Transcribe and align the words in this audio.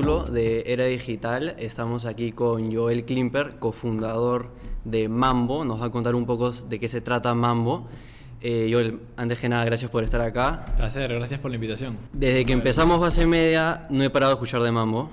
capítulo 0.00 0.24
de 0.24 0.62
Era 0.66 0.86
Digital. 0.86 1.56
Estamos 1.58 2.06
aquí 2.06 2.32
con 2.32 2.74
Joel 2.74 3.04
Klimper, 3.04 3.58
cofundador 3.58 4.48
de 4.82 5.10
Mambo. 5.10 5.62
Nos 5.66 5.82
va 5.82 5.86
a 5.86 5.90
contar 5.90 6.14
un 6.14 6.24
poco 6.24 6.52
de 6.52 6.80
qué 6.80 6.88
se 6.88 7.02
trata 7.02 7.34
Mambo. 7.34 7.86
Eh, 8.40 8.70
Joel, 8.72 8.98
antes 9.18 9.38
que 9.38 9.50
nada, 9.50 9.62
gracias 9.66 9.90
por 9.90 10.02
estar 10.02 10.22
acá. 10.22 10.64
Placer, 10.76 11.12
gracias 11.12 11.38
por 11.38 11.50
la 11.50 11.56
invitación. 11.56 11.98
Desde 12.14 12.46
que 12.46 12.52
empezamos 12.54 12.98
base 12.98 13.26
media 13.26 13.86
no 13.90 14.02
he 14.02 14.08
parado 14.08 14.32
de 14.32 14.34
escuchar 14.36 14.62
de 14.62 14.72
Mambo, 14.72 15.10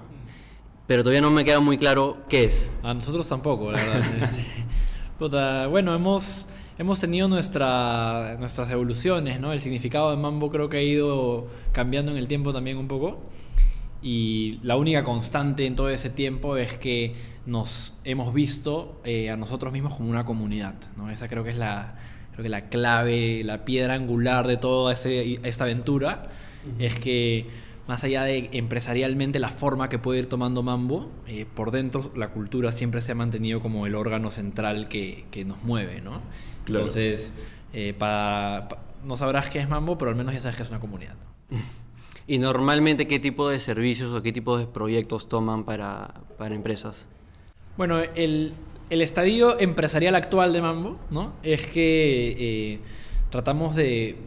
pero 0.86 1.04
todavía 1.04 1.22
no 1.22 1.32
me 1.32 1.44
queda 1.44 1.60
muy 1.60 1.78
claro 1.78 2.20
qué 2.30 2.46
es. 2.46 2.72
A 2.82 2.94
nosotros 2.94 3.28
tampoco, 3.28 3.72
la 3.74 3.80
verdad. 3.84 4.04
Este, 5.20 5.68
bueno, 5.68 5.96
hemos, 5.96 6.48
hemos 6.78 7.00
tenido 7.00 7.28
nuestra, 7.28 8.38
nuestras 8.40 8.70
evoluciones, 8.70 9.42
¿no? 9.42 9.52
El 9.52 9.60
significado 9.60 10.12
de 10.12 10.18
Mambo 10.18 10.50
creo 10.50 10.70
que 10.70 10.78
ha 10.78 10.82
ido 10.82 11.48
cambiando 11.74 12.12
en 12.12 12.18
el 12.18 12.28
tiempo 12.28 12.54
también 12.54 12.78
un 12.78 12.88
poco. 12.88 13.18
Y 14.02 14.60
la 14.64 14.78
única 14.78 15.04
constante 15.04 15.66
en 15.66 15.76
todo 15.76 15.90
ese 15.90 16.10
tiempo 16.10 16.58
es 16.58 16.74
que 16.74 17.16
nos 17.46 17.94
hemos 18.04 18.34
visto 18.34 19.02
eh, 19.04 19.30
a 19.30 19.38
nosotros 19.38 19.74
mismos 19.74 19.96
como 19.96 20.10
una 20.10 20.26
comunidad. 20.26 20.76
¿no? 20.96 21.10
Esa 21.10 21.28
creo 21.28 21.44
que 21.44 21.52
es 21.52 21.58
la, 21.58 21.96
creo 22.32 22.44
que 22.44 22.50
la 22.50 22.70
clave, 22.70 23.44
la 23.44 23.66
piedra 23.66 23.96
angular 23.96 24.46
de 24.48 24.58
toda 24.58 24.94
esta 24.94 25.64
aventura. 25.64 26.28
Es 26.80 26.96
que 26.96 27.48
más 27.88 28.04
allá 28.04 28.24
de 28.24 28.50
empresarialmente 28.52 29.40
la 29.40 29.50
forma 29.50 29.88
que 29.88 29.98
puede 29.98 30.20
ir 30.20 30.28
tomando 30.28 30.62
Mambo, 30.62 31.10
eh, 31.26 31.46
por 31.46 31.72
dentro 31.72 32.12
la 32.16 32.30
cultura 32.30 32.74
siempre 32.74 33.00
se 33.00 33.14
ha 33.14 33.16
mantenido 33.16 33.62
como 33.62 33.88
el 33.88 33.96
órgano 33.96 34.30
central 34.30 34.90
que, 34.90 35.26
que 35.32 35.46
nos 35.46 35.64
mueve. 35.64 36.02
¿no? 36.02 36.22
Entonces, 36.68 37.34
eh, 37.72 37.94
para, 37.98 38.68
no 39.06 39.16
sabrás 39.16 39.50
qué 39.50 39.60
es 39.60 39.70
Mambo, 39.70 39.98
pero 39.98 40.12
al 40.12 40.18
menos 40.18 40.34
ya 40.34 40.42
sabes 40.42 40.58
que 40.58 40.64
es 40.64 40.70
una 40.70 40.80
comunidad. 40.80 41.16
¿Y 42.28 42.40
normalmente 42.40 43.08
qué 43.08 43.20
tipo 43.20 43.50
de 43.50 43.60
servicios 43.62 44.14
o 44.14 44.22
qué 44.22 44.34
tipo 44.34 44.58
de 44.58 44.68
proyectos 44.68 45.30
toman 45.30 45.64
para, 45.64 46.14
para 46.38 46.54
empresas? 46.54 47.08
Bueno, 47.78 48.00
el, 48.00 48.54
el, 48.90 49.02
estadio 49.02 49.58
empresarial 49.60 50.14
actual 50.16 50.52
de 50.52 50.62
Mambo 50.62 51.00
¿no? 51.10 51.34
es 51.42 51.66
que 51.68 52.36
eh, 52.38 52.80
tratamos 53.30 53.76
de, 53.76 54.18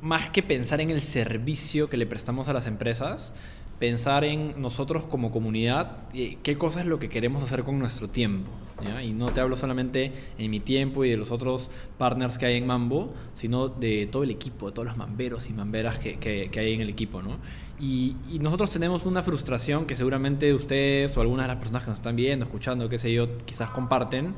más 0.00 0.30
que 0.30 0.42
pensar 0.42 0.80
en 0.80 0.90
el 0.90 1.02
servicio 1.02 1.90
que 1.90 1.98
le 1.98 2.06
prestamos 2.06 2.48
a 2.48 2.52
las 2.52 2.66
empresas, 2.66 3.34
pensar 3.78 4.24
en 4.24 4.60
nosotros 4.60 5.06
como 5.06 5.30
comunidad, 5.30 6.08
qué 6.12 6.56
cosa 6.58 6.80
es 6.80 6.86
lo 6.86 6.98
que 6.98 7.08
queremos 7.08 7.42
hacer 7.42 7.64
con 7.64 7.78
nuestro 7.78 8.08
tiempo. 8.08 8.50
Y 9.02 9.12
no 9.12 9.32
te 9.32 9.40
hablo 9.40 9.56
solamente 9.56 10.12
en 10.36 10.50
mi 10.50 10.60
tiempo 10.60 11.04
y 11.04 11.10
de 11.10 11.16
los 11.16 11.30
otros 11.30 11.70
partners 11.96 12.38
que 12.38 12.46
hay 12.46 12.56
en 12.56 12.66
Mambo, 12.66 13.14
sino 13.32 13.68
de 13.68 14.06
todo 14.10 14.24
el 14.24 14.30
equipo, 14.30 14.66
de 14.66 14.72
todos 14.72 14.86
los 14.86 14.96
mamberos 14.96 15.48
y 15.48 15.52
mamberas 15.52 15.98
que, 15.98 16.18
que, 16.18 16.60
hay 16.60 16.74
en 16.74 16.80
el 16.80 16.90
equipo. 16.90 17.22
¿no? 17.22 17.38
Y, 17.80 18.16
nosotros 18.40 18.70
tenemos 18.70 19.06
una 19.06 19.22
frustración 19.22 19.86
que 19.86 19.94
seguramente 19.94 20.52
ustedes 20.52 21.16
o 21.16 21.20
algunas 21.20 21.46
de 21.46 21.48
las 21.48 21.58
personas 21.58 21.84
que 21.84 21.90
nos 21.90 22.00
están 22.00 22.16
viendo, 22.16 22.44
escuchando, 22.44 22.88
qué 22.88 22.98
sé 22.98 23.12
yo, 23.12 23.38
quizás 23.38 23.70
comparten, 23.70 24.34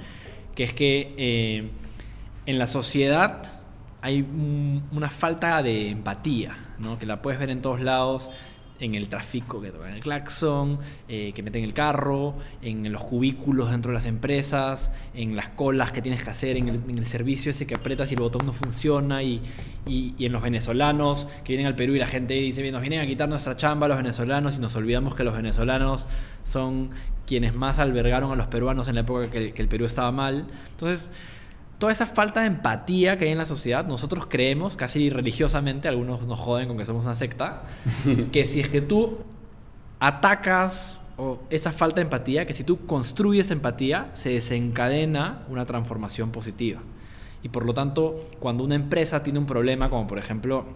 que 0.55 0.65
es 0.65 0.73
que 0.73 1.15
eh, 1.17 1.71
en 2.47 2.59
la 2.59 2.67
sociedad 2.67 3.43
hay 4.01 4.25
una 4.93 5.11
falta 5.11 5.63
de 5.63 5.91
empatía, 5.91 6.75
¿no? 6.79 6.99
que 6.99 7.07
la 7.07 7.21
puedes 7.21 7.41
ver 7.41 7.51
en 7.51 7.63
todos 7.63 7.81
lados 7.81 8.31
en 8.81 8.95
el 8.95 9.09
tráfico 9.09 9.61
que 9.61 9.71
tocan 9.71 9.95
el 9.95 10.01
claxon, 10.01 10.79
eh, 11.09 11.33
que 11.35 11.43
meten 11.43 11.65
el 11.65 11.73
carro, 11.73 12.35
en 12.63 12.91
los 12.93 13.03
cubículos 13.03 13.71
dentro 13.71 13.91
de 13.91 13.95
las 13.95 14.07
empresas, 14.07 14.93
en 15.15 15.37
las 15.37 15.49
colas 15.51 15.93
que 15.93 16.03
tienes 16.03 16.23
que 16.23 16.31
hacer, 16.31 16.57
en 16.57 16.69
el, 16.69 17.07
servicio 17.07 17.51
ese 17.51 17.67
que 17.67 17.75
apretas 17.75 18.11
y 18.11 18.15
el 18.15 18.21
botón 18.21 18.47
no 18.47 18.53
funciona, 18.53 19.23
y, 19.23 19.41
en 19.87 20.33
los 20.33 20.43
venezolanos 20.43 21.29
que 21.45 21.53
vienen 21.53 21.67
al 21.67 21.77
Perú 21.77 21.95
y 21.95 21.99
la 21.99 22.09
gente 22.09 22.35
dice, 22.35 22.71
nos 22.73 22.81
vienen 22.81 23.01
a 23.01 23.07
quitar 23.07 23.29
nuestra 23.29 23.57
chamba 23.57 23.87
los 23.87 23.97
venezolanos 23.97 24.57
y 24.57 24.61
nos 24.61 24.75
olvidamos 24.75 25.15
que 25.15 25.23
los 25.23 25.35
venezolanos 25.35 26.09
son 26.45 26.91
quienes 27.27 27.55
más 27.55 27.79
albergaron 27.79 28.33
a 28.33 28.37
los 28.37 28.49
peruanos 28.49 28.89
en 28.89 28.97
la 28.97 29.03
época 29.03 29.31
que 29.31 29.55
el 29.57 29.69
Perú 29.69 29.85
estaba 29.85 30.11
mal. 30.11 30.47
Entonces, 30.73 31.11
toda 31.79 31.93
esa 31.93 32.07
falta 32.07 32.41
de 32.41 32.47
empatía 32.47 33.19
que 33.19 33.27
hay 33.27 33.33
en 33.33 33.39
la 33.39 33.45
sociedad, 33.45 33.87
nosotros 33.87 34.27
creemos, 34.27 34.77
casi 34.77 35.11
religiosamente, 35.11 35.89
algunos 35.89 36.27
nos 36.27 36.39
joden 36.39 36.69
con 36.69 36.79
que 36.79 36.85
somos 36.85 37.05
una 37.05 37.15
secta, 37.15 37.63
que 38.33 38.45
si 38.45 38.61
es 38.61 38.69
que 38.69 38.81
tú 38.81 39.19
atacas 40.01 41.01
o 41.17 41.39
esa 41.49 41.73
falta 41.73 41.97
de 41.97 42.03
empatía, 42.03 42.47
que 42.47 42.53
si 42.53 42.65
tú 42.65 42.85
construyes 42.87 43.51
empatía, 43.51 44.11
se 44.13 44.31
desencadena 44.31 45.45
una 45.49 45.65
transformación 45.65 46.31
positiva. 46.31 46.81
Y 47.43 47.49
por 47.49 47.65
lo 47.65 47.75
tanto, 47.75 48.21
cuando 48.39 48.65
una 48.65 48.75
empresa 48.75 49.23
tiene 49.23 49.39
un 49.39 49.47
problema, 49.47 49.89
como 49.89 50.07
por 50.07 50.19
ejemplo, 50.19 50.67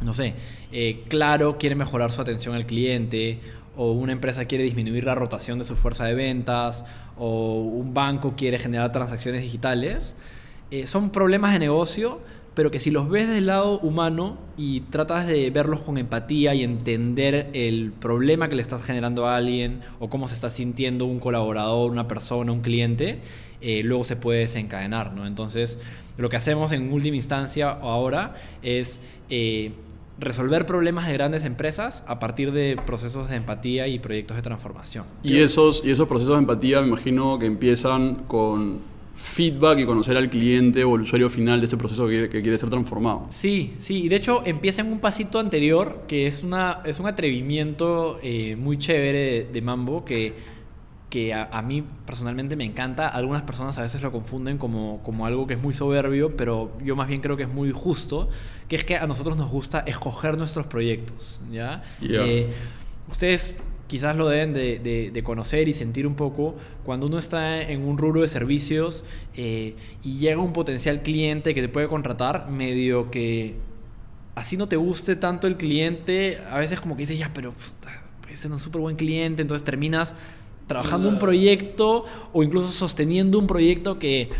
no 0.00 0.12
sé, 0.12 0.34
eh, 0.72 1.04
Claro 1.08 1.56
quiere 1.58 1.74
mejorar 1.74 2.10
su 2.10 2.20
atención 2.20 2.54
al 2.54 2.66
cliente, 2.66 3.40
o 3.76 3.92
una 3.92 4.12
empresa 4.12 4.44
quiere 4.44 4.64
disminuir 4.64 5.04
la 5.04 5.14
rotación 5.14 5.58
de 5.58 5.64
su 5.64 5.76
fuerza 5.76 6.04
de 6.04 6.14
ventas, 6.14 6.84
o 7.20 7.60
un 7.60 7.92
banco 7.92 8.34
quiere 8.34 8.58
generar 8.58 8.90
transacciones 8.92 9.42
digitales, 9.42 10.16
eh, 10.70 10.86
son 10.86 11.10
problemas 11.10 11.52
de 11.52 11.58
negocio, 11.58 12.20
pero 12.54 12.70
que 12.70 12.80
si 12.80 12.90
los 12.90 13.10
ves 13.10 13.28
del 13.28 13.46
lado 13.46 13.78
humano 13.80 14.38
y 14.56 14.80
tratas 14.80 15.26
de 15.26 15.50
verlos 15.50 15.80
con 15.80 15.98
empatía 15.98 16.54
y 16.54 16.64
entender 16.64 17.50
el 17.52 17.92
problema 17.92 18.48
que 18.48 18.56
le 18.56 18.62
estás 18.62 18.82
generando 18.82 19.26
a 19.26 19.36
alguien 19.36 19.80
o 19.98 20.08
cómo 20.08 20.28
se 20.28 20.34
está 20.34 20.48
sintiendo 20.48 21.04
un 21.04 21.20
colaborador, 21.20 21.90
una 21.90 22.08
persona, 22.08 22.52
un 22.52 22.62
cliente, 22.62 23.20
eh, 23.60 23.82
luego 23.84 24.04
se 24.04 24.16
puede 24.16 24.40
desencadenar. 24.40 25.12
¿no? 25.12 25.26
Entonces, 25.26 25.78
lo 26.16 26.30
que 26.30 26.36
hacemos 26.36 26.72
en 26.72 26.92
última 26.92 27.16
instancia 27.16 27.70
ahora 27.70 28.34
es... 28.62 29.00
Eh, 29.28 29.72
resolver 30.20 30.66
problemas 30.66 31.06
de 31.06 31.14
grandes 31.14 31.44
empresas 31.44 32.04
a 32.06 32.18
partir 32.18 32.52
de 32.52 32.78
procesos 32.86 33.28
de 33.28 33.36
empatía 33.36 33.88
y 33.88 33.98
proyectos 33.98 34.36
de 34.36 34.42
transformación. 34.42 35.04
Y 35.22 35.38
esos, 35.38 35.82
y 35.84 35.90
esos 35.90 36.06
procesos 36.06 36.34
de 36.34 36.40
empatía 36.40 36.80
me 36.80 36.88
imagino 36.88 37.38
que 37.38 37.46
empiezan 37.46 38.16
con 38.26 38.78
feedback 39.16 39.80
y 39.80 39.86
conocer 39.86 40.16
al 40.16 40.30
cliente 40.30 40.82
o 40.82 40.96
el 40.96 41.02
usuario 41.02 41.28
final 41.28 41.60
de 41.60 41.66
ese 41.66 41.76
proceso 41.76 42.06
que 42.08 42.28
quiere, 42.28 42.56
ser 42.56 42.70
transformado. 42.70 43.26
Sí, 43.30 43.74
sí, 43.78 44.04
y 44.04 44.08
de 44.08 44.16
hecho 44.16 44.42
empieza 44.44 44.82
en 44.82 44.92
un 44.92 44.98
pasito 44.98 45.38
anterior 45.38 46.04
que 46.08 46.26
es, 46.26 46.42
una, 46.42 46.80
es 46.84 46.98
un 47.00 47.06
atrevimiento 47.06 48.18
eh, 48.22 48.56
muy 48.56 48.78
chévere 48.78 49.48
de, 49.52 49.62
Mambo 49.62 50.04
que, 50.04 50.59
que 51.10 51.34
a, 51.34 51.60
mí 51.62 51.84
personalmente 52.06 52.54
me 52.54 52.64
encanta. 52.64 53.08
Algunas 53.08 53.42
personas 53.42 53.76
a 53.78 53.82
veces 53.82 54.00
lo 54.00 54.12
confunden 54.12 54.58
como, 54.58 55.02
como 55.02 55.26
algo 55.26 55.46
que 55.46 55.54
es 55.54 55.60
muy 55.60 55.74
soberbio, 55.74 56.36
pero 56.36 56.70
yo 56.84 56.94
más 56.94 57.08
bien 57.08 57.20
creo 57.20 57.36
que 57.36 57.42
es 57.42 57.48
muy 57.48 57.72
justo, 57.72 58.28
que 58.68 58.76
es 58.76 58.84
que 58.84 58.96
a 58.96 59.06
nosotros 59.08 59.36
nos 59.36 59.50
gusta 59.50 59.80
escoger 59.80 60.38
nuestros 60.38 60.66
proyectos, 60.66 61.40
¿ya? 61.50 61.82
Eh, 62.00 62.48
ustedes 63.10 63.56
quizás 63.88 64.14
lo 64.14 64.28
deben 64.28 64.54
de, 64.54 65.22
conocer 65.24 65.68
y 65.68 65.74
sentir 65.74 66.06
un 66.06 66.14
poco 66.14 66.54
cuando 66.84 67.08
uno 67.08 67.18
está 67.18 67.60
en 67.60 67.82
un 67.82 67.98
rubro 67.98 68.20
de 68.20 68.28
servicios 68.28 69.04
eh, 69.34 69.74
y 70.04 70.18
llega 70.18 70.40
un 70.40 70.52
potencial 70.52 71.02
cliente 71.02 71.54
que 71.54 71.60
te 71.60 71.68
puede 71.68 71.88
contratar, 71.88 72.48
medio 72.48 73.10
que 73.10 73.56
así 74.36 74.56
no 74.56 74.68
te 74.68 74.76
guste 74.76 75.16
tanto 75.16 75.48
el 75.48 75.56
cliente, 75.56 76.38
a 76.52 76.58
veces 76.58 76.80
como 76.80 76.94
que 76.94 77.02
dices, 77.02 77.18
ya, 77.18 77.32
pero 77.34 77.52
ese 78.30 78.46
es 78.46 78.52
un 78.52 78.60
súper 78.60 78.80
buen 78.80 78.94
cliente, 78.94 79.42
entonces 79.42 79.64
terminas 79.64 80.14
trabajando 80.70 81.08
un 81.08 81.18
proyecto 81.18 82.04
o 82.32 82.42
incluso 82.42 82.70
sosteniendo 82.72 83.38
un 83.38 83.46
proyecto 83.46 83.98
que 83.98 84.30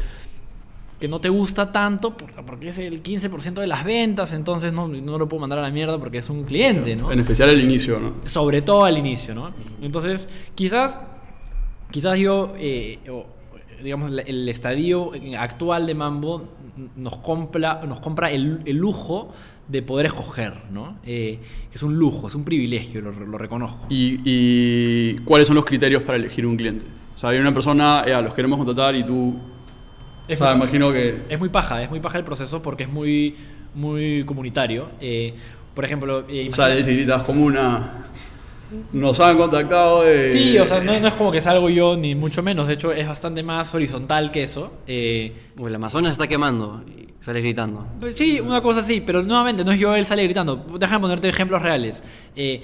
que 1.00 1.08
no 1.08 1.18
te 1.18 1.30
gusta 1.30 1.72
tanto, 1.72 2.14
porque 2.14 2.68
es 2.68 2.78
el 2.78 3.02
15% 3.02 3.54
de 3.54 3.66
las 3.66 3.84
ventas, 3.84 4.34
entonces 4.34 4.74
no, 4.74 4.86
no, 4.86 5.18
lo 5.18 5.28
puedo 5.28 5.40
mandar 5.40 5.58
a 5.58 5.62
la 5.62 5.70
mierda 5.70 5.98
porque 5.98 6.18
es 6.18 6.28
un 6.28 6.44
cliente, 6.44 6.94
¿no? 6.94 7.10
En 7.10 7.20
especial 7.20 7.48
al 7.48 7.58
inicio, 7.58 7.98
¿no? 7.98 8.16
Sobre 8.26 8.60
todo 8.60 8.84
al 8.84 8.98
inicio, 8.98 9.34
¿no? 9.34 9.54
Entonces, 9.80 10.28
quizás, 10.54 11.00
quizás 11.90 12.18
yo, 12.18 12.52
eh, 12.58 12.98
digamos, 13.82 14.12
el 14.26 14.46
estadio 14.50 15.12
actual 15.38 15.86
de 15.86 15.94
Mambo 15.94 16.48
nos 16.96 17.16
compra, 17.16 17.80
nos 17.86 18.00
compra 18.00 18.30
el, 18.30 18.62
lujo 18.66 19.32
de 19.70 19.82
poder 19.82 20.06
escoger, 20.06 20.54
¿no? 20.70 20.98
Eh, 21.04 21.38
es 21.72 21.82
un 21.82 21.94
lujo, 21.94 22.26
es 22.26 22.34
un 22.34 22.44
privilegio, 22.44 23.00
lo, 23.00 23.38
reconozco. 23.38 23.86
¿Y, 23.88 24.20
¿Y, 24.24 25.16
cuáles 25.18 25.46
son 25.46 25.56
los 25.56 25.64
criterios 25.64 26.02
para 26.02 26.16
elegir 26.18 26.44
un 26.44 26.56
cliente? 26.56 26.86
O 27.16 27.18
sea, 27.18 27.30
hay 27.30 27.38
una 27.38 27.54
persona, 27.54 28.04
ya, 28.06 28.20
los 28.20 28.34
queremos 28.34 28.58
contratar 28.58 28.96
y 28.96 29.04
tú 29.04 29.38
es 30.30 30.40
muy, 30.40 30.50
imagino 30.50 30.92
que... 30.92 31.22
Es 31.28 31.38
muy 31.38 31.48
paja, 31.48 31.82
es 31.82 31.90
muy 31.90 32.00
paja 32.00 32.18
el 32.18 32.24
proceso 32.24 32.62
porque 32.62 32.84
es 32.84 32.88
muy, 32.88 33.34
muy 33.74 34.24
comunitario. 34.24 34.88
Eh, 35.00 35.34
por 35.74 35.84
ejemplo... 35.84 36.24
Eh, 36.28 36.48
Sales 36.52 36.86
y 36.86 36.94
gritas 36.94 37.22
como 37.22 37.44
una... 37.44 38.06
Nos 38.92 39.18
han 39.18 39.36
contactado 39.36 40.02
de... 40.04 40.30
Sí, 40.30 40.56
o 40.58 40.64
sea, 40.64 40.78
no, 40.80 40.92
es 40.92 41.14
como 41.14 41.32
que 41.32 41.40
salgo 41.40 41.68
yo, 41.68 41.96
ni 41.96 42.14
mucho 42.14 42.42
menos. 42.42 42.68
De 42.68 42.74
hecho, 42.74 42.92
es 42.92 43.08
bastante 43.08 43.42
más 43.42 43.74
horizontal 43.74 44.30
que 44.30 44.44
eso. 44.44 44.72
Eh, 44.86 45.32
el 45.58 45.74
Amazonas 45.74 46.12
está 46.12 46.28
quemando 46.28 46.84
sale 47.20 47.40
gritando. 47.40 47.86
Pues 48.00 48.16
sí, 48.16 48.40
una 48.40 48.60
cosa 48.60 48.80
así, 48.80 49.00
pero 49.00 49.22
nuevamente 49.22 49.64
no 49.64 49.72
es 49.72 49.78
yo 49.78 49.94
él 49.94 50.04
sale 50.04 50.24
gritando. 50.24 50.56
Déjame 50.78 51.00
ponerte 51.00 51.28
ejemplos 51.28 51.62
reales. 51.62 52.02
Eh, 52.34 52.62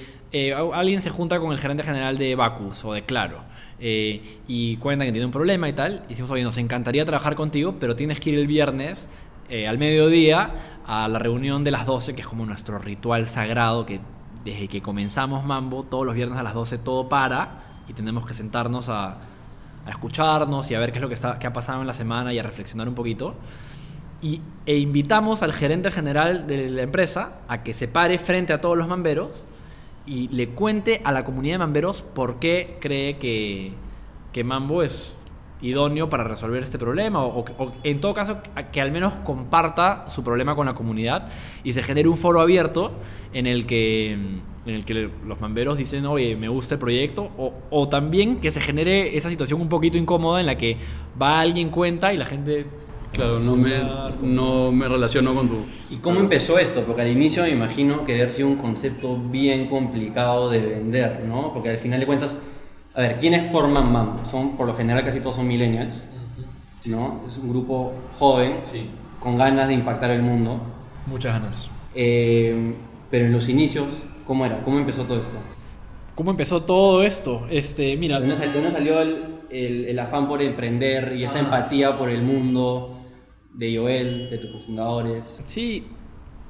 alguien 0.75 1.01
se 1.01 1.11
junta 1.11 1.39
con 1.39 1.53
el 1.53 1.59
gerente 1.59 1.83
general 1.83 2.19
de 2.19 2.35
Bacus 2.35 2.85
o 2.85 2.93
de 2.93 3.03
Claro 3.03 3.41
eh, 3.79 4.41
y 4.49 4.77
cuentan 4.77 5.07
que 5.07 5.13
tiene 5.13 5.27
un 5.27 5.33
problema 5.33 5.69
y 5.69 5.73
tal. 5.73 6.03
Y 6.07 6.11
decimos, 6.11 6.31
oye, 6.31 6.43
nos 6.43 6.59
encantaría 6.59 7.05
trabajar 7.05 7.35
contigo, 7.37 7.77
pero 7.79 7.97
tienes 7.97 8.21
que 8.21 8.31
ir 8.31 8.39
el 8.39 8.47
viernes 8.47 9.09
eh, 9.49 9.69
al 9.69 9.79
mediodía 9.79 10.51
a 10.87 11.09
la 11.09 11.19
reunión 11.19 11.65
de 11.65 11.71
las 11.71 11.87
12, 11.87 12.15
que 12.15 12.23
es 12.23 12.27
como 12.27 12.47
nuestro 12.47 12.79
ritual 12.79 13.27
sagrado 13.27 13.87
que 13.87 14.01
desde 14.45 14.69
que 14.69 14.81
comenzamos 14.81 15.45
Mambo, 15.45 15.83
todos 15.83 16.07
los 16.07 16.15
viernes 16.15 16.39
a 16.39 16.43
las 16.43 16.55
12 16.55 16.79
todo 16.79 17.09
para 17.09 17.83
y 17.89 17.93
tenemos 17.93 18.25
que 18.27 18.35
sentarnos 18.35 18.89
a, 18.89 19.19
escucharnos 19.89 20.69
y 20.71 20.75
a 20.75 20.81
ver 20.81 20.91
qué 20.91 20.99
es 20.99 21.03
lo 21.03 21.07
que, 21.07 21.15
está, 21.15 21.39
qué 21.39 21.47
ha 21.47 21.53
pasado 21.53 21.81
en 21.81 21.87
la 21.87 21.95
semana 21.95 22.33
y 22.33 22.39
a 22.41 22.43
reflexionar 22.43 22.89
un 22.89 22.95
poquito. 22.95 23.35
E 24.67 24.79
invitamos 24.79 25.43
al 25.43 25.53
gerente 25.53 25.91
general 25.93 26.47
de 26.49 26.71
la 26.71 26.83
empresa 26.83 27.39
a 27.47 27.63
que 27.63 27.73
se 27.73 27.87
pare 27.87 28.19
frente 28.19 28.53
a 28.53 28.61
todos 28.61 28.77
los 28.77 28.89
mamberos 28.89 29.47
y 30.07 30.27
le 30.29 30.49
cuente 30.49 31.01
a 31.05 31.13
la 31.13 31.25
comunidad 31.25 31.55
de 31.55 31.59
mamberos 31.59 32.03
por 32.03 32.41
qué 32.41 32.77
cree 32.81 33.17
que, 33.19 33.73
que 34.33 34.43
Mambo 34.43 34.83
es 34.83 35.15
idóneo 35.63 36.09
para 36.09 36.25
resolver 36.25 36.63
este 36.63 36.79
problema 36.79 37.23
o, 37.25 37.39
o- 37.41 37.45
o 37.65 37.73
en 37.83 38.01
todo 38.01 38.13
caso 38.13 38.39
que 38.73 38.81
al 38.81 38.91
menos 38.93 39.15
comparta 39.25 40.05
su 40.09 40.23
problema 40.23 40.55
con 40.57 40.67
la 40.67 40.75
comunidad 40.75 41.29
y 41.65 41.73
se 41.73 41.83
genere 41.83 42.09
un 42.09 42.17
foro 42.17 42.41
abierto 42.41 42.93
en 43.33 43.47
el 43.47 43.67
que, 43.67 44.13
en 44.13 44.41
el 44.75 44.85
que 44.85 45.09
los 45.27 45.41
mamberos 45.41 45.79
dicen, 45.79 46.05
oye, 46.07 46.35
me 46.37 46.49
gusta 46.49 46.75
el 46.75 46.79
proyecto 46.81 47.31
o, 47.39 47.55
o 47.71 47.89
también 47.89 48.41
que 48.41 48.51
se 48.51 48.61
genere 48.61 49.17
esa 49.17 49.31
situación 49.31 49.61
un 49.61 49.69
poquito 49.69 49.97
incómoda 49.97 50.41
en 50.41 50.47
la 50.47 50.57
que 50.59 50.77
va 51.21 51.39
alguien 51.41 51.71
cuenta 51.71 52.13
y 52.13 52.17
la 52.17 52.25
gente... 52.25 52.67
Claro, 53.13 53.39
no 53.41 53.57
me, 53.57 53.83
no 54.21 54.71
me 54.73 54.89
relaciono 54.89 55.35
con 55.35 55.49
tu... 55.49 55.57
¿Y 55.91 55.97
cómo 55.97 56.21
empezó 56.21 56.59
esto? 56.59 56.83
Porque 56.83 57.03
al 57.03 57.09
inicio 57.09 57.45
me 57.45 57.51
imagino 57.51 58.05
que 58.05 58.13
debe 58.13 58.25
haber 58.25 58.35
sido 58.35 58.49
un 58.49 58.57
concepto 58.57 59.17
bien 59.17 59.69
complicado 59.69 60.51
de 60.51 60.61
vender, 60.61 61.25
¿no? 61.27 61.53
Porque 61.55 61.71
al 61.71 61.79
final 61.79 61.99
de 62.01 62.07
cuentas, 62.07 62.37
a 62.95 63.01
ver, 63.01 63.17
¿quiénes 63.17 63.51
forman 63.51 63.91
Mambo? 63.91 64.25
Son, 64.27 64.57
por 64.57 64.67
lo 64.67 64.75
general, 64.75 65.03
casi 65.03 65.21
todos 65.21 65.37
son 65.37 65.49
millennials, 65.49 66.07
¿no? 66.85 67.23
Es 67.27 67.39
un 67.39 67.49
grupo 67.49 67.93
joven, 68.19 68.61
Sí. 68.65 68.91
con 69.19 69.39
ganas 69.39 69.69
de 69.69 69.75
impactar 69.75 70.11
el 70.11 70.23
mundo. 70.23 70.61
Muchas 71.07 71.33
ganas. 71.41 71.71
Eh, 71.95 72.75
pero 73.11 73.25
en 73.27 73.33
los 73.33 73.49
inicios, 73.49 73.87
¿cómo 74.27 74.45
era? 74.45 74.63
¿Cómo 74.63 74.79
empezó 74.79 75.05
todo 75.05 75.21
esto? 75.21 75.37
¿Cómo 76.15 76.31
empezó 76.33 76.63
todo 76.65 77.03
esto? 77.03 77.47
Este, 77.51 77.97
mira, 77.97 78.21
¿De 78.21 78.27
dónde 78.27 78.37
sal- 78.37 78.53
de 78.53 78.61
dónde 78.61 78.73
salió 78.77 79.01
el, 79.01 79.36
el- 79.51 79.85
el 79.87 79.99
afán 79.99 80.29
por 80.29 80.43
emprender 80.43 81.15
y 81.19 81.25
esta 81.25 81.39
Ah. 81.39 81.43
empatía 81.43 81.97
por 81.99 82.09
el 82.09 82.23
mundo 82.23 82.99
de 83.55 83.77
Joel, 83.77 84.29
de 84.31 84.39
tus 84.39 84.51
cofundadores? 84.51 85.41
Sí, 85.45 85.87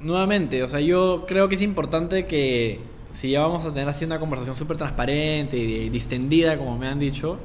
nuevamente, 0.01 0.63
o 0.63 0.67
sea, 0.67 0.79
yo 0.79 1.25
creo 1.27 1.47
que 1.49 1.55
es 1.55 1.61
importante 1.61 2.25
que 2.25 2.79
si 3.11 3.31
ya 3.31 3.41
vamos 3.41 3.65
a 3.65 3.73
tener 3.73 3.87
así 3.89 4.05
una 4.05 4.19
conversación 4.19 4.55
súper 4.55 4.77
transparente 4.77 5.57
y 5.57 5.89
distendida, 5.89 6.57
como 6.57 6.77
me 6.77 6.87
han 6.87 6.99
dicho, 6.99 7.37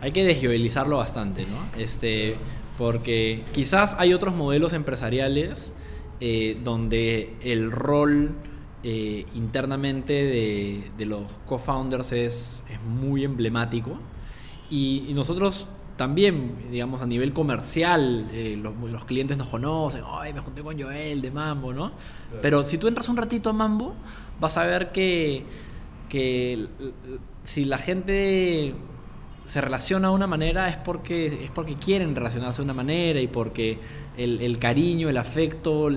hay 0.00 0.12
que 0.12 0.24
desjovelizarlo 0.24 0.96
bastante, 0.98 1.42
¿no? 1.42 1.80
Este, 1.80 2.36
porque 2.76 3.42
quizás 3.52 3.96
hay 3.98 4.12
otros 4.14 4.34
modelos 4.34 4.72
empresariales 4.72 5.72
eh, 6.20 6.56
donde 6.64 7.34
el 7.42 7.70
rol 7.70 8.32
eh, 8.84 9.24
internamente 9.34 10.12
de, 10.12 10.82
de 10.96 11.06
los 11.06 11.22
co-founders 11.46 12.12
es, 12.12 12.62
es 12.72 12.80
muy 12.82 13.24
emblemático 13.24 13.98
y, 14.70 15.04
y 15.08 15.14
nosotros 15.14 15.68
también, 15.98 16.70
digamos, 16.70 17.02
a 17.02 17.06
nivel 17.06 17.32
comercial, 17.32 18.28
eh, 18.32 18.56
los, 18.56 18.72
los 18.88 19.04
clientes 19.04 19.36
nos 19.36 19.48
conocen, 19.48 20.04
ay, 20.06 20.32
me 20.32 20.40
junté 20.40 20.62
con 20.62 20.80
Joel 20.80 21.20
de 21.20 21.30
Mambo, 21.30 21.74
¿no? 21.74 21.90
Pero 22.40 22.62
si 22.62 22.78
tú 22.78 22.86
entras 22.86 23.08
un 23.08 23.16
ratito 23.16 23.50
a 23.50 23.52
Mambo, 23.52 23.94
vas 24.40 24.56
a 24.56 24.64
ver 24.64 24.92
que, 24.92 25.44
que 26.08 26.68
si 27.44 27.64
la 27.64 27.78
gente 27.78 28.74
se 29.44 29.60
relaciona 29.60 30.08
de 30.08 30.14
una 30.14 30.26
manera 30.28 30.68
es 30.68 30.76
porque, 30.76 31.26
es 31.44 31.50
porque 31.50 31.74
quieren 31.74 32.14
relacionarse 32.14 32.58
de 32.58 32.64
una 32.64 32.74
manera 32.74 33.20
y 33.20 33.26
porque 33.26 33.78
el, 34.16 34.40
el 34.40 34.58
cariño, 34.58 35.08
el 35.08 35.16
afecto, 35.16 35.88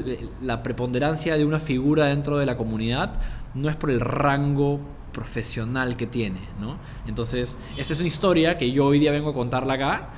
la 0.42 0.64
preponderancia 0.64 1.38
de 1.38 1.46
una 1.46 1.60
figura 1.60 2.06
dentro 2.06 2.38
de 2.38 2.48
la 2.48 2.58
comunidad 2.58 3.20
no 3.54 3.70
es 3.70 3.76
por 3.76 3.92
el 3.92 4.00
rango 4.00 4.80
profesional 5.12 5.98
que 5.98 6.08
tiene, 6.08 6.40
¿no? 6.60 6.78
Entonces, 7.08 7.58
esa 7.78 7.94
es 7.94 8.00
una 8.00 8.08
historia 8.08 8.58
que 8.58 8.72
yo 8.72 8.86
hoy 8.86 9.00
día 9.00 9.12
vengo 9.12 9.30
a 9.30 9.34
contarla 9.34 9.74
acá, 9.74 10.10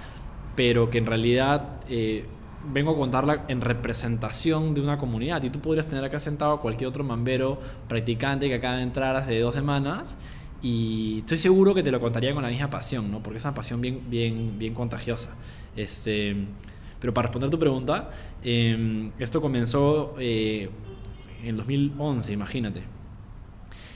pero 0.56 0.90
que 0.90 1.00
en 1.00 1.06
realidad 1.06 1.80
eh, 1.90 2.25
vengo 2.72 2.92
a 2.92 2.95
contarla 2.95 3.45
en 3.48 3.62
representación 3.62 4.74
de 4.74 4.81
una 4.81 4.98
comunidad. 4.98 5.44
Y 5.44 5.50
tú 5.50 5.60
podrías 5.60 5.88
tener 5.88 6.04
acá 6.04 6.19
sentado 6.19 6.54
a 6.54 6.62
cualquier 6.62 6.88
otro 6.88 7.04
mambero 7.04 7.60
practicante 7.88 8.48
que 8.48 8.56
acaba 8.56 8.78
de 8.78 8.84
entrar 8.84 9.16
hace 9.16 9.40
dos 9.40 9.54
semanas 9.54 10.18
y 10.62 11.19
estoy 11.19 11.38
seguro 11.38 11.74
que 11.74 11.84
te 11.84 11.92
lo 11.92 12.00
contaría 12.00 12.34
con 12.34 12.42
la 12.42 12.50
misma 12.50 12.69
pasión, 12.69 13.12
¿no? 13.12 13.22
Porque 13.22 13.38
es 13.38 13.44
una 13.44 13.54
pasión 13.54 13.81
bien, 13.81 14.01
bien, 14.10 14.57
bien 14.57 14.74
contagiosa. 14.74 15.30
Este, 15.75 16.36
pero 17.01 17.13
para 17.13 17.28
responder 17.28 17.50
tu 17.50 17.60
pregunta, 17.60 18.12
eh, 18.42 19.12
esto 19.19 19.42
comenzó 19.42 20.16
eh, 20.19 20.69
en 21.44 21.57
2011, 21.57 22.31
imagínate. 22.31 22.84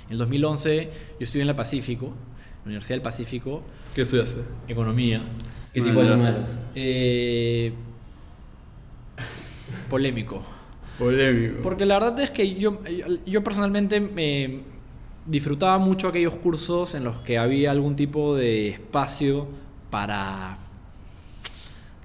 En 0.07 0.13
el 0.13 0.18
2011 0.19 0.83
yo 0.86 0.89
estudié 1.19 1.42
en 1.42 1.48
la 1.48 1.56
Pacífico, 1.56 2.06
en 2.07 2.12
la 2.12 2.65
Universidad 2.65 2.95
del 2.95 3.01
Pacífico, 3.01 3.63
¿Qué 3.94 4.06
se 4.06 4.21
hace? 4.21 4.39
economía. 4.68 5.24
¿Qué 5.74 5.81
tipo 5.81 6.01
de 6.01 6.09
números? 6.09 6.50
Eh, 6.75 7.74
polémico. 9.89 10.42
Polémico. 11.00 11.62
Porque 11.62 11.86
la 11.86 12.00
verdad 12.00 12.19
es 12.19 12.31
que 12.31 12.56
yo, 12.56 12.80
yo 13.25 13.44
personalmente 13.44 14.00
me 14.00 14.62
disfrutaba 15.25 15.77
mucho 15.77 16.07
aquellos 16.07 16.38
cursos 16.38 16.95
en 16.95 17.04
los 17.04 17.21
que 17.21 17.38
había 17.38 17.71
algún 17.71 17.95
tipo 17.95 18.36
de 18.36 18.69
espacio 18.69 19.48
para, 19.89 20.57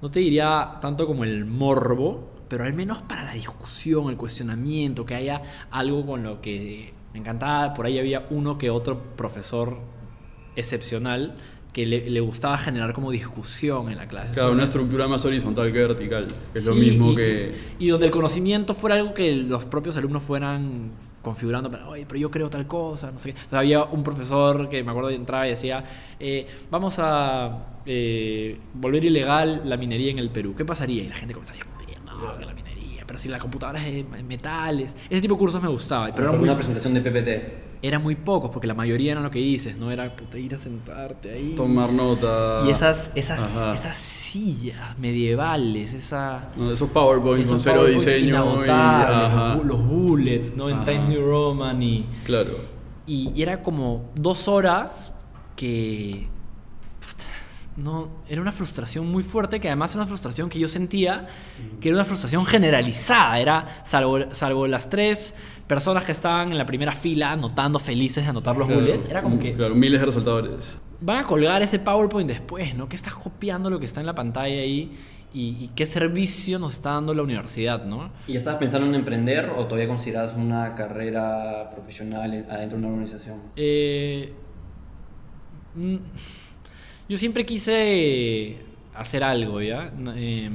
no 0.01 0.11
te 0.11 0.19
diría 0.19 0.77
tanto 0.81 1.07
como 1.07 1.23
el 1.23 1.45
morbo, 1.45 2.29
pero 2.47 2.65
al 2.65 2.73
menos 2.73 3.01
para 3.01 3.23
la 3.23 3.33
discusión, 3.33 4.09
el 4.09 4.17
cuestionamiento, 4.17 5.05
que 5.05 5.15
haya 5.15 5.41
algo 5.71 6.05
con 6.05 6.23
lo 6.23 6.41
que 6.41 6.93
me 7.13 7.19
encantaba. 7.19 7.73
Por 7.73 7.85
ahí 7.85 7.99
había 7.99 8.25
uno 8.29 8.57
que 8.57 8.69
otro 8.69 8.99
profesor 9.15 9.77
excepcional 10.55 11.35
que 11.71 11.87
le, 11.87 12.07
le 12.07 12.19
gustaba 12.19 12.55
generar 12.59 12.93
como 12.93 13.09
discusión 13.09 13.89
en 13.89 13.97
la 13.97 14.07
clase. 14.07 14.33
Claro, 14.35 14.49
sobre- 14.49 14.53
una 14.57 14.63
estructura 14.65 15.07
más 15.07 15.25
horizontal 15.25 15.73
que 15.73 15.79
vertical, 15.79 16.27
que 16.53 16.59
es 16.59 16.65
lo 16.65 16.75
mismo 16.75 17.13
y- 17.13 17.15
que... 17.15 17.55
Y 17.79 17.87
donde 17.87 18.05
el 18.05 18.11
conocimiento 18.11 18.75
fuera 18.75 18.95
algo 18.95 19.15
que 19.15 19.35
los 19.37 19.65
propios 19.65 19.97
alumnos 19.97 20.21
fueran 20.21 20.91
configurando, 21.23 21.71
pero, 21.71 21.89
oye, 21.89 22.05
pero 22.07 22.19
yo 22.19 22.29
creo 22.29 22.47
tal 22.47 22.67
cosa, 22.67 23.11
no 23.11 23.17
sé 23.17 23.29
qué. 23.33 23.39
Entonces, 23.39 23.57
había 23.57 23.83
un 23.85 24.03
profesor 24.03 24.69
que 24.69 24.83
me 24.83 24.91
acuerdo 24.91 25.09
de 25.09 25.15
entraba 25.15 25.47
y 25.47 25.49
decía, 25.51 25.83
eh, 26.19 26.45
vamos 26.69 26.97
a 26.99 27.65
eh, 27.87 28.59
volver 28.75 29.05
ilegal 29.05 29.63
la 29.65 29.75
minería 29.75 30.11
en 30.11 30.19
el 30.19 30.29
Perú. 30.29 30.53
¿Qué 30.55 30.65
pasaría? 30.65 31.01
Y 31.03 31.07
la 31.09 31.15
gente 31.15 31.33
comenzaba 31.33 31.59
a 31.59 31.63
discutir, 31.63 31.97
no, 32.05 32.37
que 32.37 32.45
la 32.45 32.53
minería, 32.53 32.72
pero 33.05 33.19
si 33.19 33.29
la 33.29 33.39
computadora 33.39 33.85
es 33.85 33.93
de 33.93 34.23
metales. 34.23 34.95
Ese 35.09 35.21
tipo 35.21 35.35
de 35.35 35.39
cursos 35.39 35.61
me 35.61 35.69
gustaba, 35.69 36.05
pero 36.05 36.15
Pero 36.15 36.27
eran 36.29 36.39
muy, 36.39 36.49
una 36.49 36.55
presentación 36.55 36.93
de 36.93 37.01
PPT. 37.01 37.63
eran 37.85 38.01
muy 38.01 38.15
pocos, 38.15 38.49
porque 38.49 38.65
la 38.67 38.73
mayoría 38.73 39.11
eran 39.11 39.23
lo 39.23 39.31
que 39.31 39.39
dices, 39.39 39.75
¿no? 39.77 39.91
Era 39.91 40.15
puta, 40.15 40.37
ir 40.37 40.53
a 40.55 40.57
sentarte 40.57 41.31
ahí. 41.33 41.53
Tomar 41.55 41.91
nota. 41.91 42.63
Y 42.65 42.69
esas, 42.69 43.11
esas, 43.15 43.57
Ajá. 43.57 43.73
esas 43.75 43.97
sillas 43.97 44.97
medievales, 44.99 45.93
esa... 45.93 46.49
No, 46.55 46.71
esos 46.71 46.89
PowerPoint 46.89 47.45
con 47.47 47.59
cero 47.59 47.75
PowerPoints 47.81 48.05
diseño. 48.05 48.25
y- 48.25 48.29
inagotables, 48.29 49.17
ajá. 49.17 49.55
los, 49.55 49.63
bu- 49.63 49.65
los 49.67 49.85
bullets, 49.87 50.55
¿no? 50.55 50.69
En 50.69 50.75
Ajá. 50.77 50.85
Times 50.85 51.09
New 51.09 51.25
Roman 51.25 51.81
y, 51.83 52.05
Claro. 52.25 52.51
y, 53.05 53.31
y 53.35 53.41
era 53.41 53.61
como 53.61 54.11
dos 54.15 54.47
horas 54.47 55.13
que... 55.55 56.27
No, 57.75 58.07
era 58.29 58.39
una 58.39 58.51
frustración 58.51 59.07
muy 59.07 59.23
fuerte, 59.23 59.59
que 59.59 59.67
además 59.67 59.91
era 59.93 60.01
una 60.01 60.07
frustración 60.07 60.47
que 60.47 60.59
yo 60.59 60.67
sentía 60.67 61.27
que 61.81 61.89
era 61.89 61.97
una 61.97 62.05
frustración 62.05 62.45
generalizada. 62.45 63.39
Era, 63.39 63.65
salvo, 63.83 64.19
salvo 64.31 64.67
las 64.67 64.89
tres 64.89 65.33
personas 65.67 66.05
que 66.05 66.11
estaban 66.11 66.51
en 66.51 66.57
la 66.59 66.65
primera 66.67 66.91
fila 66.91 67.31
anotando 67.31 67.79
felices 67.79 68.23
de 68.25 68.29
anotar 68.29 68.55
los 68.55 68.67
Claro. 68.67 68.81
bullets, 68.81 69.05
era 69.07 69.23
como 69.23 69.39
que 69.39 69.53
Claro, 69.53 69.73
miles 69.73 69.99
de 69.99 70.05
resaltadores. 70.05 70.77
van 71.01 71.17
a 71.17 71.27
colgar 71.27 71.61
ese 71.63 71.79
PowerPoint 71.79 72.29
después, 72.29 72.75
¿no? 72.75 72.87
¿Qué 72.87 72.95
estás 72.95 73.15
copiando 73.15 73.69
lo 73.71 73.79
que 73.79 73.85
está 73.85 73.99
en 74.01 74.05
la 74.05 74.13
pantalla 74.15 74.53
ahí? 74.61 74.91
Y, 75.33 75.57
y 75.63 75.71
qué 75.75 75.87
servicio 75.87 76.59
nos 76.59 76.73
está 76.73 76.91
dando 76.91 77.11
la 77.15 77.23
universidad, 77.23 77.85
¿no? 77.85 78.11
¿Y 78.27 78.37
estabas 78.37 78.59
pensando 78.59 78.85
en 78.87 78.93
emprender 78.93 79.49
o 79.57 79.65
todavía 79.65 79.87
consideras 79.87 80.35
una 80.37 80.75
carrera 80.75 81.71
profesional 81.73 82.31
en- 82.35 82.51
adentro 82.51 82.77
de 82.77 82.83
una 82.85 82.93
organización? 82.93 83.37
Eh, 83.55 84.31
mm, 85.75 85.95
yo 87.13 87.17
siempre 87.19 87.45
quise 87.45 88.57
hacer 88.95 89.23
algo, 89.23 89.61
¿ya? 89.61 89.91
No, 89.95 90.13
eh, 90.15 90.49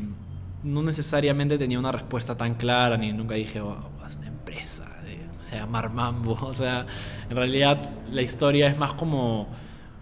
no 0.64 0.82
necesariamente 0.82 1.56
tenía 1.56 1.78
una 1.78 1.92
respuesta 1.92 2.36
tan 2.36 2.54
clara, 2.54 2.96
ni 2.96 3.12
nunca 3.12 3.36
dije, 3.36 3.60
oh, 3.60 3.76
es 4.04 4.16
una 4.16 4.26
empresa, 4.26 4.84
de- 5.04 5.20
se 5.48 5.54
llama 5.56 5.82
Mambo. 5.88 6.32
O 6.42 6.52
sea, 6.52 6.84
en 7.30 7.36
realidad 7.36 7.90
la 8.10 8.22
historia 8.22 8.66
es 8.66 8.76
más 8.76 8.94
como 8.94 9.46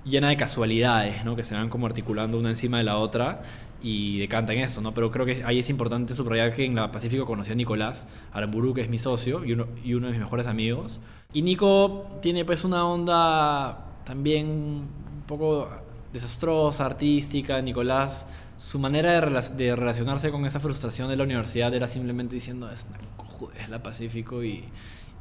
llena 0.07 0.31
de 0.31 0.39
casualidades, 0.39 1.27
¿no? 1.27 1.37
Que 1.37 1.43
se 1.45 1.55
van 1.55 1.69
como 1.69 1.85
articulando 1.87 2.39
una 2.39 2.49
encima 2.49 2.79
de 2.79 2.85
la 2.85 2.97
otra 2.97 3.43
y 3.83 4.19
decantan 4.19 4.57
eso, 4.57 4.81
¿no? 4.81 4.95
Pero 4.95 5.11
creo 5.11 5.27
que 5.27 5.45
ahí 5.45 5.59
es 5.59 5.69
importante 5.69 6.15
subrayar 6.15 6.55
que 6.55 6.65
en 6.65 6.75
la 6.75 6.91
Pacífico 6.91 7.27
conocí 7.27 7.53
a 7.53 7.55
Nicolás 7.55 8.07
Aramburu, 8.33 8.73
que 8.73 8.81
es 8.81 8.89
mi 8.89 8.97
socio 8.99 9.45
y 9.45 9.53
uno, 9.53 9.67
y 9.85 9.93
uno 9.93 10.07
de 10.07 10.13
mis 10.13 10.21
mejores 10.23 10.47
amigos. 10.47 11.03
Y 11.35 11.43
Nico 11.43 12.07
tiene 12.23 12.47
pues 12.47 12.65
una 12.65 12.87
onda 12.87 13.85
también 14.05 14.47
un 14.49 15.23
poco 15.27 15.69
desastrosa, 16.13 16.87
artística. 16.87 17.61
Nicolás, 17.63 18.27
su 18.59 18.79
manera 18.79 19.13
de, 19.13 19.55
de 19.57 19.77
relacionarse 19.77 20.31
con 20.31 20.47
esa 20.47 20.61
frustración 20.61 21.09
de 21.09 21.17
la 21.17 21.25
universidad 21.25 21.75
era 21.75 21.89
simplemente 21.89 22.35
diciendo, 22.35 22.71
es 22.71 22.87
una 22.89 22.99
cojudez 23.17 23.69
la 23.69 23.83
Pacífico 23.83 24.43
y, 24.43 24.65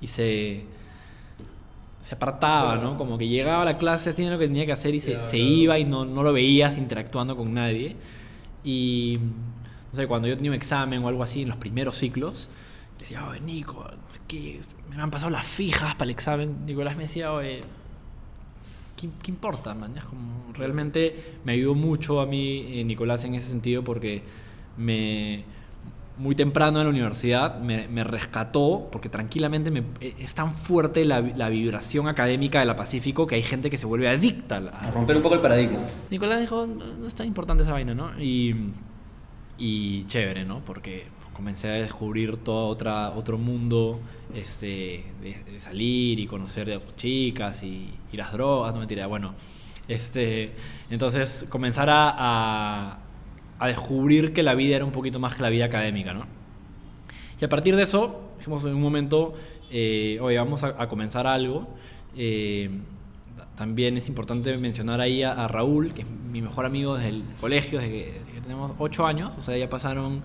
y 0.01 0.07
se 0.07 0.65
se 2.05 2.13
apartaba, 2.13 2.75
¿no? 2.75 2.97
Como 2.97 3.17
que 3.17 3.27
llegaba 3.27 3.63
a 3.63 3.65
la 3.65 3.79
clase, 3.79 4.11
hacía 4.11 4.29
lo 4.29 4.37
que 4.37 4.45
tenía 4.45 4.63
que 4.67 4.71
hacer 4.71 4.93
y 4.93 5.01
se, 5.01 5.19
se 5.23 5.39
iba 5.39 5.79
y 5.79 5.85
no, 5.85 6.05
no 6.05 6.21
lo 6.21 6.31
veías 6.33 6.77
interactuando 6.77 7.35
con 7.35 7.51
nadie. 7.55 7.95
Y, 8.63 9.17
no 9.91 9.97
sé, 9.97 10.05
cuando 10.05 10.27
yo 10.27 10.35
tenía 10.35 10.51
un 10.51 10.55
examen 10.55 11.03
o 11.03 11.07
algo 11.07 11.23
así 11.23 11.41
en 11.41 11.49
los 11.49 11.57
primeros 11.57 11.97
ciclos, 11.97 12.47
le 12.97 12.99
decía, 12.99 13.27
oye, 13.27 13.39
Nico, 13.39 13.89
que 14.27 14.61
me 14.87 15.01
han 15.01 15.09
pasado 15.09 15.31
las 15.31 15.47
fijas 15.47 15.95
para 15.95 16.03
el 16.03 16.11
examen. 16.11 16.63
Nicolás 16.67 16.95
me 16.95 17.05
decía, 17.05 17.33
oye, 17.33 17.61
¿qué, 18.99 19.09
qué 19.21 19.31
importa, 19.31 19.73
man? 19.73 19.93
Como, 20.09 20.51
realmente 20.53 21.15
me 21.43 21.53
ayudó 21.53 21.75
mucho 21.75 22.19
a 22.21 22.25
mí, 22.25 22.65
eh, 22.79 22.83
Nicolás, 22.83 23.23
en 23.25 23.35
ese 23.35 23.47
sentido, 23.47 23.83
porque 23.83 24.21
me 24.77 25.43
muy 26.17 26.33
temprano 26.33 26.79
en 26.79 26.85
la 26.85 26.89
universidad 26.91 27.59
me, 27.59 27.89
me 27.89 28.01
rescató, 28.05 28.87
porque 28.89 29.09
tranquilamente 29.09 29.69
me- 29.69 29.83
eh, 29.99 30.15
es 30.19 30.33
tan 30.33 30.49
fuerte 30.49 31.03
la, 31.03 31.19
la 31.19 31.49
vibración 31.49 32.07
académica 32.07 32.59
de 32.61 32.65
la 32.65 32.77
Pacífico 32.77 33.27
que 33.27 33.35
hay 33.35 33.43
gente 33.43 33.69
que 33.69 33.77
se 33.77 33.85
vuelve 33.85 34.07
adicta 34.07 34.55
a 34.57 34.59
la- 34.61 34.71
A 34.71 34.91
romper 34.91 35.17
un 35.17 35.23
poco 35.23 35.35
el 35.35 35.41
paradigma. 35.41 35.77
Nicolás 36.09 36.39
dijo, 36.39 36.65
no, 36.65 36.85
no 36.85 37.05
es 37.05 37.13
tan 37.15 37.27
importante 37.27 37.63
esa 37.63 37.73
vaina, 37.73 37.93
¿no? 37.93 38.17
Y, 38.21 38.55
y 39.57 40.05
chévere, 40.05 40.45
¿no? 40.45 40.59
Porque 40.59 41.05
comencé 41.35 41.67
a 41.67 41.73
descubrir 41.73 42.37
todo 42.37 42.67
otra, 42.67 43.09
otro 43.09 43.37
mundo 43.37 43.99
este, 44.33 45.03
de, 45.21 45.59
salir 45.59 46.17
y 46.17 46.27
conocer 46.27 46.81
chicas 46.95 47.61
y, 47.63 47.93
las 48.13 48.31
drogas, 48.31 48.73
no 48.73 48.79
mentira, 48.79 49.07
bueno. 49.07 49.35
Este, 49.89 50.53
entonces 50.89 51.45
comenzar 51.49 51.89
a, 51.89 52.99
a, 53.59 53.67
descubrir 53.67 54.31
que 54.31 54.41
la 54.41 54.55
vida 54.55 54.77
era 54.77 54.85
un 54.85 54.93
poquito 54.93 55.19
más 55.19 55.35
que 55.35 55.41
la 55.41 55.49
vida 55.49 55.65
académica, 55.65 56.13
¿no? 56.13 56.25
Y 57.39 57.43
a 57.43 57.49
partir 57.49 57.75
de 57.75 57.83
eso, 57.83 58.21
dijimos 58.37 58.63
en 58.63 58.73
un 58.73 58.81
momento, 58.81 59.33
eh, 59.69 60.17
oye, 60.21 60.37
vamos 60.37 60.63
a, 60.63 60.87
comenzar 60.87 61.27
algo. 61.27 61.67
Eh, 62.15 62.69
también 63.57 63.97
es 63.97 64.07
importante 64.07 64.57
mencionar 64.57 65.01
ahí 65.01 65.23
a, 65.23 65.33
a 65.33 65.49
Raúl, 65.49 65.93
que 65.93 66.03
es 66.03 66.07
mi 66.09 66.41
mejor 66.41 66.65
amigo 66.65 66.95
desde 66.95 67.09
el 67.09 67.23
colegio, 67.41 67.79
desde 67.79 67.91
que, 67.91 68.11
desde 68.11 68.31
que 68.31 68.41
tenemos 68.41 68.71
8 68.79 69.05
años, 69.05 69.33
o 69.37 69.41
sea, 69.41 69.57
ya 69.57 69.69
pasaron 69.69 70.23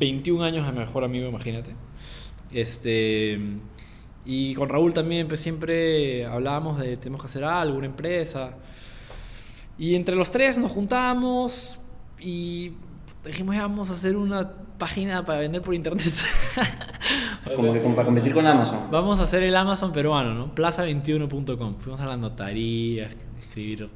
21 0.00 0.42
años 0.42 0.66
de 0.66 0.72
mejor 0.72 1.04
amigo, 1.04 1.28
imagínate. 1.28 1.72
Este, 2.50 3.38
y 4.24 4.54
con 4.54 4.68
Raúl 4.68 4.92
también 4.92 5.28
pues, 5.28 5.40
siempre 5.40 6.26
hablábamos 6.26 6.78
de 6.78 6.96
tenemos 6.96 7.20
que 7.20 7.26
hacer 7.26 7.44
algo, 7.44 7.78
una 7.78 7.86
empresa. 7.86 8.56
Y 9.78 9.94
entre 9.94 10.16
los 10.16 10.30
tres 10.30 10.58
nos 10.58 10.70
juntamos 10.70 11.80
y 12.18 12.72
dijimos, 13.24 13.54
ya 13.54 13.62
vamos 13.62 13.90
a 13.90 13.92
hacer 13.92 14.16
una 14.16 14.50
página 14.78 15.24
para 15.24 15.40
vender 15.40 15.62
por 15.62 15.74
internet. 15.74 16.12
Como 17.56 17.72
que 17.72 17.82
como 17.82 17.94
para 17.96 18.06
competir 18.06 18.32
con 18.32 18.46
Amazon. 18.46 18.88
Vamos 18.90 19.18
a 19.18 19.24
hacer 19.24 19.42
el 19.42 19.56
Amazon 19.56 19.92
peruano, 19.92 20.34
¿no? 20.34 20.54
Plaza21.com. 20.54 21.76
Fuimos 21.76 22.00
a 22.00 22.06
la 22.06 22.16
notaría, 22.16 23.06
a 23.06 23.38
escribir 23.38 23.88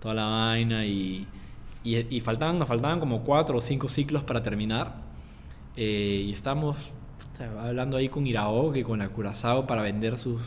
toda 0.00 0.14
la 0.14 0.24
vaina 0.24 0.84
y, 0.84 1.26
y, 1.84 2.16
y 2.16 2.20
faltaban, 2.20 2.58
nos 2.58 2.66
faltaban 2.66 2.98
como 2.98 3.22
cuatro 3.22 3.58
o 3.58 3.60
cinco 3.60 3.88
ciclos 3.88 4.24
para 4.24 4.42
terminar. 4.42 5.07
Eh, 5.80 6.24
y 6.26 6.32
estábamos 6.32 6.90
puta, 7.32 7.48
hablando 7.68 7.96
ahí 7.96 8.08
con 8.08 8.26
Iraoke, 8.26 8.82
con 8.82 8.98
la 8.98 9.08
Curazao 9.08 9.64
para 9.64 9.82
vender 9.82 10.18
sus 10.18 10.40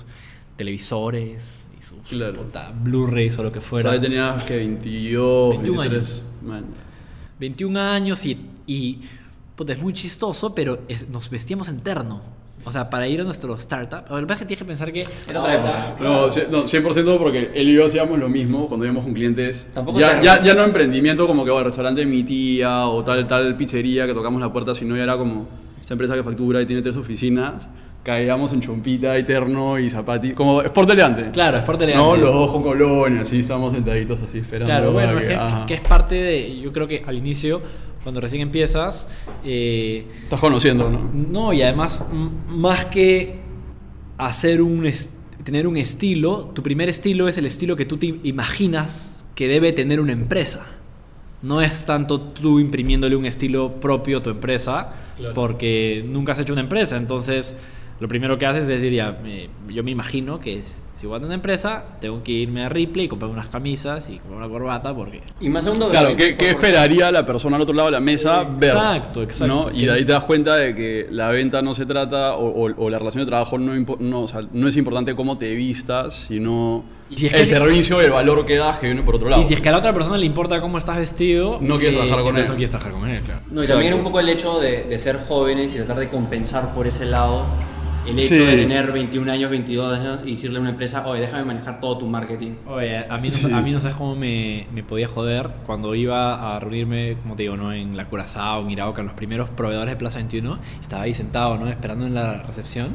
televisores 0.58 1.66
y 1.78 1.82
sus 1.82 2.00
Claro. 2.10 2.46
Blu-rays 2.84 3.38
o 3.40 3.44
lo 3.44 3.52
que 3.52 3.60
O 3.60 3.62
fuera. 3.62 3.90
sea, 3.90 3.96
ahí 3.96 4.02
tenías 4.02 4.44
que 4.44 4.58
22, 4.58 5.50
21 5.58 5.80
23. 5.82 6.22
Man. 6.46 6.66
21 7.40 7.80
años 7.80 8.26
y, 8.26 8.38
y 8.68 9.00
puta, 9.56 9.74
es 9.74 9.82
muy 9.82 9.94
chistoso, 9.94 10.54
pero 10.54 10.82
es- 10.88 11.08
nos 11.10 11.30
vestíamos 11.30 11.70
en 11.70 11.80
terno. 11.80 12.22
O 12.66 12.72
sea, 12.72 12.90
para 12.90 13.08
ir 13.08 13.20
a 13.22 13.24
nuestro 13.24 13.56
startup. 13.56 14.04
Lo 14.10 14.18
que 14.20 14.22
pasa 14.28 14.34
es 14.34 14.40
que 14.42 14.46
tienes 14.46 14.60
que 14.60 14.66
pensar 14.66 14.92
que. 14.94 15.08
Era 15.28 15.40
otra 15.40 15.56
época. 15.56 15.96
No, 16.00 16.28
ci- 16.28 16.48
no, 16.50 16.60
100% 16.62 17.18
porque 17.18 17.52
él 17.56 17.70
y 17.70 17.74
yo 17.74 17.86
hacíamos 17.86 18.20
lo 18.20 18.30
mismo 18.30 18.68
cuando 18.68 18.86
íbamos 18.86 19.04
con 19.04 19.14
clientes. 19.14 19.70
Tampoco 19.74 20.00
ya, 20.00 20.22
ya, 20.22 20.42
ya 20.44 20.54
no 20.54 20.64
emprendimiento 20.64 21.26
como 21.28 21.44
que 21.44 21.52
o 21.52 21.58
el 21.60 21.66
restaurante 21.66 22.02
de 22.02 22.08
mi 22.08 22.24
tía 22.24 22.86
o 22.88 23.04
tal, 23.04 23.26
tal 23.28 23.56
pizzería 23.58 24.06
que 24.06 24.14
tocamos 24.14 24.40
la 24.42 24.52
puerta, 24.54 24.74
sino 24.76 24.96
ya 24.96 25.04
era 25.04 25.18
como 25.18 25.48
esta 25.80 25.94
empresa 25.96 26.14
que 26.16 26.24
factura 26.24 26.62
y 26.62 26.66
tiene 26.66 26.82
tres 26.82 26.96
oficinas. 26.98 27.68
Caíamos 28.04 28.52
en 28.54 28.62
chompita, 28.62 29.16
eterno 29.16 29.78
y 29.78 29.88
zapati. 29.88 30.32
Como 30.32 30.62
sport 30.64 30.90
elegante. 30.90 31.30
Claro, 31.32 31.60
sport 31.60 31.82
elegante. 31.84 32.08
No, 32.10 32.16
los 32.18 32.34
dos 32.34 32.52
con 32.52 32.64
colonia, 32.64 33.22
así, 33.22 33.42
estábamos 33.42 33.74
sentaditos 33.74 34.20
así 34.22 34.40
esperando. 34.40 34.66
Claro, 34.66 34.92
bueno, 34.92 35.20
que, 35.20 35.38
que 35.68 35.74
es 35.76 35.82
parte 35.82 36.16
de. 36.16 36.60
Yo 36.62 36.72
creo 36.74 36.88
que 36.88 37.04
al 37.06 37.16
inicio, 37.16 37.62
cuando 38.04 38.22
recién 38.22 38.42
empiezas. 38.42 39.08
eh, 39.44 40.06
Estás 40.24 40.40
conociendo, 40.40 40.90
¿no? 40.90 41.10
no, 41.14 41.54
y 41.54 41.62
además, 41.62 42.06
más 42.48 42.86
que 42.86 43.40
hacer 44.18 44.62
un. 44.62 44.90
tener 45.44 45.66
un 45.68 45.78
estilo, 45.78 46.52
tu 46.54 46.62
primer 46.64 46.90
estilo 46.90 47.28
es 47.28 47.38
el 47.38 47.46
estilo 47.46 47.76
que 47.76 47.86
tú 47.86 47.98
te 47.98 48.08
imaginas 48.24 49.26
que 49.36 49.48
debe 49.48 49.72
tener 49.74 50.00
una 50.00 50.12
empresa. 50.14 50.66
No 51.42 51.60
es 51.62 51.86
tanto 51.88 52.22
tú 52.22 52.60
imprimiéndole 52.60 53.16
un 53.16 53.26
estilo 53.26 53.80
propio 53.80 54.20
a 54.20 54.24
tu 54.24 54.30
empresa, 54.30 54.90
Claro. 55.18 55.34
porque 55.34 56.04
nunca 56.08 56.34
has 56.34 56.40
hecho 56.40 56.54
una 56.54 56.62
empresa. 56.62 56.98
Entonces, 56.98 57.56
lo 58.02 58.08
primero 58.08 58.38
que 58.40 58.46
haces 58.48 58.64
es 58.64 58.68
decir, 58.68 58.92
ya, 58.94 59.16
me- 59.24 59.48
yo 59.72 59.84
me 59.84 59.92
imagino 59.92 60.40
que 60.40 60.56
es- 60.58 60.88
si 60.96 61.06
voy 61.06 61.16
a 61.16 61.20
tener 61.20 61.28
una 61.28 61.36
empresa, 61.36 61.84
tengo 62.02 62.22
que 62.24 62.32
irme 62.32 62.66
a 62.66 62.70
Ripley 62.70 63.06
y 63.06 63.08
comprar 63.08 63.30
unas 63.32 63.48
camisas 63.48 64.10
y 64.10 64.18
comprar 64.18 64.40
una 64.40 64.50
corbata, 64.50 64.94
porque 64.94 65.22
Y 65.40 65.50
más 65.50 65.64
segundo 65.64 65.88
Claro, 65.90 66.16
¿qué, 66.18 66.36
qué 66.36 66.50
esperaría 66.50 67.12
la 67.12 67.26
persona 67.26 67.56
al 67.58 67.62
otro 67.62 67.76
lado 67.76 67.88
de 67.90 67.92
la 67.94 68.00
mesa 68.00 68.44
ver? 68.44 68.72
Exacto, 68.72 69.22
exacto. 69.22 69.48
¿no? 69.48 69.72
Y 69.72 69.86
de 69.86 69.92
ahí 69.92 70.04
te 70.06 70.12
das 70.14 70.24
cuenta 70.24 70.56
de 70.56 70.76
que 70.76 71.08
la 71.12 71.30
venta 71.30 71.62
no 71.62 71.74
se 71.76 71.86
trata, 71.86 72.36
o, 72.36 72.48
o- 72.68 72.74
o 72.86 72.90
la 72.90 72.98
relación 72.98 73.24
de 73.24 73.30
trabajo 73.30 73.58
no, 73.60 73.74
no, 74.00 74.22
o 74.22 74.28
sea, 74.28 74.42
no 74.52 74.68
es 74.68 74.76
importante 74.78 75.16
cómo 75.16 75.38
te 75.38 75.54
vistas, 75.56 76.26
sino 76.28 76.84
Y 77.12 77.18
si 77.18 77.28
es 77.28 77.34
el 77.34 77.40
que- 77.42 77.46
servicio 77.46 78.02
y 78.02 78.06
el 78.06 78.12
valor 78.12 78.46
que 78.48 78.56
das 78.56 78.80
que 78.80 78.88
viene 78.88 79.04
por 79.04 79.16
otro 79.16 79.30
lado. 79.30 79.42
Y 79.42 79.46
si 79.46 79.54
es 79.54 79.62
que 79.62 79.70
a 79.70 79.74
la 79.74 79.78
otra 79.78 79.94
persona 79.94 80.18
le 80.18 80.26
importa 80.26 80.60
cómo 80.60 80.78
estás 80.80 80.98
vestido, 80.98 81.60
No 81.62 81.78
quieres 81.78 81.98
trabajar 82.00 82.24
con 82.24 82.36
él. 82.38 82.44
No 82.48 82.52
quieres 82.56 82.72
trabajar 82.72 82.94
con 82.94 83.08
él, 83.08 83.22
claro. 83.22 83.42
No, 83.52 83.64
y 83.64 83.68
también 83.68 83.94
un 83.94 84.04
poco 84.04 84.20
el 84.20 84.30
hecho 84.30 84.60
de, 84.60 84.86
de 84.86 84.98
ser 85.00 85.20
jóvenes 85.28 85.72
y 85.74 85.78
tratar 85.78 85.98
de 86.00 86.10
compensar 86.10 86.74
por 86.74 86.88
ese 86.88 87.06
lado 87.06 87.44
el 88.08 88.18
hecho 88.18 88.28
Sí. 88.30 88.38
de 88.38 88.56
tener 88.58 88.92
21 88.92 89.30
años, 89.32 89.52
22 89.52 89.98
años 90.00 90.22
y 90.26 90.32
decirle 90.36 90.58
a 90.58 90.62
una 90.62 90.72
empresa, 90.72 91.06
oye, 91.08 91.22
déjame 91.22 91.46
manejar 91.46 91.80
todo 91.80 92.00
tu 92.00 92.08
marketing. 92.08 92.54
Oye, 92.68 92.98
a 93.08 93.18
mí 93.18 93.30
no, 93.30 93.36
Sí. 93.36 93.52
a 93.52 93.62
mí 93.62 93.72
no 93.72 93.80
sabes 93.80 93.96
cómo 93.96 94.16
me, 94.16 94.68
me 94.74 94.84
podía 94.84 95.08
joder 95.08 95.50
cuando 95.66 95.94
iba 95.94 96.56
a 96.56 96.60
reunirme, 96.60 97.18
como 97.22 97.36
te 97.36 97.44
digo, 97.44 97.58
¿no? 97.58 97.72
en 97.74 97.96
la 97.96 98.06
Curazao, 98.06 98.62
en 98.64 98.72
Iraoka, 98.72 99.02
en 99.02 99.08
los 99.08 99.16
primeros 99.16 99.50
proveedores 99.52 99.94
de 99.94 99.98
Plaza 99.98 100.18
21. 100.18 100.58
Estaba 100.82 101.04
ahí 101.04 101.14
sentado, 101.14 101.58
¿no? 101.58 101.68
Esperando 101.70 102.06
en 102.06 102.14
la 102.16 102.42
recepción. 102.44 102.90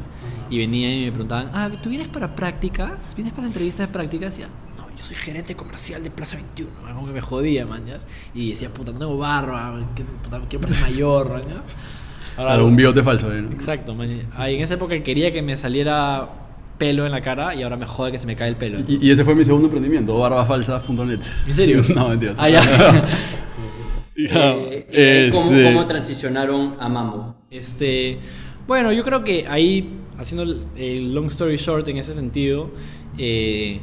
Y 0.49 0.57
venía 0.57 0.93
y 0.93 1.05
me 1.05 1.11
preguntaban, 1.11 1.49
ah, 1.53 1.69
¿tú 1.81 1.89
vienes 1.89 2.07
para 2.09 2.35
prácticas? 2.35 3.15
¿Vienes 3.15 3.33
para 3.33 3.47
entrevistas 3.47 3.87
de 3.87 3.93
prácticas? 3.93 4.37
Y 4.37 4.41
ya, 4.41 4.47
no, 4.77 4.89
yo 4.89 5.03
soy 5.03 5.15
gerente 5.15 5.55
comercial 5.55 6.03
de 6.03 6.11
Plaza 6.11 6.35
21. 6.37 6.71
¿no? 6.87 6.95
Como 6.95 7.07
que 7.07 7.13
me 7.13 7.21
jodía, 7.21 7.65
man, 7.65 7.85
¿ya? 7.85 7.97
Y 8.33 8.49
decía, 8.51 8.69
puta, 8.73 8.91
no 8.91 8.99
tengo 8.99 9.17
barba, 9.17 9.79
que- 9.95 10.03
puta, 10.03 10.41
quiero 10.49 10.61
parecer 10.61 10.89
mayor, 10.91 11.29
man, 11.31 11.41
¿ya? 11.43 11.61
Ahora, 12.37 12.51
Claro, 12.51 12.67
un 12.67 12.75
bigote 12.75 13.01
falso. 13.03 13.33
¿eh? 13.33 13.41
¿no? 13.41 13.51
Exacto, 13.51 13.95
man. 13.95 14.09
Ay, 14.35 14.55
en 14.55 14.61
esa 14.61 14.75
época 14.75 14.97
quería 15.01 15.33
que 15.33 15.41
me 15.41 15.57
saliera 15.57 16.29
pelo 16.77 17.05
en 17.07 17.11
la 17.11 17.21
cara 17.21 17.55
y 17.55 17.63
ahora 17.63 17.75
me 17.75 17.87
jode 17.87 18.11
que 18.11 18.19
se 18.19 18.27
me 18.27 18.35
cae 18.35 18.49
el 18.49 18.55
pelo. 18.55 18.79
Y, 18.87 19.05
y 19.07 19.11
ese 19.11 19.25
fue 19.25 19.33
mi 19.35 19.43
segundo 19.43 19.65
emprendimiento, 19.65 20.17
barbasfalsas.net. 20.19 21.19
¿En 21.47 21.53
serio? 21.53 21.81
no, 21.95 22.09
mentiras. 22.09 22.37
Ah, 22.39 22.49
ya. 22.49 22.61
Eh, 24.19 24.85
ahí, 25.25 25.29
¿cómo, 25.31 25.51
este- 25.51 25.63
cómo 25.63 25.85
transicionaron 25.85 26.75
a 26.79 26.89
Mambo? 26.89 27.35
Este, 27.51 28.17
bueno, 28.65 28.91
yo 28.91 29.03
creo 29.03 29.23
que 29.23 29.45
ahí, 29.47 29.93
haciendo 30.17 30.41
el, 30.43 30.63
el 30.75 31.13
long 31.13 31.27
story 31.27 31.57
short 31.57 31.87
en 31.87 31.97
ese 31.97 32.15
sentido, 32.15 32.71
eh, 33.19 33.79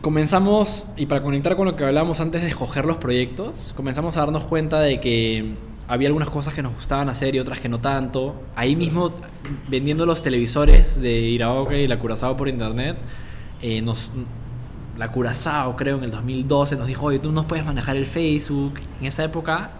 comenzamos, 0.00 0.86
y 0.96 1.06
para 1.06 1.22
conectar 1.22 1.56
con 1.56 1.66
lo 1.66 1.76
que 1.76 1.84
hablábamos 1.84 2.20
antes 2.20 2.40
de 2.42 2.48
escoger 2.48 2.86
los 2.86 2.96
proyectos, 2.96 3.74
comenzamos 3.76 4.16
a 4.16 4.20
darnos 4.20 4.44
cuenta 4.44 4.80
de 4.80 4.98
que 5.00 5.52
había 5.90 6.08
algunas 6.08 6.30
cosas 6.30 6.54
que 6.54 6.62
nos 6.62 6.72
gustaban 6.74 7.08
hacer 7.08 7.34
y 7.34 7.38
otras 7.40 7.60
que 7.60 7.68
no 7.68 7.80
tanto. 7.80 8.40
Ahí 8.56 8.76
mismo, 8.76 9.12
vendiendo 9.68 10.06
los 10.06 10.22
televisores 10.22 11.00
de 11.00 11.12
Iraoke 11.20 11.82
y 11.82 11.88
la 11.88 11.98
Curazao 11.98 12.36
por 12.36 12.48
internet, 12.48 12.96
eh, 13.60 13.82
nos, 13.82 14.10
la 14.96 15.10
Curazao, 15.10 15.76
creo, 15.76 15.98
en 15.98 16.04
el 16.04 16.10
2012 16.10 16.76
nos 16.76 16.86
dijo, 16.86 17.06
oye, 17.06 17.18
tú 17.18 17.32
no 17.32 17.46
puedes 17.46 17.66
manejar 17.66 17.96
el 17.96 18.06
Facebook. 18.06 18.74
En 19.00 19.06
esa 19.06 19.24
época 19.24 19.72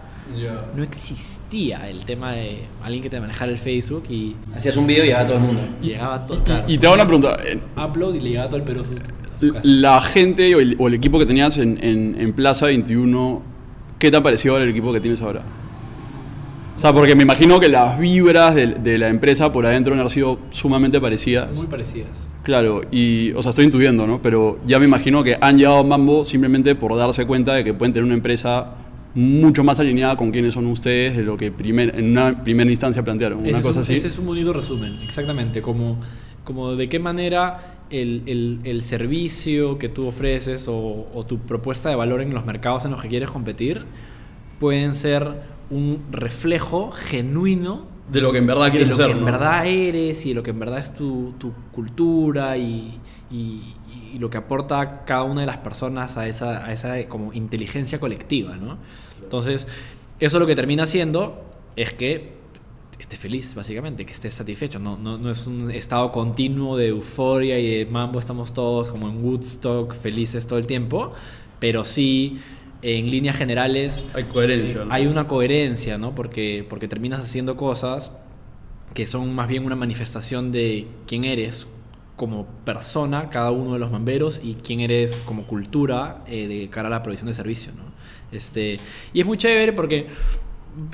no 0.75 0.83
existía 0.83 1.89
el 1.89 2.05
tema 2.05 2.31
de 2.33 2.65
alguien 2.83 3.01
que 3.03 3.09
te 3.09 3.19
manejara 3.19 3.51
el 3.51 3.57
Facebook 3.57 4.03
y 4.09 4.35
Hacías 4.55 4.77
un 4.77 4.87
video 4.87 5.03
y 5.03 5.07
llegaba 5.07 5.27
todo 5.27 5.37
el 5.37 5.43
mundo. 5.43 5.61
llegaba 5.81 6.25
todo. 6.27 6.43
claro, 6.43 6.63
Y 6.67 6.77
te 6.77 6.85
hago 6.87 6.95
una 6.95 7.05
pregunta. 7.07 7.37
en- 7.45 7.61
upload 7.81 8.15
y 8.15 8.19
le 8.19 8.29
llegaba 8.29 8.47
todo 8.49 8.57
el 8.57 8.63
Perú 8.63 8.81
a 8.81 8.83
su, 8.83 8.95
a 8.95 9.37
su 9.39 9.53
casa. 9.53 9.61
La 9.65 9.99
gente 10.01 10.53
o 10.55 10.59
el, 10.59 10.75
o 10.79 10.87
el 10.87 10.93
equipo 10.93 11.19
que 11.19 11.25
tenías 11.25 11.57
en, 11.57 11.83
en- 11.83 12.15
en 12.19 12.33
Plaza 12.33 12.67
21, 12.67 13.41
¿qué 13.99 14.11
te 14.11 14.17
ha 14.17 14.23
parecido 14.23 14.57
el 14.57 14.69
equipo 14.69 14.91
que 14.93 14.99
tienes 14.99 15.21
ahora? 15.21 15.41
O 16.81 16.83
sea, 16.83 16.93
porque 16.93 17.15
me 17.15 17.21
imagino 17.21 17.59
que 17.59 17.69
las 17.69 17.99
vibras 17.99 18.55
de, 18.55 18.65
de 18.67 18.97
la 18.97 19.09
empresa 19.09 19.53
por 19.53 19.67
adentro 19.67 19.93
han 19.93 20.09
sido 20.09 20.39
sumamente 20.49 20.99
parecidas. 20.99 21.55
Muy 21.55 21.67
parecidas. 21.67 22.27
Claro, 22.41 22.81
y, 22.91 23.31
o 23.33 23.41
sea, 23.43 23.51
estoy 23.51 23.65
intuyendo, 23.65 24.07
¿no? 24.07 24.19
Pero 24.19 24.57
ya 24.65 24.79
me 24.79 24.85
imagino 24.85 25.23
que 25.23 25.37
han 25.39 25.57
llegado 25.59 25.77
a 25.77 25.83
Mambo 25.83 26.25
simplemente 26.25 26.73
por 26.73 26.97
darse 26.97 27.27
cuenta 27.27 27.53
de 27.53 27.63
que 27.63 27.75
pueden 27.75 27.93
tener 27.93 28.05
una 28.05 28.15
empresa 28.15 28.73
mucho 29.13 29.63
más 29.63 29.79
alineada 29.79 30.15
con 30.17 30.31
quienes 30.31 30.55
son 30.55 30.65
ustedes 30.65 31.15
de 31.17 31.21
lo 31.23 31.37
que 31.37 31.51
primer, 31.51 31.93
en 31.99 32.11
una 32.17 32.43
primera 32.43 32.71
instancia 32.71 33.03
plantearon. 33.03 33.41
Ese 33.41 33.49
Una 33.49 33.57
es 33.59 33.63
cosa 33.63 33.79
un- 33.79 33.83
así. 33.83 33.93
Ese 33.93 34.07
es 34.07 34.17
un 34.17 34.25
bonito 34.25 34.51
resumen, 34.51 34.99
exactamente. 35.03 35.61
Como 35.61 35.99
Como 36.43 36.75
de 36.75 36.89
qué 36.89 36.97
manera 36.97 37.85
el, 37.91 38.23
el- 38.25 38.59
el 38.63 38.81
servicio 38.81 39.77
que 39.77 39.87
tú 39.89 40.07
ofreces 40.07 40.67
o, 40.67 41.07
o 41.13 41.23
tu 41.27 41.37
propuesta 41.37 41.89
de 41.89 41.95
valor 41.95 42.21
en 42.21 42.33
los 42.33 42.43
mercados 42.47 42.85
en 42.85 42.91
los 42.91 43.01
que 43.03 43.07
quieres 43.09 43.29
competir 43.29 43.83
pueden 44.59 44.95
ser 44.95 45.27
un 45.71 46.03
reflejo 46.11 46.91
genuino 46.91 47.85
De 48.11 48.21
lo 48.21 48.31
que 48.31 48.37
en 48.39 48.47
verdad 48.47 48.65
de 48.65 48.71
quieres 48.71 48.89
lo 48.89 48.93
hacer. 48.95 49.05
que 49.07 49.11
en 49.13 49.19
¿no? 49.19 49.25
verdad 49.25 49.65
eres 49.65 50.25
y 50.25 50.29
de 50.29 50.35
lo 50.35 50.43
que 50.43 50.51
en 50.51 50.59
verdad 50.59 50.79
es 50.79 50.93
tu, 50.93 51.33
tu 51.39 51.51
cultura 51.71 52.57
y, 52.57 52.99
y- 53.31 53.61
y 54.13 54.19
lo 54.19 54.29
que 54.29 54.37
aporta 54.37 55.05
cada 55.05 55.23
una 55.23 55.41
de 55.41 55.47
las 55.47 55.57
personas 55.57 56.17
a 56.17 56.27
esa, 56.27 56.65
a 56.65 56.73
esa 56.73 57.01
como 57.07 57.31
inteligencia 57.33 57.97
colectiva, 57.99 58.57
¿no? 58.57 58.77
Entonces, 59.23 59.67
eso 60.19 60.37
lo 60.37 60.45
que 60.45 60.53
termina 60.55 60.83
haciendo 60.83 61.41
es 61.77 61.93
que 61.93 62.33
estés 62.99 63.17
feliz, 63.17 63.55
básicamente, 63.55 64.05
que 64.05 64.11
estés 64.11 64.33
satisfecho. 64.33 64.79
No, 64.79 64.97
no, 64.97 65.17
no 65.17 65.29
es 65.31 65.47
un 65.47 65.71
estado 65.71 66.11
continuo 66.11 66.75
de 66.75 66.87
euforia 66.89 67.57
y 67.57 67.77
de 67.77 67.85
mambo, 67.85 68.19
estamos 68.19 68.51
todos 68.53 68.89
como 68.89 69.07
en 69.07 69.23
Woodstock, 69.23 69.93
felices 69.95 70.45
todo 70.45 70.59
el 70.59 70.67
tiempo, 70.67 71.13
pero 71.59 71.85
sí, 71.85 72.37
en 72.81 73.09
líneas 73.09 73.35
generales, 73.35 74.05
Hay 74.13 74.23
coherencia. 74.25 74.85
¿no? 74.85 74.93
hay 74.93 75.07
una 75.07 75.27
coherencia, 75.27 75.97
¿no? 75.97 76.15
Porque, 76.15 76.65
porque 76.67 76.87
terminas 76.87 77.21
haciendo 77.21 77.55
cosas 77.55 78.11
que 78.93 79.05
son 79.05 79.33
más 79.33 79.47
bien 79.47 79.65
una 79.65 79.75
manifestación 79.75 80.51
de 80.51 80.87
quién 81.07 81.23
eres 81.23 81.67
como 82.15 82.45
persona, 82.65 83.29
cada 83.29 83.51
uno 83.51 83.73
de 83.73 83.79
los 83.79 83.91
mamberos, 83.91 84.41
y 84.43 84.55
quién 84.55 84.79
eres 84.79 85.21
como 85.25 85.47
cultura 85.47 86.23
eh, 86.27 86.47
de 86.47 86.69
cara 86.69 86.87
a 86.87 86.91
la 86.91 87.01
provisión 87.03 87.27
de 87.27 87.33
servicio, 87.33 87.71
¿no? 87.75 87.83
Este, 88.31 88.79
y 89.13 89.21
es 89.21 89.25
muy 89.25 89.37
chévere 89.37 89.73
porque 89.73 90.07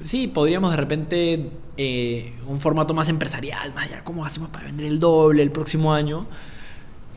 sí, 0.04 0.28
podríamos 0.28 0.72
de 0.72 0.78
repente 0.78 1.50
eh, 1.76 2.34
un 2.48 2.60
formato 2.60 2.94
más 2.94 3.10
empresarial, 3.10 3.74
más 3.74 3.90
ya, 3.90 4.04
¿cómo 4.04 4.26
hacemos 4.26 4.50
para 4.50 4.66
vender 4.66 4.88
el 4.88 5.00
doble 5.00 5.44
el 5.44 5.52
próximo 5.52 5.94
año? 5.94 6.28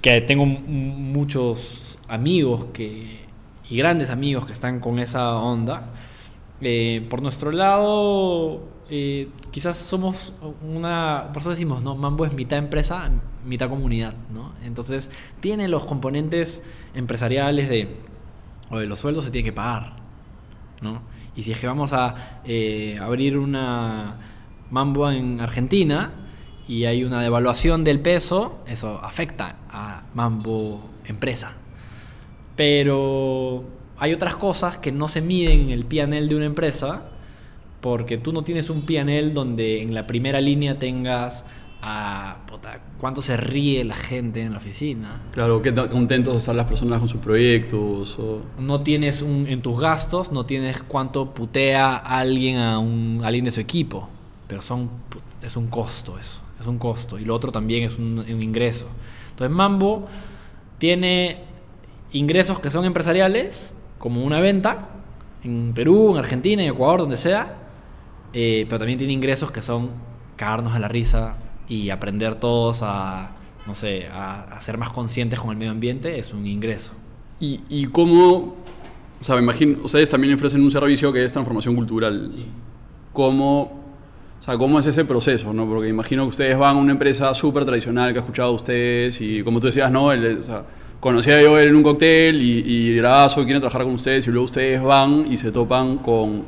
Que 0.03 0.21
tengo 0.21 0.45
muchos 0.47 1.99
amigos 2.09 2.67
que, 2.73 3.30
y 3.71 3.77
grandes 3.77 4.11
amigos 4.11 4.45
que 4.45 4.53
están 4.53 4.81
con 4.81 4.99
esa 4.99 5.37
onda. 5.37 5.85
Eh, 6.61 7.07
por 7.09 7.23
nuestro 7.23 7.53
lado, 7.53 8.69
eh, 8.91 9.29
quizás 9.53 9.77
somos 9.79 10.35
una. 10.63 11.31
Por 11.33 11.41
eso 11.41 11.51
decimos, 11.51 11.83
¿no? 11.83 11.95
Mambo 11.95 12.27
es 12.27 12.35
mitad 12.35 12.59
empresa, 12.59 13.09
mitad 13.47 13.71
comunidad, 13.71 14.15
¿no? 14.35 14.53
Entonces, 14.65 15.11
tiene 15.39 15.69
los 15.69 15.87
componentes 15.87 16.63
empresariales 16.95 17.69
de. 17.69 17.97
Oye, 18.71 18.87
los 18.87 18.99
sueldos 18.99 19.25
se 19.25 19.31
tienen 19.31 19.51
que 19.51 19.55
pagar, 19.55 19.95
¿no? 20.83 21.03
Y 21.37 21.45
si 21.45 21.53
es 21.53 21.61
que 21.61 21.67
vamos 21.69 21.93
a 21.93 22.41
eh, 22.45 22.99
abrir 23.01 23.39
una 23.39 24.17
Mambo 24.71 25.11
en 25.11 25.41
Argentina 25.41 26.13
y 26.69 26.85
hay 26.85 27.05
una 27.05 27.23
devaluación 27.23 27.85
del 27.85 28.01
peso, 28.01 28.59
eso 28.67 29.01
afecta 29.03 29.57
a 29.71 30.03
Mambo 30.15 30.91
empresa. 31.05 31.60
Pero 32.65 33.65
hay 33.99 34.13
otras 34.13 34.37
cosas 34.37 34.77
que 34.77 34.93
no 34.93 35.09
se 35.09 35.23
miden 35.23 35.61
en 35.63 35.71
el 35.71 35.87
PNL 35.87 36.29
de 36.29 36.37
una 36.37 36.45
empresa 36.45 37.05
porque 37.81 38.19
tú 38.19 38.35
no 38.35 38.43
tienes 38.43 38.69
un 38.69 38.83
PNL 38.83 39.33
donde 39.33 39.81
en 39.81 39.95
la 39.95 40.07
primera 40.07 40.43
línea 40.43 40.79
tengas 40.79 41.47
a 41.81 42.37
puta, 42.47 42.79
cuánto 42.99 43.23
se 43.23 43.39
ríe 43.39 43.83
la 43.85 43.95
gente 43.97 44.43
en 44.43 44.53
la 44.53 44.59
oficina. 44.59 45.23
Claro, 45.33 45.63
qué 45.63 45.73
contentos 45.73 46.37
están 46.37 46.59
las 46.59 46.67
personas 46.67 46.99
con 47.01 47.09
sus 47.09 47.21
proyectos. 47.23 48.19
o- 48.19 48.43
No 48.59 48.83
tienes 48.83 49.23
un, 49.23 49.47
en 49.47 49.63
tus 49.63 49.81
gastos, 49.81 50.31
no 50.31 50.45
tienes 50.45 50.83
cuánto 50.83 51.33
putea 51.33 51.97
alguien 51.97 52.59
a, 52.59 52.79
un, 52.79 53.21
a 53.25 53.29
alguien 53.29 53.47
de 53.47 53.51
su 53.53 53.61
equipo. 53.63 54.07
Pero 54.47 54.61
son, 54.61 54.91
es 55.43 55.57
un 55.57 55.69
costo 55.69 56.19
eso, 56.19 56.43
es 56.61 56.67
un 56.67 56.77
costo. 56.79 57.19
Y 57.19 57.25
lo 57.25 57.35
otro 57.35 57.51
también 57.51 57.85
es 57.85 57.97
un, 57.97 58.19
un 58.19 58.43
ingreso. 58.43 58.87
Entonces 59.31 59.57
Mambo 59.57 60.07
tiene 60.77 61.49
ingresos 62.13 62.61
que 62.61 62.71
son 62.71 62.85
empresariales, 62.85 63.75
como 63.99 64.25
una 64.25 64.41
venta, 64.41 64.89
en 65.45 65.73
Perú, 65.75 66.13
en 66.13 66.19
Argentina, 66.19 66.63
en 66.63 66.71
Ecuador, 66.71 67.01
donde 67.01 67.17
sea. 67.17 67.57
eh, 68.33 68.67
pero 68.69 68.79
también 68.79 68.99
tiene 68.99 69.13
ingresos 69.13 69.51
que 69.51 69.63
son 69.63 69.91
cagarnos 70.37 70.75
a 70.75 70.79
la 70.79 70.89
risa 70.89 71.37
y 71.69 71.91
aprender 71.91 72.37
todos 72.37 72.81
a, 72.83 73.31
no 73.67 73.75
sé, 73.75 74.07
a, 74.09 74.43
a 74.57 74.61
ser 74.61 74.79
más 74.79 74.91
conscientes 74.91 75.41
con 75.41 75.51
el 75.51 75.57
medio 75.57 75.73
ambiente, 75.73 76.19
es 76.19 76.33
un 76.33 76.47
ingreso. 76.47 76.93
Y, 77.41 77.61
y 77.69 77.87
cómo, 77.87 78.57
o 79.21 79.25
sea, 79.25 79.35
me 79.37 79.43
imagino, 79.43 79.79
ustedes 79.85 80.11
también 80.11 80.35
ofrecen 80.35 80.63
un 80.63 80.71
servicio 80.71 81.13
que 81.13 81.25
es 81.25 81.33
transformación 81.33 81.75
cultural. 81.75 82.31
¿Cómo, 83.13 83.63
o 84.41 84.43
sea, 84.43 84.57
cómo 84.57 84.79
es 84.79 84.87
ese 84.87 85.05
proceso, 85.05 85.53
no? 85.53 85.67
Porque 85.67 85.89
imagino 85.89 86.23
que 86.25 86.29
ustedes 86.31 86.57
van 86.59 86.77
a 86.77 86.79
una 86.79 86.93
empresa 86.93 87.33
súper 87.35 87.65
tradicional 87.65 88.13
que 88.13 88.19
ha 88.19 88.23
escuchado 88.23 88.51
a 88.51 88.53
ustedes 88.53 89.21
y 89.21 89.43
como 89.43 89.61
tú 89.61 89.67
decías, 89.67 89.91
¿no? 89.91 90.13
El- 90.13 90.39
o 90.39 90.43
sea, 90.43 90.65
conocía 91.01 91.41
yo 91.43 91.57
a 91.57 91.63
él 91.63 91.71
en 91.71 91.77
un 91.77 91.83
cóctel 91.83 92.41
y, 92.41 92.61
y 92.61 92.97
Gravazo 92.97 93.45
quiere 93.45 93.59
trabajar 93.59 93.83
con 93.85 93.95
ustedes 93.95 94.27
y 94.27 94.31
luego 94.31 94.45
ustedes 94.45 94.83
van 94.83 95.33
y 95.33 95.37
se 95.37 95.51
topan 95.51 95.99
con 95.99 96.45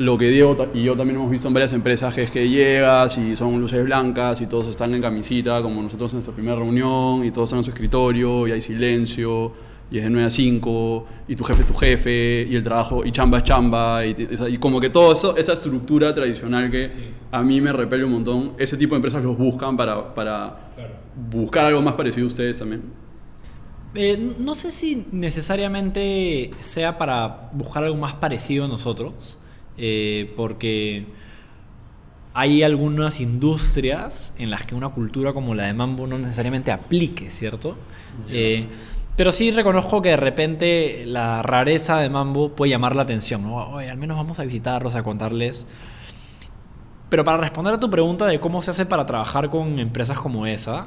lo 0.00 0.16
que 0.16 0.28
Diego 0.30 0.56
y 0.72 0.82
yo 0.82 0.96
también 0.96 1.18
hemos 1.18 1.30
visto 1.30 1.46
en 1.48 1.52
varias 1.52 1.74
empresas, 1.74 2.14
que 2.14 2.22
es 2.22 2.30
que 2.30 2.48
llegas 2.48 3.18
y 3.18 3.36
son 3.36 3.60
luces 3.60 3.84
blancas 3.84 4.40
y 4.40 4.46
todos 4.46 4.68
están 4.68 4.94
en 4.94 5.02
camisita, 5.02 5.60
como 5.60 5.82
nosotros 5.82 6.10
en 6.12 6.16
nuestra 6.16 6.34
primera 6.34 6.56
reunión, 6.56 7.22
y 7.22 7.30
todos 7.30 7.50
están 7.50 7.58
en 7.58 7.64
su 7.64 7.70
escritorio, 7.70 8.48
y 8.48 8.52
hay 8.52 8.62
silencio, 8.62 9.52
y 9.90 9.98
es 9.98 10.04
de 10.04 10.08
9 10.08 10.26
a 10.26 10.30
5, 10.30 11.06
y 11.28 11.36
tu 11.36 11.44
jefe 11.44 11.60
es 11.60 11.66
tu 11.66 11.74
jefe, 11.74 12.46
y 12.48 12.56
el 12.56 12.64
trabajo, 12.64 13.04
y 13.04 13.12
chamba 13.12 13.38
es 13.38 13.44
chamba, 13.44 14.06
y, 14.06 14.56
como 14.56 14.80
que 14.80 14.88
toda 14.88 15.12
esa 15.36 15.52
estructura 15.52 16.14
tradicional 16.14 16.70
que 16.70 16.88
a 17.30 17.42
mí 17.42 17.60
me 17.60 17.70
repele 17.70 18.02
un 18.04 18.12
montón, 18.12 18.52
ese 18.56 18.78
tipo 18.78 18.94
de 18.94 19.00
empresas 19.00 19.22
los 19.22 19.36
buscan 19.36 19.76
para, 19.76 20.14
para 20.14 20.72
buscar 21.30 21.66
algo 21.66 21.82
más 21.82 21.92
parecido 21.92 22.24
a 22.24 22.28
ustedes 22.28 22.58
también. 22.58 23.09
Eh, 23.94 24.34
no 24.38 24.54
sé 24.54 24.70
si 24.70 25.06
necesariamente 25.10 26.52
sea 26.60 26.96
para 26.96 27.50
buscar 27.52 27.84
algo 27.84 27.96
más 27.96 28.14
parecido 28.14 28.66
a 28.66 28.68
nosotros, 28.68 29.38
eh, 29.76 30.32
porque 30.36 31.06
hay 32.32 32.62
algunas 32.62 33.20
industrias 33.20 34.32
en 34.38 34.50
las 34.50 34.64
que 34.64 34.74
una 34.74 34.90
cultura 34.90 35.32
como 35.32 35.54
la 35.54 35.64
de 35.64 35.74
Mambo 35.74 36.06
no 36.06 36.18
necesariamente 36.18 36.70
aplique, 36.70 37.30
¿cierto? 37.30 37.76
Eh, 38.28 38.66
pero 39.16 39.32
sí 39.32 39.50
reconozco 39.50 40.00
que 40.00 40.10
de 40.10 40.16
repente 40.16 41.04
la 41.06 41.42
rareza 41.42 41.98
de 41.98 42.08
Mambo 42.08 42.50
puede 42.50 42.70
llamar 42.70 42.94
la 42.94 43.02
atención, 43.02 43.42
¿no? 43.42 43.56
Oye, 43.70 43.90
al 43.90 43.98
menos 43.98 44.16
vamos 44.16 44.38
a 44.38 44.44
visitarlos, 44.44 44.94
a 44.94 45.02
contarles. 45.02 45.66
Pero 47.08 47.24
para 47.24 47.38
responder 47.38 47.74
a 47.74 47.80
tu 47.80 47.90
pregunta 47.90 48.26
de 48.26 48.38
cómo 48.38 48.62
se 48.62 48.70
hace 48.70 48.86
para 48.86 49.04
trabajar 49.04 49.50
con 49.50 49.80
empresas 49.80 50.16
como 50.18 50.46
esa, 50.46 50.86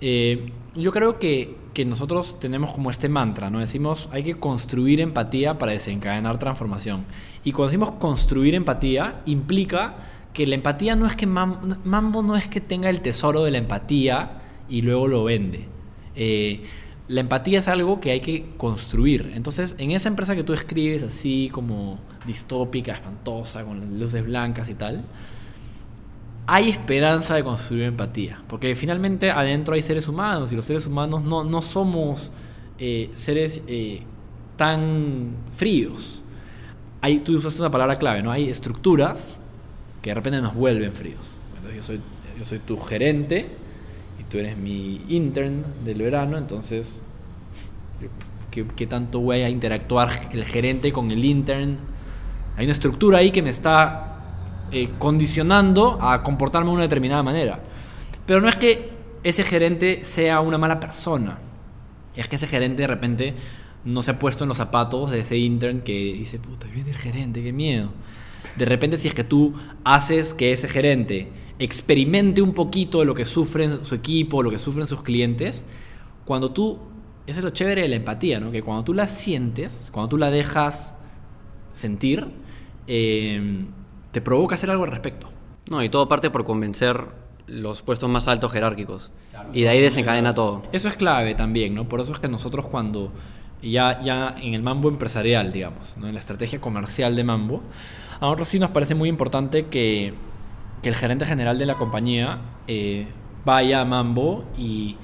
eh, 0.00 0.46
yo 0.74 0.92
creo 0.92 1.18
que, 1.18 1.56
que 1.74 1.84
nosotros 1.84 2.38
tenemos 2.38 2.72
como 2.72 2.90
este 2.90 3.08
mantra, 3.08 3.50
¿no? 3.50 3.58
Decimos, 3.60 4.08
hay 4.12 4.22
que 4.22 4.34
construir 4.34 5.00
empatía 5.00 5.58
para 5.58 5.72
desencadenar 5.72 6.38
transformación. 6.38 7.04
Y 7.44 7.52
cuando 7.52 7.70
decimos 7.70 7.92
construir 7.98 8.54
empatía, 8.54 9.22
implica 9.26 9.96
que 10.32 10.46
la 10.46 10.54
empatía 10.54 10.94
no 10.94 11.06
es 11.06 11.16
que 11.16 11.26
Mam- 11.26 11.78
Mambo 11.84 12.22
no 12.22 12.36
es 12.36 12.46
que 12.48 12.60
tenga 12.60 12.90
el 12.90 13.00
tesoro 13.00 13.42
de 13.44 13.50
la 13.50 13.58
empatía 13.58 14.42
y 14.68 14.82
luego 14.82 15.08
lo 15.08 15.24
vende. 15.24 15.66
Eh, 16.14 16.62
la 17.08 17.20
empatía 17.22 17.58
es 17.58 17.68
algo 17.68 18.00
que 18.00 18.10
hay 18.10 18.20
que 18.20 18.44
construir. 18.56 19.32
Entonces, 19.34 19.74
en 19.78 19.92
esa 19.92 20.08
empresa 20.08 20.36
que 20.36 20.44
tú 20.44 20.52
escribes 20.52 21.02
así 21.02 21.48
como 21.50 21.98
distópica, 22.26 22.92
espantosa, 22.92 23.64
con 23.64 23.80
las 23.80 23.88
luces 23.88 24.24
blancas 24.24 24.68
y 24.68 24.74
tal, 24.74 25.06
hay 26.50 26.70
esperanza 26.70 27.34
de 27.34 27.44
construir 27.44 27.84
empatía. 27.84 28.42
Porque 28.48 28.74
finalmente 28.74 29.30
adentro 29.30 29.74
hay 29.74 29.82
seres 29.82 30.08
humanos 30.08 30.50
y 30.50 30.56
los 30.56 30.64
seres 30.64 30.86
humanos 30.86 31.22
no, 31.22 31.44
no 31.44 31.60
somos 31.60 32.32
eh, 32.78 33.10
seres 33.12 33.60
eh, 33.66 34.00
tan 34.56 35.32
fríos. 35.54 36.22
Hay, 37.02 37.18
tú 37.18 37.36
usaste 37.36 37.60
una 37.60 37.70
palabra 37.70 37.96
clave, 37.96 38.22
¿no? 38.22 38.32
Hay 38.32 38.48
estructuras 38.48 39.38
que 40.00 40.08
de 40.08 40.14
repente 40.14 40.40
nos 40.40 40.54
vuelven 40.54 40.92
fríos. 40.92 41.20
Entonces, 41.56 41.76
yo, 41.76 41.82
soy, 41.82 42.00
yo 42.38 42.44
soy 42.46 42.58
tu 42.60 42.78
gerente 42.78 43.50
y 44.18 44.24
tú 44.24 44.38
eres 44.38 44.56
mi 44.56 45.02
intern 45.10 45.64
del 45.84 45.98
verano, 45.98 46.38
entonces, 46.38 46.98
¿qué, 48.50 48.64
qué 48.74 48.86
tanto 48.86 49.20
voy 49.20 49.40
a 49.42 49.50
interactuar 49.50 50.30
el 50.32 50.46
gerente 50.46 50.92
con 50.92 51.10
el 51.10 51.22
intern? 51.22 51.76
Hay 52.56 52.64
una 52.64 52.72
estructura 52.72 53.18
ahí 53.18 53.32
que 53.32 53.42
me 53.42 53.50
está 53.50 54.17
eh, 54.70 54.90
condicionando 54.98 55.98
a 56.00 56.22
comportarme 56.22 56.68
de 56.68 56.74
una 56.74 56.82
determinada 56.82 57.22
manera. 57.22 57.60
Pero 58.26 58.40
no 58.40 58.48
es 58.48 58.56
que 58.56 58.90
ese 59.22 59.42
gerente 59.42 60.04
sea 60.04 60.40
una 60.40 60.58
mala 60.58 60.80
persona. 60.80 61.38
Es 62.14 62.28
que 62.28 62.36
ese 62.36 62.46
gerente 62.46 62.82
de 62.82 62.86
repente 62.86 63.34
no 63.84 64.02
se 64.02 64.10
ha 64.10 64.18
puesto 64.18 64.44
en 64.44 64.48
los 64.48 64.56
zapatos 64.56 65.10
de 65.10 65.20
ese 65.20 65.38
intern 65.38 65.80
que 65.80 65.92
dice, 65.92 66.38
puta, 66.38 66.66
viene 66.72 66.90
el 66.90 66.96
gerente, 66.96 67.42
qué 67.42 67.52
miedo. 67.52 67.90
De 68.56 68.64
repente 68.64 68.98
si 68.98 69.08
es 69.08 69.14
que 69.14 69.24
tú 69.24 69.54
haces 69.84 70.34
que 70.34 70.52
ese 70.52 70.68
gerente 70.68 71.28
experimente 71.58 72.42
un 72.42 72.54
poquito 72.54 73.00
de 73.00 73.04
lo 73.04 73.14
que 73.14 73.24
sufre 73.24 73.84
su 73.84 73.94
equipo, 73.94 74.42
lo 74.42 74.50
que 74.50 74.58
sufren 74.58 74.86
sus 74.86 75.02
clientes, 75.02 75.64
cuando 76.24 76.52
tú, 76.52 76.78
eso 77.26 77.40
es 77.40 77.44
lo 77.44 77.50
chévere 77.50 77.82
de 77.82 77.88
la 77.88 77.96
empatía, 77.96 78.38
¿no? 78.40 78.50
Que 78.50 78.62
cuando 78.62 78.84
tú 78.84 78.94
la 78.94 79.08
sientes, 79.08 79.88
cuando 79.92 80.10
tú 80.10 80.18
la 80.18 80.30
dejas 80.30 80.94
sentir, 81.72 82.28
eh, 82.86 83.64
te 84.10 84.20
provoca 84.20 84.54
hacer 84.54 84.70
algo 84.70 84.84
al 84.84 84.90
respecto. 84.90 85.28
No, 85.70 85.82
y 85.82 85.88
todo 85.88 86.08
parte 86.08 86.30
por 86.30 86.44
convencer 86.44 87.04
los 87.46 87.82
puestos 87.82 88.08
más 88.08 88.28
altos 88.28 88.52
jerárquicos. 88.52 89.10
Y 89.52 89.62
de 89.62 89.68
ahí 89.70 89.80
desencadena 89.80 90.34
todo. 90.34 90.62
Eso 90.72 90.88
es 90.88 90.96
clave 90.96 91.34
también, 91.34 91.74
¿no? 91.74 91.88
Por 91.88 92.00
eso 92.00 92.12
es 92.12 92.20
que 92.20 92.28
nosotros 92.28 92.66
cuando 92.66 93.12
ya, 93.62 94.00
ya 94.02 94.34
en 94.40 94.54
el 94.54 94.62
mambo 94.62 94.88
empresarial, 94.88 95.52
digamos, 95.52 95.96
¿no? 95.96 96.06
en 96.08 96.14
la 96.14 96.20
estrategia 96.20 96.60
comercial 96.60 97.16
de 97.16 97.24
mambo, 97.24 97.62
a 98.20 98.20
nosotros 98.26 98.48
sí 98.48 98.58
nos 98.58 98.70
parece 98.70 98.94
muy 98.94 99.08
importante 99.08 99.66
que, 99.66 100.12
que 100.82 100.88
el 100.88 100.94
gerente 100.94 101.24
general 101.24 101.58
de 101.58 101.66
la 101.66 101.74
compañía 101.74 102.38
eh, 102.66 103.06
vaya 103.44 103.80
a 103.80 103.84
mambo 103.84 104.44
y, 104.56 104.96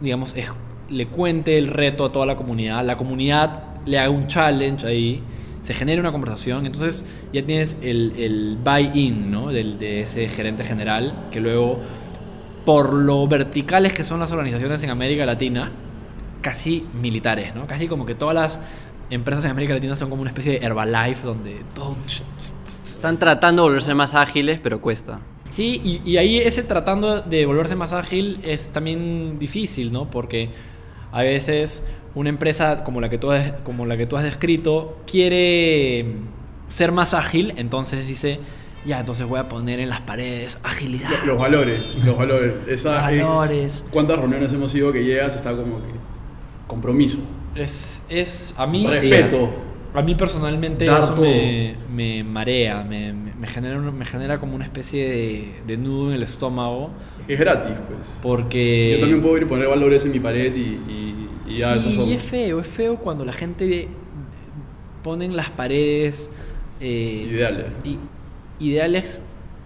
digamos, 0.00 0.34
es- 0.36 0.52
le 0.88 1.06
cuente 1.08 1.58
el 1.58 1.66
reto 1.66 2.04
a 2.06 2.12
toda 2.12 2.24
la 2.26 2.36
comunidad, 2.36 2.84
la 2.84 2.96
comunidad 2.96 3.62
le 3.84 3.98
haga 3.98 4.10
un 4.10 4.26
challenge 4.26 4.86
ahí, 4.86 5.22
se 5.68 5.74
genere 5.74 6.00
una 6.00 6.12
conversación, 6.12 6.64
entonces 6.64 7.04
ya 7.30 7.44
tienes 7.44 7.76
el, 7.82 8.14
el 8.16 8.56
buy-in 8.64 9.30
¿no? 9.30 9.48
Del- 9.52 9.78
de 9.78 10.00
ese 10.00 10.26
gerente 10.26 10.64
general, 10.64 11.26
que 11.30 11.40
luego, 11.40 11.78
por 12.64 12.94
lo 12.94 13.28
verticales 13.28 13.92
que 13.92 14.02
son 14.02 14.18
las 14.18 14.32
organizaciones 14.32 14.82
en 14.82 14.88
América 14.88 15.26
Latina, 15.26 15.70
casi 16.40 16.86
militares, 16.98 17.54
¿no? 17.54 17.66
Casi 17.66 17.86
como 17.86 18.06
que 18.06 18.14
todas 18.14 18.34
las 18.34 18.60
empresas 19.10 19.44
en 19.44 19.50
América 19.50 19.74
Latina 19.74 19.94
son 19.94 20.08
como 20.08 20.22
una 20.22 20.30
especie 20.30 20.58
de 20.58 20.64
Herbalife 20.64 21.26
donde 21.26 21.60
todo... 21.74 21.94
Están 22.86 23.18
tratando 23.18 23.62
de 23.62 23.68
volverse 23.68 23.92
más 23.92 24.14
ágiles, 24.14 24.58
pero 24.62 24.80
cuesta. 24.80 25.20
Sí, 25.50 25.80
y, 25.84 26.10
y 26.10 26.16
ahí 26.16 26.38
ese 26.38 26.62
tratando 26.62 27.20
de 27.20 27.44
volverse 27.44 27.76
más 27.76 27.92
ágil 27.92 28.40
es 28.42 28.70
también 28.70 29.38
difícil, 29.38 29.92
¿no? 29.92 30.10
Porque 30.10 30.48
a 31.12 31.22
veces 31.22 31.82
una 32.14 32.28
empresa 32.28 32.84
como 32.84 33.00
la 33.00 33.08
que 33.08 33.18
tú 33.18 33.30
has, 33.30 33.52
como 33.64 33.86
la 33.86 33.96
que 33.96 34.06
tú 34.06 34.16
has 34.16 34.24
descrito 34.24 34.98
quiere 35.10 36.06
ser 36.68 36.92
más 36.92 37.14
ágil, 37.14 37.54
entonces 37.56 38.06
dice, 38.06 38.40
ya, 38.84 39.00
entonces 39.00 39.26
voy 39.26 39.38
a 39.38 39.48
poner 39.48 39.80
en 39.80 39.88
las 39.88 40.00
paredes 40.02 40.58
agilidad. 40.62 41.10
Los, 41.10 41.26
los 41.26 41.38
valores, 41.38 41.96
los 42.04 42.16
valores. 42.16 42.54
Esa 42.68 43.10
es- 43.12 43.22
Valores. 43.22 43.84
¿Cuántas 43.90 44.18
reuniones 44.18 44.52
hemos 44.52 44.74
ido 44.74 44.92
que 44.92 45.04
llegas 45.04 45.36
está 45.36 45.54
como 45.56 45.78
que 45.78 45.92
compromiso? 46.66 47.18
Es, 47.54 48.02
es 48.08 48.54
a 48.58 48.66
mí... 48.66 48.86
Respeto. 48.86 49.50
A 49.98 50.02
mí 50.02 50.14
personalmente 50.14 50.84
Dar 50.84 50.98
eso 51.02 51.14
todo. 51.14 51.24
me, 51.24 51.74
me 51.94 52.22
marea, 52.24 52.84
me, 52.84 53.12
me- 53.12 53.46
genera, 53.46 53.78
me 53.78 54.04
genera 54.04 54.38
como 54.38 54.54
una 54.54 54.64
especie 54.64 55.08
de, 55.08 55.52
de 55.66 55.76
nudo 55.76 56.08
en 56.10 56.14
el 56.16 56.22
estómago, 56.22 56.90
Es 57.26 57.38
gratis, 57.38 57.72
pues. 57.88 58.16
porque... 58.22 58.92
Yo 58.94 59.00
también 59.00 59.20
puedo 59.22 59.36
ir 59.36 59.42
y 59.44 59.46
poner 59.46 59.66
valores 59.68 60.04
en 60.04 60.12
mi 60.12 60.20
pared 60.20 60.54
y, 60.54 60.60
y- 60.60 61.28
y 61.48 61.54
ya 61.54 61.72
sí, 61.74 61.78
eso 61.80 61.90
somos. 61.92 62.08
y 62.10 62.12
es 62.14 62.22
feo, 62.22 62.60
es 62.60 62.66
feo 62.66 62.96
cuando 62.96 63.24
la 63.24 63.32
gente 63.32 63.88
pone 65.02 65.24
en 65.24 65.34
las 65.36 65.50
paredes 65.50 66.30
eh, 66.80 67.26
Ideales. 67.30 67.66
ideales 68.60 69.22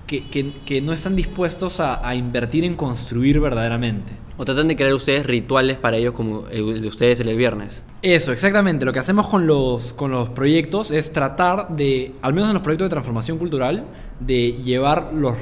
que, 0.07 0.25
que- 0.29 0.53
que 0.67 0.81
no 0.81 0.93
están 0.93 1.17
dispuestos 1.17 1.81
a, 1.81 2.07
a 2.07 2.15
invertir 2.15 2.65
en 2.65 2.75
construir 2.75 3.41
verdaderamente. 3.41 4.13
O 4.43 4.45
tratan 4.45 4.67
de 4.67 4.75
crear 4.75 4.93
ustedes 4.93 5.25
rituales 5.25 5.77
para 5.77 5.99
ellos 5.99 6.15
como 6.15 6.49
el 6.49 6.83
de 6.83 6.89
ustedes 6.89 7.21
el 7.21 7.37
viernes. 7.37 7.85
Eso, 8.03 8.33
exactamente. 8.33 8.85
Lo 8.85 8.93
que 8.93 8.99
hacemos 8.99 9.29
con 9.29 9.47
los, 9.47 9.93
con 9.93 10.11
los 10.11 10.31
proyectos 10.31 10.91
es 10.91 11.13
tratar 11.13 11.69
de, 11.77 12.13
al 12.23 12.33
menos 12.33 12.51
en 12.51 12.55
los 12.55 12.63
proyectos 12.65 12.87
de 12.87 12.91
transformación 12.91 13.39
cultural, 13.39 13.85
de 14.19 14.55
llevar 14.55 15.13
los, 15.15 15.37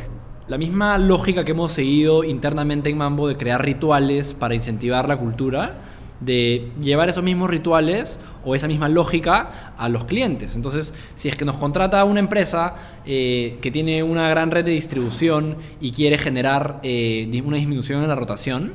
la 0.49 0.59
misma 0.59 0.99
lógica 0.99 1.47
que 1.47 1.53
hemos 1.53 1.73
seguido 1.73 2.25
internamente 2.25 2.91
en 2.91 2.99
Mambo 2.99 3.27
de 3.27 3.39
crear 3.39 3.65
rituales 3.65 4.35
para 4.35 4.55
incentivar 4.55 5.09
la 5.09 5.17
cultura, 5.17 5.79
de 6.21 6.71
llevar 6.81 7.09
esos 7.09 7.25
mismos 7.25 7.51
rituales 7.51 8.21
o 8.45 8.55
esa 8.55 8.69
misma 8.69 8.89
lógica 8.89 9.75
a 9.77 9.89
los 9.89 10.05
clientes. 10.05 10.57
Entonces, 10.57 10.95
si 11.15 11.29
es 11.29 11.37
que 11.37 11.45
nos 11.45 11.57
contrata 11.57 12.05
una 12.05 12.21
empresa 12.21 12.75
eh, 13.07 13.59
que 13.61 13.71
tiene 13.71 14.03
una 14.03 14.29
gran 14.29 14.51
red 14.51 14.65
de 14.65 14.73
distribución 14.73 15.57
y 15.81 15.93
quiere 15.93 16.19
generar 16.19 16.81
eh, 16.83 17.43
una 17.45 17.57
disminución 17.57 18.03
en 18.03 18.09
la 18.09 18.15
rotación, 18.15 18.75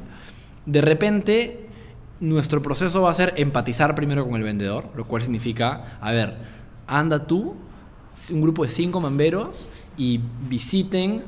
de 0.66 0.82
repente 0.82 1.66
nuestro 2.20 2.62
proceso 2.62 3.02
va 3.02 3.12
a 3.12 3.14
ser 3.14 3.34
empatizar 3.38 3.94
primero 3.94 4.26
con 4.26 4.36
el 4.36 4.44
vendedor, 4.44 4.90
lo 4.96 5.06
cual 5.06 5.22
significa, 5.22 5.98
a 6.02 6.12
ver, 6.12 6.36
anda 6.88 7.28
tú, 7.28 7.56
un 8.32 8.42
grupo 8.42 8.64
de 8.64 8.70
cinco 8.70 9.02
mamberos, 9.02 9.70
y 9.98 10.22
visiten 10.50 11.24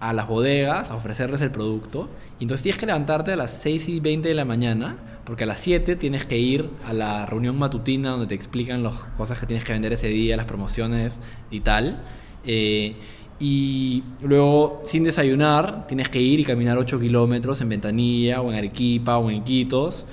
a 0.00 0.12
las 0.14 0.26
bodegas 0.26 0.90
a 0.90 0.96
ofrecerles 0.96 1.42
el 1.42 1.50
producto. 1.50 2.08
Y 2.38 2.44
entonces 2.44 2.62
tienes 2.62 2.78
que 2.78 2.86
levantarte 2.86 3.32
a 3.32 3.36
las 3.36 3.50
6 3.62 3.88
y 3.90 4.00
20 4.00 4.28
de 4.28 4.34
la 4.34 4.44
mañana, 4.44 4.96
porque 5.30 5.44
a 5.44 5.46
las 5.46 5.60
7 5.60 5.94
tienes 5.94 6.26
que 6.26 6.36
ir 6.40 6.68
a 6.84 6.92
la 6.92 7.24
reunión 7.24 7.56
matutina 7.56 8.10
donde 8.10 8.26
te 8.26 8.34
explican 8.34 8.82
las 8.82 8.94
cosas 9.16 9.38
que 9.38 9.46
tienes 9.46 9.62
que 9.62 9.72
vender 9.72 9.92
ese 9.92 10.08
día, 10.08 10.36
las 10.36 10.46
promociones 10.46 11.20
y 11.52 11.60
tal. 11.60 12.02
Eh, 12.44 12.96
y 13.38 14.02
luego, 14.22 14.82
sin 14.84 15.04
desayunar, 15.04 15.86
tienes 15.86 16.08
que 16.08 16.20
ir 16.20 16.40
y 16.40 16.44
caminar 16.44 16.76
8 16.78 16.98
kilómetros 16.98 17.60
en 17.60 17.68
Ventanilla 17.68 18.40
o 18.40 18.50
en 18.50 18.58
Arequipa 18.58 19.18
o 19.18 19.30
en 19.30 19.36
Iquitos 19.36 20.04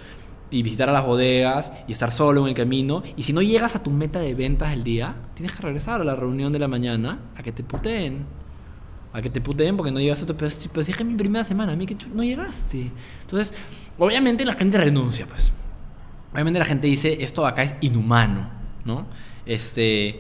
y 0.52 0.62
visitar 0.62 0.88
a 0.92 0.94
las 0.94 1.04
bodegas 1.04 1.74
y 1.88 1.94
estar 1.94 2.12
solo 2.12 2.44
en 2.44 2.50
el 2.50 2.54
camino. 2.54 3.02
Y 3.16 3.24
si 3.24 3.34
no 3.34 3.42
llegas 3.42 3.76
a 3.76 3.82
tu 3.82 3.90
meta 3.90 4.20
de 4.20 4.36
ventas 4.36 4.70
del 4.70 4.84
día, 4.84 5.16
tienes 5.34 5.52
que 5.58 5.64
regresar 5.64 6.00
a 6.00 6.04
la 6.04 6.16
reunión 6.16 6.54
de 6.54 6.60
la 6.60 6.68
mañana 6.68 7.22
a 7.36 7.42
que 7.42 7.52
te 7.52 7.64
puteen. 7.64 8.24
A 9.14 9.22
que 9.24 9.32
te 9.32 9.42
puteen 9.42 9.76
porque 9.78 9.92
no 9.92 10.00
llegaste 10.00 10.26
a 10.26 10.28
tu... 10.28 10.36
Pero, 10.36 10.52
si- 10.52 10.70
es 10.70 10.86
que 10.96 11.02
es 11.02 11.06
mi 11.10 11.16
primera 11.16 11.44
semana, 11.44 11.72
a 11.72 11.76
mí 11.76 11.88
que 11.88 11.98
no 12.14 12.24
llegaste. 12.24 12.92
Entonces, 13.22 13.52
obviamente 13.98 14.46
la 14.46 14.54
gente 14.54 14.78
renuncia, 14.78 15.26
pues. 15.26 15.52
Obviamente 16.34 16.60
la 16.60 16.66
gente 16.66 16.88
dice, 16.88 17.24
esto 17.24 17.42
de 17.44 17.48
acá 17.50 17.64
es 17.64 17.76
inhumano, 17.82 18.50
¿no? 18.86 19.06
Este... 19.46 20.20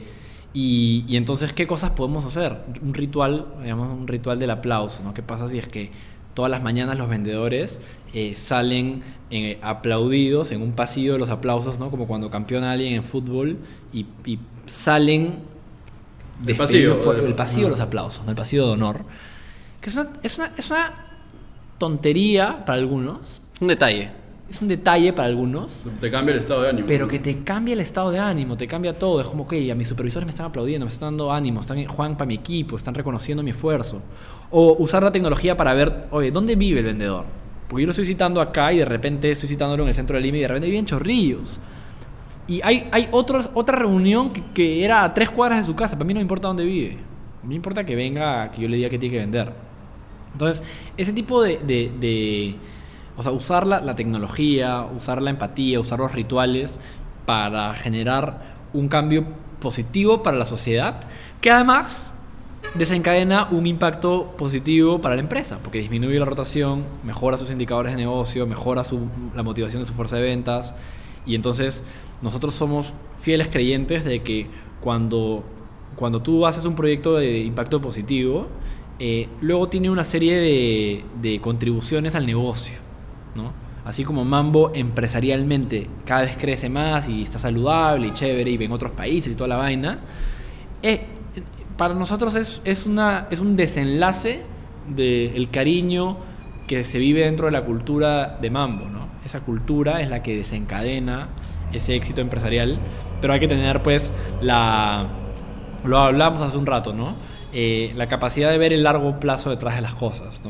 Y, 0.53 1.05
y 1.07 1.17
entonces, 1.17 1.53
¿qué 1.53 1.67
cosas 1.67 1.91
podemos 1.91 2.25
hacer? 2.25 2.63
Un 2.81 2.95
ritual, 2.95 3.45
digamos, 3.61 3.89
un 3.89 4.07
ritual 4.07 4.39
del 4.39 4.49
aplauso, 4.49 5.03
¿no? 5.03 5.13
¿Qué 5.13 5.21
pasa 5.21 5.47
si 5.49 5.59
es 5.59 5.67
que 5.67 5.91
todas 6.33 6.49
las 6.49 6.63
mañanas 6.63 6.97
los 6.97 7.09
vendedores 7.09 7.81
eh, 8.13 8.35
salen 8.35 9.01
eh, 9.31 9.59
aplaudidos 9.61 10.51
en 10.51 10.61
un 10.61 10.73
pasillo 10.73 11.13
de 11.13 11.19
los 11.19 11.29
aplausos, 11.29 11.79
¿no? 11.79 11.89
Como 11.89 12.07
cuando 12.07 12.29
campeona 12.29 12.71
alguien 12.71 12.93
en 12.93 13.03
fútbol 13.03 13.57
y, 13.91 14.05
y 14.23 14.39
salen 14.67 15.39
El 16.41 16.45
despedidos 16.45 16.57
pasillo, 16.57 17.01
por 17.01 17.19
eh, 17.19 17.25
el 17.25 17.33
pasillo 17.33 17.65
de 17.65 17.71
los 17.71 17.79
aplausos, 17.79 18.23
¿no? 18.23 18.29
el 18.29 18.35
pasillo 18.35 18.67
de 18.67 18.73
honor. 18.73 19.05
Que 19.81 19.89
es 19.89 19.95
una, 19.95 20.09
es 20.21 20.37
una, 20.37 20.51
es 20.55 20.69
una 20.69 20.93
tontería 21.79 22.65
para 22.65 22.77
algunos, 22.77 23.46
Un 23.59 23.67
detalle. 23.67 24.09
es 24.49 24.61
un 24.61 24.67
detalle 24.69 25.11
para 25.13 25.27
algunos, 25.27 25.85
Te 25.99 26.09
cambia 26.09 26.31
el 26.33 26.39
estado 26.39 26.61
de 26.61 26.69
ánimo. 26.69 26.87
pero 26.87 27.07
que 27.07 27.19
te 27.19 27.43
cambia 27.43 27.73
el 27.73 27.81
estado 27.81 28.11
de 28.11 28.19
ánimo, 28.19 28.55
te 28.55 28.65
cambia 28.67 28.97
todo. 28.97 29.19
Es 29.19 29.27
como 29.27 29.47
que 29.47 29.69
a 29.71 29.75
mis 29.75 29.87
supervisores 29.87 30.25
me 30.25 30.29
están 30.29 30.45
aplaudiendo, 30.45 30.85
me 30.85 30.91
están 30.91 31.09
dando 31.17 31.31
ánimo, 31.33 31.59
están 31.61 31.83
juegan 31.85 32.15
para 32.15 32.27
mi 32.27 32.35
equipo, 32.35 32.77
están 32.77 32.93
reconociendo 32.95 33.43
mi 33.43 33.51
esfuerzo. 33.51 34.01
O 34.51 34.77
usar 34.79 35.03
la 35.03 35.11
tecnología 35.11 35.57
para 35.57 35.73
ver, 35.73 36.05
oye, 36.11 36.31
¿dónde 36.31 36.55
vive 36.55 36.79
el 36.79 36.85
vendedor? 36.85 37.25
Porque 37.67 37.81
yo 37.81 37.87
lo 37.87 37.91
estoy 37.91 38.05
citando 38.05 38.39
acá 38.39 38.71
y 38.71 38.77
de 38.77 38.85
repente 38.85 39.29
estoy 39.29 39.49
citándolo 39.49 39.83
en 39.83 39.89
el 39.89 39.95
centro 39.95 40.15
de 40.15 40.21
Lima 40.23 40.37
y 40.37 40.41
de 40.41 40.47
repente 40.47 40.67
vive 40.67 40.79
en 40.79 40.85
Chorrillos. 40.85 41.59
Y 42.47 42.61
hay, 42.63 42.87
hay 42.93 43.09
otros, 43.11 43.49
otra 43.53 43.77
reunión 43.77 44.31
que, 44.31 44.41
que 44.53 44.85
era 44.85 45.03
a 45.03 45.13
tres 45.13 45.29
cuadras 45.29 45.59
de 45.59 45.65
su 45.65 45.75
casa. 45.75 45.97
Para 45.97 46.07
mí 46.07 46.13
no 46.13 46.19
me 46.19 46.21
importa 46.21 46.47
dónde 46.47 46.63
vive. 46.63 46.91
A 46.93 47.43
mí 47.43 47.49
me 47.49 47.55
importa 47.55 47.85
que 47.85 47.93
venga, 47.97 48.49
que 48.51 48.61
yo 48.61 48.69
le 48.69 48.77
diga 48.77 48.87
que 48.89 48.97
tiene 48.97 49.13
que 49.15 49.19
vender. 49.19 49.51
Entonces, 50.31 50.63
ese 50.95 51.11
tipo 51.11 51.41
de... 51.43 51.57
de- 51.57 51.91
de- 51.99 52.55
o 53.17 53.23
sea, 53.23 53.31
usar 53.31 53.65
la, 53.67 53.81
la 53.81 53.95
tecnología, 53.95 54.85
usar 54.95 55.21
la 55.21 55.29
empatía, 55.31 55.79
usar 55.79 55.99
los 55.99 56.11
rituales 56.13 56.79
para 57.25 57.73
generar 57.73 58.55
un 58.73 58.87
cambio 58.87 59.25
positivo 59.59 60.21
para 60.23 60.37
la 60.37 60.45
sociedad, 60.45 61.01
que 61.41 61.49
además 61.51 62.13
desencadena 62.75 63.47
un 63.51 63.65
impacto 63.65 64.33
positivo 64.37 64.99
para 65.01 65.15
la 65.15 65.21
empresa, 65.21 65.59
porque 65.63 65.79
disminuye 65.79 66.19
la 66.19 66.25
rotación, 66.25 66.83
mejora 67.03 67.37
sus 67.37 67.49
indicadores 67.51 67.93
de 67.93 67.97
negocio, 67.97 68.45
mejora 68.45 68.83
su- 68.83 69.07
la 69.35 69.43
motivación 69.43 69.81
de 69.81 69.87
su 69.87 69.93
fuerza 69.93 70.17
de 70.17 70.23
ventas, 70.23 70.75
y 71.25 71.35
entonces 71.35 71.83
nosotros 72.21 72.53
somos 72.53 72.93
fieles 73.17 73.47
creyentes 73.49 74.03
de 74.05 74.21
que 74.21 74.47
cuando, 74.81 75.43
cuando 75.95 76.21
tú 76.21 76.45
haces 76.45 76.65
un 76.65 76.75
proyecto 76.75 77.15
de 77.15 77.39
impacto 77.39 77.81
positivo, 77.81 78.47
eh, 78.99 79.27
luego 79.41 79.69
tiene 79.69 79.89
una 79.89 80.03
serie 80.03 80.35
de, 80.37 81.03
de 81.21 81.39
contribuciones 81.41 82.15
al 82.15 82.25
negocio, 82.25 82.77
Así 83.85 84.03
como 84.03 84.25
Mambo 84.25 84.71
empresarialmente 84.75 85.87
cada 86.05 86.23
vez 86.23 86.35
crece 86.37 86.69
más 86.69 87.07
y 87.07 87.21
está 87.21 87.39
saludable 87.39 88.07
y 88.07 88.13
chévere 88.13 88.51
y 88.51 88.57
ven 88.57 88.71
otros 88.71 88.91
países 88.91 89.31
y 89.31 89.35
toda 89.35 89.47
la 89.47 89.55
vaina, 89.55 89.99
eh, 90.83 91.05
para 91.77 91.93
nosotros 91.93 92.35
es, 92.35 92.85
un 92.85 93.55
desenlace 93.55 94.41
del 94.87 95.49
cariño 95.49 96.17
que 96.67 96.83
se 96.83 96.99
vive 96.99 97.21
dentro 97.21 97.45
de 97.45 97.51
la 97.51 97.63
cultura 97.63 98.37
de 98.41 98.49
Mambo. 98.49 98.85
Esa 99.25 99.41
cultura 99.41 100.01
es 100.01 100.09
la 100.09 100.23
que 100.23 100.35
desencadena 100.35 101.29
ese 101.73 101.95
éxito 101.95 102.21
empresarial, 102.21 102.79
pero 103.21 103.33
hay 103.33 103.39
que 103.39 103.47
tener 103.47 103.83
pues 103.83 104.13
la... 104.41 105.07
Lo 105.83 105.99
hablamos 105.99 106.41
hace 106.41 106.57
un 106.57 106.65
rato, 106.65 106.93
¿no? 106.93 107.15
Eh, 107.53 107.93
la 107.95 108.07
capacidad 108.07 108.51
de 108.51 108.57
ver 108.57 108.73
el 108.73 108.83
largo 108.83 109.19
plazo 109.19 109.49
detrás 109.49 109.75
de 109.75 109.81
las 109.81 109.95
cosas. 109.95 110.41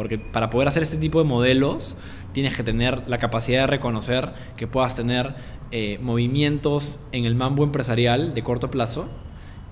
Porque 0.00 0.16
para 0.16 0.48
poder 0.48 0.66
hacer 0.66 0.82
este 0.82 0.96
tipo 0.96 1.18
de 1.18 1.26
modelos 1.26 1.94
tienes 2.32 2.56
que 2.56 2.62
tener 2.62 3.06
la 3.06 3.18
capacidad 3.18 3.60
de 3.60 3.66
reconocer 3.66 4.32
que 4.56 4.66
puedas 4.66 4.94
tener 4.94 5.34
eh, 5.72 5.98
movimientos 6.00 7.00
en 7.12 7.26
el 7.26 7.34
mambo 7.34 7.64
empresarial 7.64 8.32
de 8.32 8.42
corto 8.42 8.70
plazo 8.70 9.10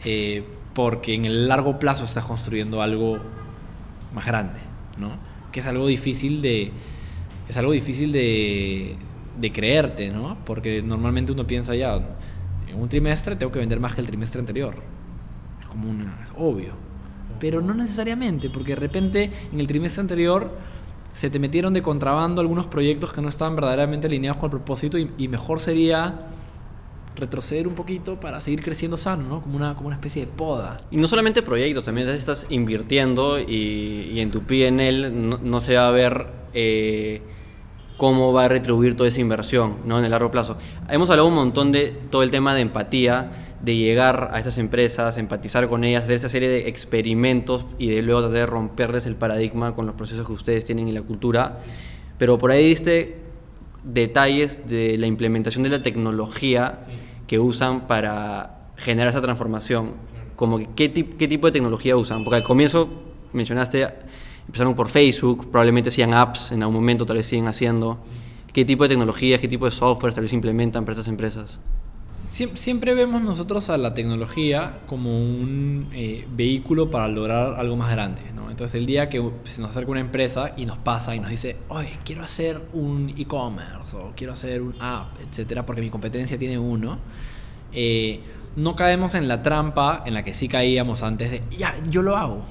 eh, 0.04 0.44
porque 0.74 1.14
en 1.14 1.24
el 1.24 1.48
largo 1.48 1.78
plazo 1.78 2.04
estás 2.04 2.26
construyendo 2.26 2.82
algo 2.82 3.16
más 4.12 4.26
grande, 4.26 4.58
¿no? 4.98 5.12
Que 5.50 5.60
es 5.60 5.66
algo 5.66 5.86
difícil 5.86 6.42
de, 6.42 6.72
es 7.48 7.56
algo 7.56 7.72
difícil 7.72 8.12
de, 8.12 8.98
creerte, 9.54 10.10
¿no? 10.10 10.36
Porque 10.44 10.82
normalmente 10.82 11.32
uno 11.32 11.46
piensa 11.46 11.74
ya, 11.74 11.98
en 12.68 12.78
un 12.78 12.90
trimestre 12.90 13.34
tengo 13.34 13.50
que 13.50 13.60
vender 13.60 13.80
más 13.80 13.94
que 13.94 14.02
el 14.02 14.06
trimestre 14.06 14.40
anterior. 14.40 14.74
Es 15.62 15.68
como 15.68 15.88
una, 15.88 16.20
es 16.22 16.32
obvio. 16.36 16.87
Pero 17.38 17.60
no 17.60 17.74
necesariamente, 17.74 18.50
porque 18.50 18.72
de 18.72 18.76
repente 18.76 19.30
en 19.52 19.60
el 19.60 19.66
trimestre 19.66 20.00
anterior 20.00 20.50
se 21.12 21.30
te 21.30 21.38
metieron 21.38 21.72
de 21.74 21.82
contrabando 21.82 22.40
algunos 22.40 22.66
proyectos 22.66 23.12
que 23.12 23.20
no 23.20 23.28
estaban 23.28 23.56
verdaderamente 23.56 24.06
alineados 24.06 24.38
con 24.38 24.46
el 24.46 24.50
propósito 24.50 24.98
y, 24.98 25.28
mejor 25.28 25.60
sería 25.60 26.14
retroceder 27.16 27.66
un 27.66 27.74
poquito 27.74 28.20
para 28.20 28.40
seguir 28.40 28.62
creciendo 28.62 28.96
sano, 28.96 29.28
¿no? 29.28 29.42
Como 29.42 29.56
una, 29.56 29.74
como 29.74 29.88
una 29.88 29.96
especie 29.96 30.24
de 30.24 30.30
poda. 30.30 30.78
Y 30.92 30.96
no 30.96 31.08
solamente 31.08 31.42
proyectos, 31.42 31.84
también 31.84 32.08
estás 32.08 32.46
invirtiendo 32.50 33.40
y, 33.40 34.12
y 34.12 34.20
en 34.20 34.30
tu 34.30 34.42
PNL 34.42 35.28
no, 35.28 35.38
no 35.42 35.60
se 35.60 35.74
va 35.74 35.88
a 35.88 35.90
ver 35.90 36.28
eh, 36.54 37.22
cómo 37.98 38.32
va 38.32 38.44
a 38.44 38.48
retribuir 38.48 38.96
toda 38.96 39.08
esa 39.08 39.20
inversión 39.20 39.78
¿no? 39.84 39.98
en 39.98 40.04
el 40.04 40.12
largo 40.12 40.30
plazo. 40.30 40.56
Hemos 40.88 41.10
hablado 41.10 41.28
un 41.28 41.34
montón 41.34 41.72
de 41.72 41.88
todo 42.10 42.22
el 42.22 42.30
tema 42.30 42.54
de 42.54 42.62
empatía, 42.62 43.30
de 43.62 43.76
llegar 43.76 44.30
a 44.32 44.38
estas 44.38 44.58
empresas, 44.58 45.16
empatizar 45.18 45.68
con 45.68 45.82
ellas, 45.84 46.04
hacer 46.04 46.14
esta 46.16 46.28
serie 46.28 46.48
de 46.48 46.68
experimentos 46.68 47.66
y 47.78 47.88
de 47.88 48.02
luego 48.02 48.20
tratar 48.20 48.38
de 48.38 48.46
romperles 48.46 49.06
el 49.06 49.16
paradigma 49.16 49.74
con 49.74 49.86
los 49.86 49.94
procesos 49.96 50.26
que 50.26 50.32
ustedes 50.32 50.64
tienen 50.64 50.86
y 50.88 50.92
la 50.92 51.02
cultura. 51.02 51.56
Pero 52.18 52.38
por 52.38 52.50
ahí 52.52 52.68
diste 52.68 53.16
detalles 53.84 54.68
de 54.68 54.96
la 54.98 55.06
implementación 55.06 55.62
de 55.62 55.70
la 55.70 55.82
tecnología 55.82 56.78
que 57.26 57.38
usan 57.38 57.86
para 57.86 58.70
generar 58.76 59.10
esa 59.10 59.20
transformación. 59.20 59.94
Como 60.36 60.58
que, 60.58 60.68
¿qué, 60.76 60.92
tip- 60.94 61.16
¿Qué 61.16 61.26
tipo 61.26 61.46
de 61.48 61.52
tecnología 61.52 61.96
usan? 61.96 62.22
Porque 62.24 62.36
al 62.36 62.44
comienzo 62.44 62.88
mencionaste, 63.32 63.86
empezaron 64.46 64.74
por 64.74 64.88
Facebook, 64.88 65.50
probablemente 65.50 65.88
hacían 65.90 66.14
apps 66.14 66.52
en 66.52 66.62
algún 66.62 66.76
momento, 66.76 67.04
tal 67.06 67.16
vez 67.16 67.26
siguen 67.26 67.48
haciendo. 67.48 67.98
¿Qué 68.52 68.64
tipo 68.64 68.84
de 68.84 68.90
tecnologías, 68.90 69.40
qué 69.40 69.48
tipo 69.48 69.64
de 69.64 69.70
software 69.72 70.14
tal 70.14 70.22
vez 70.22 70.32
implementan 70.32 70.84
para 70.84 70.92
estas 70.94 71.08
empresas? 71.08 71.60
Siem- 72.28 72.56
Siempre 72.56 72.94
vemos 72.94 73.22
nosotros 73.22 73.70
a 73.70 73.78
la 73.78 73.94
tecnología 73.94 74.80
como 74.86 75.18
un 75.18 75.88
eh, 75.92 76.26
vehículo 76.30 76.90
para 76.90 77.08
lograr 77.08 77.54
algo 77.58 77.76
más 77.76 77.90
grande. 77.90 78.20
¿no? 78.34 78.50
Entonces, 78.50 78.74
el 78.74 78.86
día 78.86 79.08
que 79.08 79.30
se 79.44 79.60
nos 79.62 79.70
acerca 79.70 79.90
una 79.90 80.00
empresa 80.00 80.52
y 80.56 80.66
nos 80.66 80.78
pasa 80.78 81.14
y 81.16 81.20
nos 81.20 81.30
dice, 81.30 81.56
oye, 81.68 81.98
quiero 82.04 82.22
hacer 82.22 82.60
un 82.74 83.14
e-commerce 83.16 83.96
o 83.96 84.12
quiero 84.14 84.34
hacer 84.34 84.60
un 84.62 84.74
app, 84.80 85.18
etcétera, 85.26 85.64
porque 85.64 85.80
mi 85.80 85.90
competencia 85.90 86.36
tiene 86.36 86.58
uno, 86.58 86.98
eh, 87.72 88.20
no 88.56 88.74
caemos 88.76 89.14
en 89.14 89.26
la 89.28 89.42
trampa 89.42 90.02
en 90.04 90.14
la 90.14 90.22
que 90.24 90.34
sí 90.34 90.48
caíamos 90.48 91.02
antes 91.02 91.30
de, 91.30 91.42
ya, 91.56 91.74
yo 91.88 92.02
lo 92.02 92.16
hago. 92.16 92.42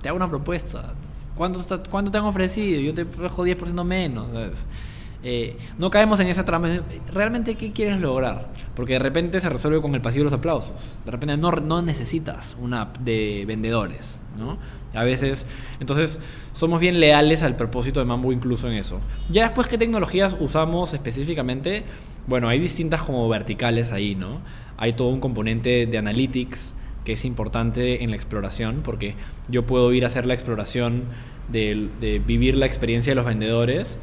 Te 0.00 0.08
hago 0.08 0.16
una 0.16 0.28
propuesta. 0.28 0.94
¿Cuánto, 1.36 1.60
cuánto 1.90 2.10
te 2.10 2.18
han 2.18 2.24
ofrecido? 2.24 2.80
Yo 2.80 2.92
te 2.94 3.04
dejo 3.04 3.44
10% 3.44 3.84
menos. 3.84 4.26
Eh, 5.24 5.56
no 5.78 5.90
caemos 5.90 6.18
en 6.20 6.26
esa 6.26 6.44
trampa. 6.44 6.68
¿Realmente 7.12 7.54
qué 7.54 7.72
quieres 7.72 8.00
lograr? 8.00 8.48
Porque 8.74 8.94
de 8.94 8.98
repente 8.98 9.38
se 9.40 9.48
resuelve 9.48 9.80
con 9.80 9.94
el 9.94 10.00
pasivo 10.00 10.22
de 10.22 10.30
los 10.30 10.32
aplausos. 10.32 10.96
De 11.04 11.10
repente 11.10 11.36
no, 11.36 11.50
no 11.52 11.82
necesitas 11.82 12.56
una 12.60 12.82
app 12.82 12.98
de 12.98 13.44
vendedores, 13.46 14.22
¿no? 14.36 14.58
A 14.94 15.04
veces, 15.04 15.46
entonces, 15.80 16.20
somos 16.52 16.80
bien 16.80 17.00
leales 17.00 17.42
al 17.42 17.56
propósito 17.56 18.00
de 18.00 18.06
Mambo 18.06 18.32
incluso 18.32 18.68
en 18.68 18.74
eso. 18.74 19.00
Ya 19.30 19.44
después, 19.44 19.66
¿qué 19.66 19.78
tecnologías 19.78 20.36
usamos 20.38 20.92
específicamente? 20.92 21.84
Bueno, 22.26 22.48
hay 22.48 22.58
distintas 22.58 23.02
como 23.02 23.26
verticales 23.28 23.92
ahí, 23.92 24.14
¿no? 24.14 24.40
Hay 24.76 24.92
todo 24.92 25.08
un 25.08 25.20
componente 25.20 25.86
de 25.86 25.98
analytics 25.98 26.74
que 27.04 27.12
es 27.12 27.24
importante 27.24 28.04
en 28.04 28.10
la 28.10 28.16
exploración, 28.16 28.80
porque 28.84 29.14
yo 29.48 29.64
puedo 29.64 29.92
ir 29.92 30.04
a 30.04 30.08
hacer 30.08 30.26
la 30.26 30.34
exploración 30.34 31.04
de 31.50 32.22
vivir 32.26 32.56
la 32.56 32.66
experiencia 32.66 33.10
de 33.10 33.14
los 33.16 33.26
vendedores, 33.26 33.98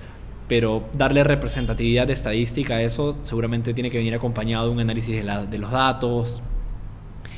pero 0.49 0.83
darle 0.97 1.23
representatividad 1.23 2.09
estadística 2.09 2.75
a 2.75 2.81
eso 2.81 3.17
seguramente 3.21 3.73
tiene 3.73 3.89
que 3.89 3.99
venir 3.99 4.13
acompañado 4.15 4.65
de 4.65 4.71
un 4.73 4.79
análisis 4.81 5.15
de, 5.15 5.23
la- 5.23 5.45
de 5.45 5.57
los 5.57 5.71
datos. 5.71 6.41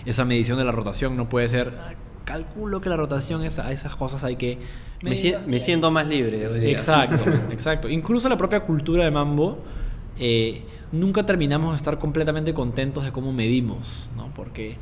Esa 0.05 0.25
medición 0.25 0.57
de 0.57 0.63
la 0.63 0.71
rotación 0.71 1.15
no 1.15 1.29
puede 1.29 1.47
ser, 1.49 1.71
"Ah, 1.85 1.93
calculo 2.25 2.81
que 2.81 2.89
la 2.89 2.97
rotación, 2.97 3.43
es, 3.43 3.59
a 3.59 3.71
esas 3.71 3.95
cosas 3.95 4.23
hay 4.23 4.35
que... 4.37 4.57
Me, 5.03 5.15
si- 5.15 5.23
medirlas". 5.27 5.47
me 5.47 5.59
siento 5.59 5.91
más 5.91 6.07
libre. 6.07 6.47
hoy 6.47 6.59
día. 6.59 6.71
Exacto, 6.71 7.23
exacto. 7.51 7.87
Incluso 7.89 8.27
la 8.29 8.37
propia 8.37 8.61
cultura 8.61 9.03
de 9.03 9.11
Mambo, 9.11 9.59
eh, 10.17 10.63
nunca 10.91 11.25
terminamos 11.25 11.71
de 11.71 11.77
estar 11.77 11.99
completamente 11.99 12.53
contentos 12.53 13.03
de 13.03 13.11
cómo 13.11 13.31
medimos, 13.33 14.09
¿no? 14.15 14.33
Porque 14.33 14.77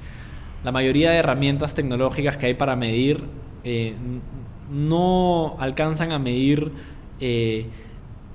la 0.63 0.71
mayoría 0.71 1.11
de 1.11 1.17
herramientas 1.17 1.73
tecnológicas 1.73 2.37
que 2.37 2.45
hay 2.47 2.53
para 2.53 2.75
medir 2.75 3.23
eh, 3.63 3.95
no 4.71 5.55
alcanzan 5.59 6.11
a 6.11 6.19
medir, 6.19 6.71
eh, 7.19 7.65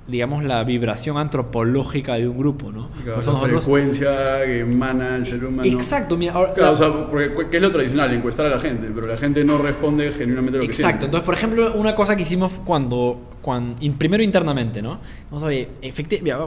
digamos, 0.07 0.43
la 0.43 0.63
vibración 0.63 1.17
antropológica 1.17 2.13
de 2.13 2.27
un 2.27 2.37
grupo, 2.37 2.71
¿no? 2.71 2.89
Por 2.89 3.03
Claro, 3.03 3.19
eso 3.21 3.31
la 3.31 3.37
nosotros- 3.39 3.63
frecuencia 3.63 4.11
que 4.45 4.59
emana 4.59 5.15
el 5.15 5.25
ser 5.25 5.43
humano. 5.43 5.67
Exacto, 5.67 6.15
mira, 6.15 6.33
ahora- 6.33 6.53
Claro, 6.53 6.67
la- 6.67 6.73
o 6.73 6.75
sea, 6.75 7.05
porque 7.09 7.33
¿qué 7.49 7.57
es 7.57 7.63
lo 7.63 7.71
tradicional? 7.71 8.13
Encuestar 8.13 8.45
a 8.45 8.49
la 8.49 8.59
gente, 8.59 8.91
pero 8.93 9.07
la 9.07 9.17
gente 9.17 9.43
no 9.43 9.57
responde 9.57 10.11
genuinamente 10.11 10.59
lo 10.59 10.65
que 10.65 10.71
Exacto, 10.71 10.87
siente. 10.89 11.05
entonces 11.07 11.25
por 11.25 11.33
ejemplo 11.33 11.73
una 11.73 11.95
cosa 11.95 12.15
que 12.15 12.21
hicimos 12.21 12.51
cuando, 12.63 13.19
cuando 13.41 13.77
primero 13.97 14.21
internamente, 14.21 14.81
¿no? 14.81 14.99
Vamos 15.31 15.43
a 15.43 15.47
ver, 15.47 15.69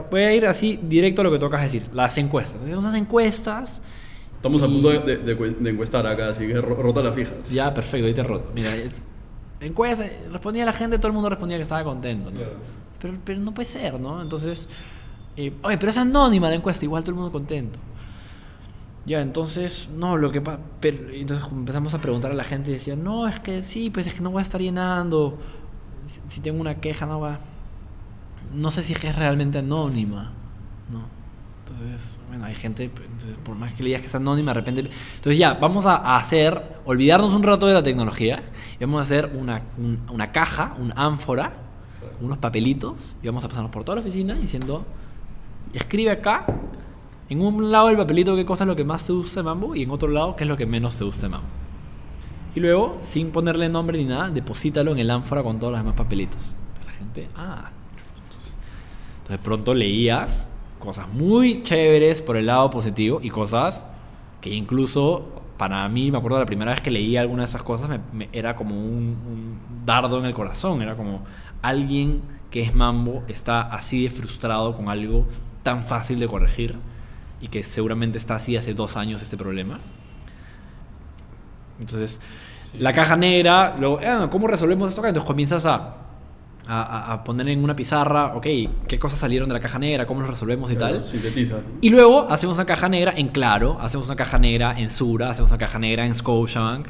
voy 0.09 0.21
a 0.21 0.33
ir 0.33 0.45
así 0.45 0.79
directo 0.81 1.21
a 1.21 1.25
lo 1.25 1.31
que 1.31 1.39
tocas 1.39 1.61
decir, 1.61 1.83
las 1.93 2.17
encuestas. 2.17 2.61
Hacemos 2.61 2.83
unas 2.83 2.95
encuestas. 2.95 3.81
Estamos 4.37 4.61
a 4.63 4.67
y- 4.67 4.71
punto 4.71 4.89
de, 4.91 4.99
de- 4.99 5.17
de 5.17 5.35
cu- 5.35 5.55
de 5.59 5.69
encuestar 5.69 6.07
acá, 6.07 6.29
así 6.29 6.47
que 6.47 6.53
ro- 6.61 6.75
rota 6.81 7.01
las 7.03 7.13
fijas. 7.13 7.51
Ya, 7.51 7.73
perfecto, 7.73 8.07
ahí 8.07 8.13
te 8.13 8.23
roto. 8.23 8.51
Mira, 8.55 8.73
es- 8.73 9.01
encuesta, 9.59 10.05
respondía 10.31 10.63
la 10.63 10.71
gente, 10.71 10.97
todo 10.97 11.07
el 11.07 11.13
mundo 11.13 11.27
respondía 11.29 11.57
que 11.57 11.63
estaba 11.63 11.83
contento, 11.83 12.31
¿no? 12.31 12.37
Claro. 12.37 12.53
Pero, 12.99 13.17
pero 13.23 13.39
no 13.39 13.53
puede 13.53 13.65
ser, 13.65 13.99
¿no? 13.99 14.21
Entonces, 14.21 14.69
eh, 15.37 15.53
oye, 15.63 15.77
pero 15.77 15.91
es 15.91 15.97
anónima 15.97 16.49
la 16.49 16.55
encuesta, 16.55 16.85
igual 16.85 17.03
todo 17.03 17.11
el 17.11 17.17
mundo 17.17 17.31
contento. 17.31 17.79
Ya, 19.05 19.21
entonces, 19.21 19.89
no, 19.95 20.17
lo 20.17 20.31
que 20.31 20.41
pasa. 20.41 20.59
Entonces 20.83 21.45
empezamos 21.51 21.93
a 21.93 21.99
preguntar 22.01 22.31
a 22.31 22.35
la 22.35 22.43
gente 22.43 22.69
y 22.71 22.73
decían, 22.75 23.03
no, 23.03 23.27
es 23.27 23.39
que 23.39 23.63
sí, 23.63 23.89
pues 23.89 24.07
es 24.07 24.13
que 24.13 24.21
no 24.21 24.29
voy 24.31 24.39
a 24.39 24.43
estar 24.43 24.61
llenando. 24.61 25.37
Si, 26.07 26.21
si 26.35 26.41
tengo 26.41 26.61
una 26.61 26.75
queja, 26.75 27.05
no 27.05 27.19
va. 27.19 27.39
No 28.53 28.71
sé 28.71 28.83
si 28.83 28.93
es 28.93 28.99
que 28.99 29.07
es 29.09 29.15
realmente 29.15 29.59
anónima, 29.59 30.31
¿no? 30.91 31.07
Entonces, 31.59 32.15
bueno, 32.29 32.45
hay 32.45 32.55
gente, 32.55 32.85
entonces, 32.85 33.37
por 33.43 33.55
más 33.55 33.73
que 33.73 33.83
le 33.83 33.87
digas 33.89 34.01
que 34.01 34.07
es 34.07 34.15
anónima, 34.15 34.51
de 34.51 34.59
repente. 34.59 34.81
Entonces, 34.81 35.37
ya, 35.37 35.53
vamos 35.55 35.85
a, 35.85 36.15
hacer, 36.17 36.77
olvidarnos 36.85 37.33
un 37.35 37.43
rato 37.43 37.67
de 37.67 37.73
la 37.75 37.83
tecnología 37.83 38.41
vamos 38.79 38.99
a 38.99 39.01
hacer 39.03 39.31
una, 39.37 39.61
un- 39.77 39.99
una 40.11 40.31
caja, 40.31 40.75
un 40.79 40.93
ánfora, 40.95 41.51
unos 42.21 42.37
papelitos 42.37 43.15
y 43.23 43.27
vamos 43.27 43.43
a 43.43 43.47
pasarnos 43.47 43.71
por 43.71 43.83
toda 43.83 43.95
la 43.97 44.01
oficina 44.01 44.33
diciendo, 44.35 44.85
escribe 45.73 46.11
acá, 46.11 46.45
en 47.29 47.41
un 47.41 47.71
lado 47.71 47.87
del 47.87 47.97
papelito 47.97 48.35
qué 48.35 48.45
cosa 48.45 48.63
es 48.63 48.67
lo 48.67 48.75
que 48.75 48.83
más 48.83 49.03
se 49.03 49.13
usa 49.13 49.41
en 49.41 49.45
Mambo 49.45 49.75
y 49.75 49.83
en 49.83 49.91
otro 49.91 50.07
lado 50.09 50.35
qué 50.35 50.43
es 50.43 50.47
lo 50.49 50.57
que 50.57 50.65
menos 50.65 50.93
se 50.95 51.03
usa 51.03 51.27
en 51.27 51.31
Mambo. 51.33 51.47
Y 52.55 52.59
luego, 52.59 52.97
sin 53.01 53.29
ponerle 53.31 53.69
nombre 53.69 53.97
ni 53.99 54.05
nada, 54.05 54.29
deposítalo 54.29 54.91
en 54.91 54.97
el 54.99 55.11
ánfora 55.11 55.43
con 55.43 55.59
todos 55.59 55.71
los 55.71 55.79
demás 55.81 55.95
papelitos. 55.95 56.55
La 56.85 56.91
gente, 56.91 57.29
ah. 57.35 57.69
Entonces, 59.21 59.39
pronto 59.43 59.73
leías 59.73 60.47
cosas 60.79 61.07
muy 61.13 61.61
chéveres 61.61 62.21
por 62.21 62.37
el 62.37 62.47
lado 62.47 62.69
positivo 62.69 63.19
y 63.21 63.29
cosas 63.29 63.85
que 64.41 64.49
incluso 64.49 65.27
para 65.57 65.87
mí, 65.89 66.09
me 66.09 66.17
acuerdo 66.17 66.39
la 66.39 66.45
primera 66.45 66.71
vez 66.71 66.79
que 66.81 66.89
leí 66.89 67.17
alguna 67.17 67.41
de 67.41 67.45
esas 67.45 67.61
cosas, 67.61 67.89
me- 67.89 67.99
me- 68.13 68.29
era 68.31 68.55
como 68.55 68.75
un, 68.75 69.17
un 69.27 69.57
dardo 69.85 70.17
en 70.17 70.25
el 70.25 70.33
corazón. 70.33 70.81
Era 70.81 70.95
como 70.95 71.21
alguien 71.61 72.21
que 72.51 72.61
es 72.61 72.73
mambo 72.75 73.23
está 73.27 73.61
así 73.61 74.03
de 74.03 74.09
frustrado 74.09 74.75
con 74.75 74.89
algo 74.89 75.27
tan 75.63 75.81
fácil 75.83 76.19
de 76.19 76.27
corregir 76.27 76.75
y 77.41 77.47
que 77.47 77.63
seguramente 77.63 78.17
está 78.17 78.35
así 78.35 78.57
hace 78.57 78.73
dos 78.73 78.97
años 78.97 79.21
este 79.21 79.37
problema. 79.37 79.79
Entonces, 81.79 82.19
la 82.77 82.93
caja 82.93 83.15
negra, 83.15 83.75
luego, 83.79 83.99
"Ah, 84.05 84.27
¿cómo 84.31 84.47
resolvemos 84.47 84.89
esto 84.89 85.01
acá? 85.01 85.09
Entonces 85.09 85.27
comienzas 85.27 85.65
a, 85.65 85.75
a- 86.67 86.81
a- 86.83 87.13
a 87.13 87.23
poner 87.23 87.47
en 87.49 87.63
una 87.63 87.75
pizarra, 87.75 88.35
ok, 88.35 88.45
qué 88.87 88.99
cosas 88.99 89.17
salieron 89.19 89.47
de 89.47 89.53
la 89.53 89.59
caja 89.59 89.79
negra, 89.79 90.05
cómo 90.05 90.21
los 90.21 90.29
resolvemos 90.29 90.69
y 90.71 90.75
Claro, 90.75 90.95
tal. 90.97 91.05
Sintetiza. 91.05 91.55
Y 91.81 91.89
luego 91.89 92.27
hacemos 92.29 92.57
una 92.57 92.65
caja 92.65 92.89
negra 92.89 93.13
en 93.15 93.29
Claro, 93.29 93.77
hacemos 93.81 94.05
una 94.07 94.15
caja 94.15 94.37
negra 94.37 94.73
en 94.77 94.89
Sura, 94.89 95.29
hacemos 95.31 95.49
una 95.51 95.57
caja 95.57 95.79
negra 95.79 96.05
en 96.05 96.13
Scotiabank, 96.13 96.87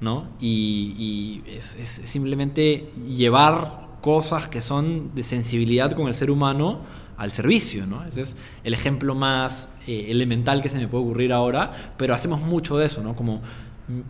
¿no? 0.00 0.26
Y, 0.40 1.42
y 1.46 1.50
es, 1.50 1.76
es 1.76 1.88
simplemente 2.10 2.90
llevar 3.08 3.83
cosas 4.04 4.48
que 4.48 4.60
son 4.60 5.14
de 5.14 5.22
sensibilidad 5.22 5.92
con 5.92 6.08
el 6.08 6.12
ser 6.12 6.30
humano 6.30 6.80
al 7.16 7.30
servicio, 7.30 7.86
¿no? 7.86 8.04
Ese 8.04 8.20
es 8.20 8.36
el 8.62 8.74
ejemplo 8.74 9.14
más 9.14 9.70
eh, 9.86 10.08
elemental 10.10 10.60
que 10.60 10.68
se 10.68 10.76
me 10.78 10.88
puede 10.88 11.04
ocurrir 11.04 11.32
ahora, 11.32 11.72
pero 11.96 12.12
hacemos 12.12 12.42
mucho 12.42 12.76
de 12.76 12.84
eso, 12.84 13.02
¿no? 13.02 13.16
Como 13.16 13.40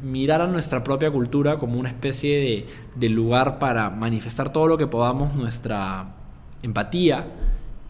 mirar 0.02 0.40
a 0.40 0.48
nuestra 0.48 0.82
propia 0.82 1.12
cultura 1.12 1.60
como 1.60 1.78
una 1.78 1.90
especie 1.90 2.40
de, 2.40 2.68
de 2.96 3.08
lugar 3.08 3.60
para 3.60 3.88
manifestar 3.88 4.52
todo 4.52 4.66
lo 4.66 4.76
que 4.76 4.88
podamos, 4.88 5.36
nuestra 5.36 6.12
empatía 6.64 7.28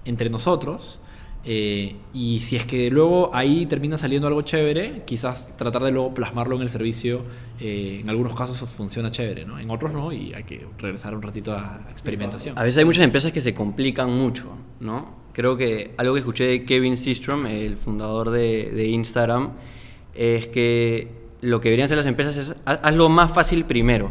entre 0.05 0.29
nosotros 0.29 0.99
Eh, 1.47 1.95
y 2.15 2.41
si 2.41 2.57
es 2.57 2.65
que 2.65 2.91
luego 2.91 3.31
ahí 3.35 3.67
termina 3.67 3.99
saliendo 3.99 4.27
algo 4.29 4.41
chévere, 4.43 5.03
quizás 5.05 5.55
tratar 5.57 5.83
de 5.83 5.91
luego 5.91 6.15
plasmarlo 6.15 6.57
en 6.57 6.63
el 6.63 6.71
servicio, 6.71 7.23
eh, 7.61 7.99
en 8.01 8.09
algunos 8.09 8.35
casos 8.35 8.57
funciona 8.71 9.11
chévere, 9.11 9.45
¿no? 9.45 9.59
En 9.59 9.71
otros 9.71 9.93
no, 9.93 10.11
y 10.11 10.33
hay 10.33 10.45
que 10.45 10.67
regresar 10.79 11.15
un 11.15 11.21
ratito 11.21 11.53
a 11.53 11.81
experimentación. 11.91 12.59
A 12.59 12.63
veces 12.63 12.79
hay 12.79 12.87
muchas 12.87 13.05
empresas 13.05 13.31
que 13.31 13.43
se 13.43 13.53
complican 13.55 14.11
mucho, 14.11 14.47
¿no? 14.81 15.23
Creo 15.35 15.57
que 15.57 15.93
algo 15.99 16.15
que 16.15 16.21
escuché 16.21 16.45
de 16.45 16.65
Kevin 16.65 16.97
Systrom, 16.97 17.45
el 17.47 17.77
fundador 17.77 18.31
de, 18.31 18.71
de 18.71 18.87
Instagram, 18.87 19.51
es 20.15 20.49
que 20.49 21.09
lo 21.43 21.61
que 21.61 21.69
deberían 21.69 21.85
hacer 21.87 21.99
las 21.99 22.07
empresas 22.07 22.37
es 22.39 22.57
ha- 22.65 22.73
hazlo 22.73 23.11
más 23.11 23.33
fácil 23.33 23.67
primero, 23.67 24.11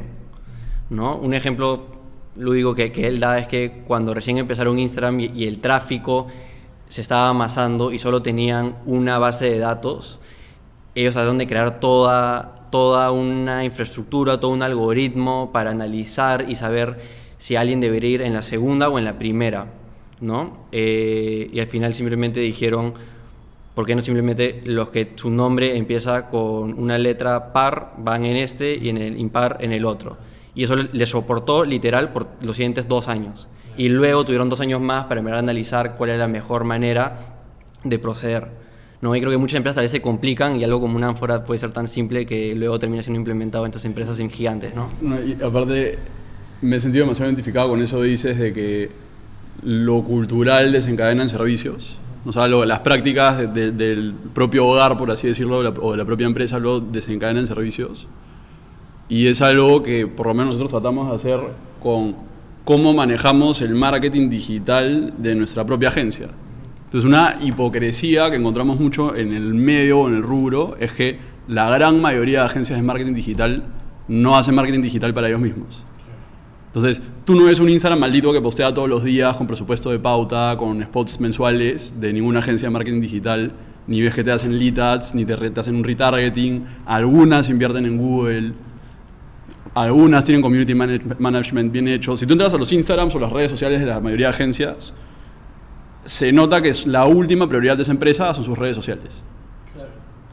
¿no? 0.92 1.16
Un 1.18 1.34
ejemplo 1.34 1.88
lúdico 2.36 2.76
que, 2.76 2.92
que 2.92 3.08
él 3.08 3.20
da 3.20 3.40
es 3.40 3.48
que 3.48 3.82
cuando 3.86 4.14
recién 4.14 4.38
empezaron 4.38 4.78
Instagram 4.78 5.20
y, 5.20 5.32
y 5.34 5.48
el 5.48 5.60
tráfico 5.60 6.28
se 6.94 7.02
estaba 7.02 7.30
amasando 7.30 7.92
y 7.92 7.98
solo 7.98 8.22
tenían 8.22 8.76
una 8.86 9.18
base 9.18 9.46
de 9.50 9.58
datos, 9.58 10.20
ellos 10.94 11.14
trataron 11.16 11.40
de 11.40 11.48
crear 11.48 11.80
toda, 11.80 12.68
toda 12.70 13.10
una 13.10 13.66
infraestructura, 13.66 14.40
todo 14.40 14.52
un 14.52 14.62
algoritmo 14.62 15.52
para 15.52 15.72
analizar 15.72 16.48
y 16.48 16.56
saber 16.56 17.00
si 17.40 17.56
alguien 17.56 17.82
debería 17.82 18.10
ir 18.12 18.22
en 18.22 18.34
la 18.34 18.44
segunda 18.44 18.90
o 18.90 19.00
en 19.00 19.06
la 19.06 19.18
primera, 19.18 19.72
¿no? 20.22 20.68
Eh, 20.72 21.50
y 21.52 21.60
al 21.60 21.66
final 21.66 21.96
simplemente 21.96 22.42
dijeron, 22.42 22.94
¿por 23.74 23.88
qué 23.88 23.96
no 23.96 24.04
simplemente 24.04 24.62
los 24.64 24.92
que 24.92 25.14
su 25.16 25.32
nombre 25.32 25.76
empieza 25.76 26.30
con 26.30 26.78
una 26.78 27.00
letra 27.00 27.54
par 27.54 27.94
van 27.98 28.24
en 28.24 28.36
este 28.36 28.76
y 28.76 28.90
en 28.90 28.98
el 28.98 29.20
impar 29.20 29.58
en 29.62 29.72
el 29.72 29.86
otro? 29.86 30.18
Y 30.54 30.64
eso 30.64 30.76
le 30.76 31.06
soportó 31.08 31.66
literal 31.66 32.14
por 32.14 32.28
los 32.44 32.56
siguientes 32.56 32.88
dos 32.88 33.08
años. 33.08 33.48
Y 33.78 33.90
luego 33.90 34.24
tuvieron 34.26 34.50
dos 34.50 34.60
años 34.62 34.80
más 34.82 35.06
para 35.06 35.20
analizar 35.38 35.96
cuál 35.96 36.12
es 36.12 36.20
la 36.20 36.28
mejor 36.28 36.64
manera 36.64 37.16
de 37.84 38.00
proceder. 38.00 38.48
¿no? 39.02 39.16
Y 39.16 39.20
creo 39.20 39.32
que 39.32 39.38
muchas 39.38 39.58
empresas 39.58 39.80
a 39.80 39.82
veces 39.82 39.92
se 39.98 40.02
complican 40.02 40.56
y 40.56 40.64
algo 40.64 40.80
como 40.80 40.96
una 40.96 41.10
ánfora 41.10 41.44
puede 41.44 41.60
ser 41.60 41.72
tan 41.72 41.88
simple 41.90 42.26
que 42.26 42.56
luego 42.56 42.80
termina 42.80 43.04
siendo 43.04 43.20
implementado 43.20 43.66
en 43.66 43.70
estas 43.72 43.84
empresas 43.86 44.18
gigantes. 44.30 44.74
¿no? 44.74 44.88
No, 45.02 45.22
y 45.22 45.34
aparte, 45.44 45.98
me 46.62 46.78
he 46.78 46.80
sentido 46.80 47.04
demasiado 47.04 47.30
identificado 47.30 47.68
con 47.70 47.82
eso 47.82 48.02
dices 48.02 48.38
de 48.40 48.54
que 48.54 48.90
lo 49.64 50.04
cultural 50.04 50.72
desencadena 50.72 51.24
en 51.24 51.30
servicios. 51.30 51.98
O 52.26 52.32
sea, 52.32 52.48
lo- 52.48 52.64
las 52.64 52.80
prácticas 52.80 53.38
de- 53.40 53.48
de- 53.48 53.72
del 53.74 54.14
propio 54.34 54.66
hogar, 54.68 54.98
por 54.98 55.12
así 55.12 55.28
decirlo, 55.28 55.58
o 55.58 55.64
la- 55.64 55.70
o 55.82 55.92
de 55.92 55.98
la 55.98 56.06
propia 56.06 56.26
empresa, 56.26 56.58
lo 56.60 56.80
desencadenan 56.80 57.42
en 57.42 57.48
servicios. 57.48 58.08
Y 59.10 59.28
es 59.28 59.42
algo 59.42 59.84
que 59.84 60.08
por 60.08 60.28
lo 60.28 60.34
menos 60.34 60.54
nosotros 60.58 60.72
tratamos 60.72 61.10
de 61.10 61.16
hacer 61.16 61.40
con 61.82 62.16
cómo 62.64 62.94
manejamos 62.94 63.62
el 63.62 63.76
marketing 63.76 64.30
digital 64.30 65.14
de 65.18 65.36
nuestra 65.36 65.66
propia 65.66 65.90
agencia. 65.90 66.30
Entonces, 66.86 67.08
una 67.08 67.38
hipocresía 67.42 68.30
que 68.30 68.38
encontramos 68.38 68.80
mucho 68.80 69.16
en 69.16 69.34
el 69.34 69.54
medio 69.54 70.02
o 70.02 70.08
en 70.08 70.16
el 70.16 70.24
rubro 70.24 70.76
es 70.80 70.92
que 70.92 71.18
la 71.48 71.70
gran 71.70 72.00
mayoría 72.00 72.42
de 72.42 72.46
agencias 72.46 72.80
de 72.80 72.84
marketing 72.84 73.14
digital 73.14 73.64
no 74.08 74.38
hacen 74.38 74.56
marketing 74.56 74.82
digital 74.82 75.14
para 75.14 75.28
ellos 75.28 75.42
mismos. 75.42 75.84
Entonces, 76.68 77.02
tú 77.26 77.36
no 77.36 77.46
ves 77.46 77.60
un 77.60 77.70
Instagram 77.70 78.00
maldito 78.00 78.32
que 78.32 78.42
postea 78.42 78.74
todos 78.74 78.90
los 78.90 79.04
días 79.04 79.36
con 79.36 79.46
presupuesto 79.46 79.92
de 79.92 80.00
pauta, 80.00 80.56
con 80.58 80.82
spots 80.84 81.20
mensuales 81.20 82.00
de 82.00 82.14
ninguna 82.14 82.40
agencia 82.40 82.68
de 82.68 82.72
marketing 82.72 83.02
digital, 83.02 83.52
ni 83.86 84.02
ves 84.02 84.14
que 84.14 84.24
te 84.24 84.32
hacen 84.32 84.58
lead 84.58 84.80
ads, 84.80 85.14
ni 85.14 85.26
te, 85.26 85.36
te 85.36 85.60
hacen 85.60 85.76
un 85.76 85.84
retargeting. 85.84 86.66
Algunas 86.86 87.50
invierten 87.50 87.86
en 87.86 87.98
Google, 87.98 88.54
algunas 89.76 90.24
tienen 90.26 90.42
community 90.42 90.74
manage- 90.74 91.18
management 91.20 91.72
bien 91.72 91.88
hecho. 91.88 92.16
Si 92.18 92.26
tú 92.26 92.34
entras 92.34 92.54
a 92.54 92.58
los 92.58 92.72
Instagrams 92.72 93.14
o 93.16 93.20
las 93.20 93.32
redes 93.32 93.52
sociales 93.52 93.80
de 93.80 93.86
la 93.88 94.00
mayoría 94.00 94.28
de 94.28 94.32
agencias, 94.34 94.94
se 96.06 96.32
nota 96.32 96.62
que 96.62 96.70
es 96.70 96.86
la 96.86 97.06
última 97.06 97.48
prioridad 97.48 97.76
de 97.78 97.84
esa 97.84 97.92
empresa 97.92 98.34
son 98.34 98.44
sus 98.44 98.58
redes 98.58 98.76
sociales. 98.76 99.24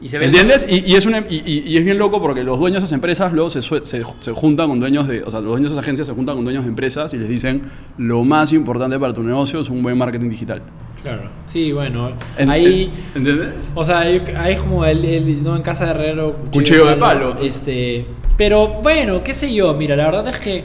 Y 0.03 0.09
se 0.09 0.17
¿Entiendes? 0.25 0.67
Y, 0.69 0.91
y 0.91 0.95
es 0.95 1.05
una- 1.05 1.19
y, 1.29 1.43
y- 1.45 1.63
y 1.67 1.77
es 1.77 1.85
bien 1.85 1.99
loco 1.99 2.23
porque 2.23 2.43
los 2.43 2.59
dueños 2.59 2.81
de 2.81 2.87
esas 2.87 2.93
empresas 2.93 3.35
luego 3.35 3.51
se, 3.51 3.61
se 3.61 4.33
juntan 4.33 4.69
con 4.71 4.81
dueños 4.81 5.07
de. 5.07 5.23
O 5.25 5.31
sea, 5.31 5.41
los 5.41 5.51
dueños 5.53 5.71
de 5.71 5.75
esas 5.77 5.85
agencias 5.85 6.09
se 6.09 6.15
juntan 6.15 6.37
con 6.37 6.45
dueños 6.45 6.65
de 6.65 6.71
empresas 6.71 7.13
y 7.13 7.19
les 7.19 7.29
dicen: 7.29 7.63
Lo 7.99 8.25
más 8.25 8.51
importante 8.55 8.99
para 8.99 9.13
tu 9.13 9.23
negocio 9.23 9.61
es 9.61 9.69
un 9.69 9.83
buen 9.83 9.99
marketing 9.99 10.31
digital. 10.31 10.63
Claro. 11.03 11.31
Sí, 11.49 11.73
bueno. 11.73 12.13
En- 12.37 12.51
ahí. 12.51 12.93
en- 13.15 13.27
¿Entiendes? 13.27 13.71
O 13.75 13.85
sea, 13.85 14.01
ahí 14.01 14.23
es 14.51 14.61
como 14.61 14.85
el, 14.85 15.05
el- 15.05 15.43
no 15.43 15.57
en 15.57 15.63
casa 15.63 15.87
de 15.87 15.91
herrero, 15.93 16.37
Cuchillo 16.53 16.87
de 16.87 16.97
palo. 16.97 17.37
Este, 17.41 18.07
pero 18.37 18.69
bueno, 18.83 19.23
qué 19.25 19.33
sé 19.35 19.53
yo, 19.53 19.73
mira, 19.75 19.97
la 19.97 20.07
verdad 20.11 20.29
es 20.29 20.39
que 20.39 20.65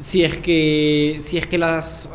si 0.00 0.24
es 0.24 0.38
que 0.38 1.18
si 1.22 1.38
es 1.38 1.46
que 1.46 1.56
las 1.56 2.10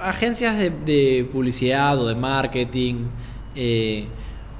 agencias 0.00 0.56
de, 0.58 0.70
de 0.70 1.28
publicidad 1.30 1.98
o 2.00 2.06
de 2.06 2.14
marketing 2.14 3.06
eh, 3.56 4.06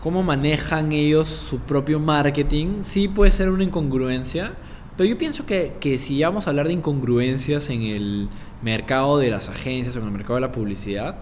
cómo 0.02 0.22
manejan 0.22 0.92
ellos 0.92 1.28
su 1.28 1.60
propio 1.60 1.98
marketing, 1.98 2.82
sí 2.82 3.08
puede 3.08 3.30
ser 3.30 3.48
una 3.48 3.64
incongruencia, 3.64 4.52
pero 4.96 5.08
yo 5.08 5.16
pienso 5.16 5.46
que, 5.46 5.74
que 5.80 5.98
si 5.98 6.18
ya 6.18 6.28
vamos 6.28 6.46
a 6.46 6.50
hablar 6.50 6.66
de 6.66 6.74
incongruencias 6.74 7.70
en 7.70 7.82
el 7.82 8.28
mercado 8.62 9.18
de 9.18 9.30
las 9.30 9.48
agencias 9.48 9.96
o 9.96 10.00
en 10.00 10.06
el 10.06 10.10
mercado 10.12 10.34
de 10.34 10.40
la 10.42 10.52
publicidad, 10.52 11.16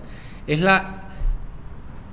es 0.46 0.61
la, 0.61 1.09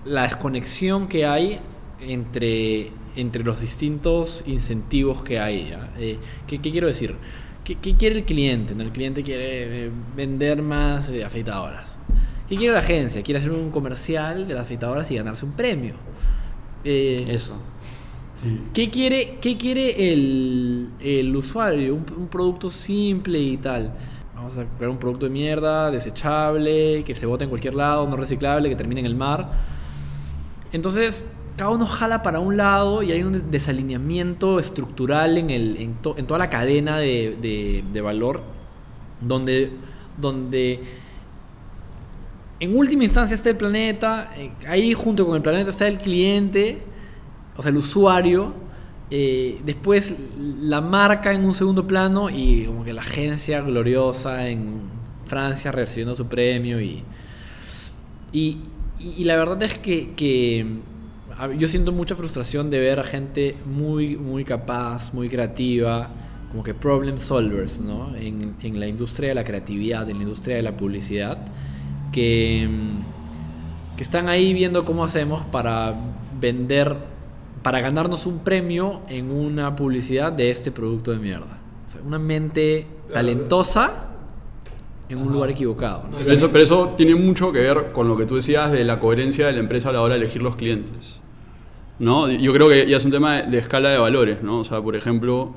la 0.05 0.23
desconexión 0.23 1.07
que 1.07 1.25
hay 1.25 1.59
entre, 2.01 2.91
entre 3.15 3.43
los 3.43 3.61
distintos 3.61 4.43
incentivos 4.47 5.23
que 5.23 5.39
hay. 5.39 5.69
¿ya? 5.69 5.91
Eh, 5.97 6.17
¿qué, 6.47 6.59
qué 6.59 6.71
quiero 6.71 6.87
decir? 6.87 7.15
¿Qué, 7.63 7.75
qué 7.75 7.95
quiere 7.95 8.15
el 8.15 8.23
cliente? 8.23 8.75
¿no? 8.75 8.83
El 8.83 8.91
cliente 8.91 9.21
quiere 9.23 9.87
eh, 9.87 9.91
vender 10.15 10.61
más 10.61 11.09
eh, 11.09 11.23
afeitadoras. 11.23 11.99
¿Qué 12.47 12.55
quiere 12.55 12.73
la 12.73 12.79
agencia? 12.79 13.21
Quiere 13.21 13.39
hacer 13.39 13.51
un 13.51 13.69
comercial 13.69 14.47
de 14.47 14.53
las 14.55 14.63
afeitadoras 14.63 15.09
y 15.11 15.15
ganarse 15.15 15.45
un 15.45 15.51
premio. 15.51 15.95
Eh, 16.83 17.25
Eso. 17.29 17.55
¿Qué 18.73 18.89
quiere, 18.89 19.37
qué 19.41 19.57
quiere 19.57 20.13
el, 20.13 20.89
el 21.01 21.35
usuario? 21.35 21.93
Un, 21.93 22.05
un 22.17 22.27
producto 22.29 22.69
simple 22.69 23.37
y 23.37 23.57
tal. 23.57 23.93
Vamos 24.39 24.57
a 24.57 24.63
crear 24.77 24.89
un 24.89 24.97
producto 24.97 25.25
de 25.25 25.31
mierda, 25.33 25.91
desechable, 25.91 27.03
que 27.03 27.13
se 27.13 27.25
bote 27.25 27.43
en 27.43 27.49
cualquier 27.49 27.73
lado, 27.75 28.07
no 28.07 28.15
reciclable, 28.15 28.69
que 28.69 28.75
termine 28.77 29.01
en 29.01 29.05
el 29.05 29.15
mar. 29.15 29.51
Entonces, 30.71 31.27
cada 31.57 31.71
uno 31.71 31.85
jala 31.85 32.21
para 32.21 32.39
un 32.39 32.55
lado 32.55 33.03
y 33.03 33.11
hay 33.11 33.21
un 33.21 33.51
desalineamiento 33.51 34.57
estructural 34.57 35.37
en, 35.37 35.49
el, 35.49 35.75
en, 35.75 35.93
to- 35.95 36.17
en 36.17 36.25
toda 36.25 36.37
la 36.39 36.49
cadena 36.49 36.97
de, 36.99 37.37
de- 37.41 37.83
de 37.91 37.99
valor, 38.01 38.41
donde, 39.19 39.73
donde 40.15 40.83
en 42.61 42.77
última 42.77 43.03
instancia 43.03 43.35
está 43.35 43.49
el 43.49 43.57
planeta, 43.57 44.31
eh, 44.37 44.51
ahí 44.69 44.93
junto 44.93 45.25
con 45.25 45.35
el 45.35 45.41
planeta 45.41 45.69
está 45.69 45.85
el 45.85 45.97
cliente, 45.97 46.81
o 47.57 47.61
sea, 47.61 47.71
el 47.71 47.77
usuario, 47.77 48.53
eh, 49.11 49.59
después 49.65 50.15
la 50.37 50.81
marca 50.81 51.33
en 51.33 51.45
un 51.45 51.53
segundo 51.53 51.87
plano 51.87 52.29
y 52.29 52.65
como 52.65 52.83
que 52.83 52.93
la 52.93 53.01
agencia 53.01 53.61
gloriosa 53.61 54.47
en 54.49 54.81
Francia 55.25 55.71
recibiendo 55.71 56.15
su 56.15 56.27
premio 56.27 56.79
y, 56.81 57.03
y, 58.31 58.57
y- 58.99 59.23
la 59.23 59.35
verdad 59.37 59.61
es 59.63 59.77
que, 59.79 60.13
que, 60.15 60.65
yo 61.57 61.67
siento 61.67 61.91
mucha 61.91 62.15
frustración 62.15 62.69
de 62.69 62.79
ver 62.79 62.99
a 62.99 63.03
gente 63.03 63.55
muy, 63.65 64.17
muy 64.17 64.43
capaz, 64.43 65.13
muy 65.13 65.29
creativa, 65.29 66.09
como 66.49 66.63
que 66.63 66.73
problem 66.73 67.17
solvers, 67.19 67.79
¿no? 67.79 68.15
En, 68.15 68.55
en 68.61 68.79
la 68.79 68.87
industria 68.87 69.29
de 69.29 69.35
la 69.35 69.43
creatividad, 69.43 70.09
en 70.09 70.17
la 70.17 70.23
industria 70.23 70.57
de 70.57 70.63
la 70.63 70.75
publicidad, 70.75 71.45
que, 72.11 72.67
que 73.95 74.03
están 74.03 74.29
ahí 74.29 74.53
viendo 74.53 74.85
cómo 74.85 75.03
hacemos 75.03 75.43
para 75.45 75.95
vender, 76.39 76.95
para 77.61 77.79
ganarnos 77.81 78.25
un 78.25 78.39
premio 78.39 79.01
en 79.09 79.31
una 79.31 79.75
publicidad 79.75 80.31
de 80.31 80.49
este 80.49 80.71
producto 80.71 81.11
de 81.11 81.17
mierda. 81.19 81.57
O 81.87 81.89
sea, 81.89 82.01
una 82.05 82.19
mente 82.19 82.85
talentosa 83.11 84.05
en 85.09 85.17
un 85.17 85.31
lugar 85.33 85.49
equivocado. 85.49 86.03
¿no? 86.11 86.17
Pero 86.19 86.31
eso, 86.31 86.51
pero 86.51 86.63
eso 86.63 86.89
tiene 86.95 87.15
mucho 87.15 87.51
que 87.51 87.59
ver 87.59 87.91
con 87.91 88.07
lo 88.07 88.15
que 88.15 88.25
tú 88.25 88.35
decías 88.35 88.71
de 88.71 88.83
la 88.83 88.99
coherencia 88.99 89.47
de 89.47 89.53
la 89.53 89.59
empresa 89.59 89.89
a 89.89 89.93
la 89.93 90.01
hora 90.01 90.13
de 90.13 90.19
elegir 90.19 90.41
los 90.41 90.55
clientes. 90.55 91.19
¿no? 91.97 92.29
Yo 92.29 92.53
creo 92.53 92.69
que 92.69 92.87
ya 92.87 92.97
es 92.97 93.05
un 93.05 93.11
tema 93.11 93.41
de, 93.41 93.51
de 93.51 93.57
escala 93.57 93.89
de 93.89 93.97
valores. 93.97 94.43
¿no? 94.43 94.59
O 94.59 94.63
sea, 94.63 94.81
por 94.81 94.95
ejemplo, 94.95 95.53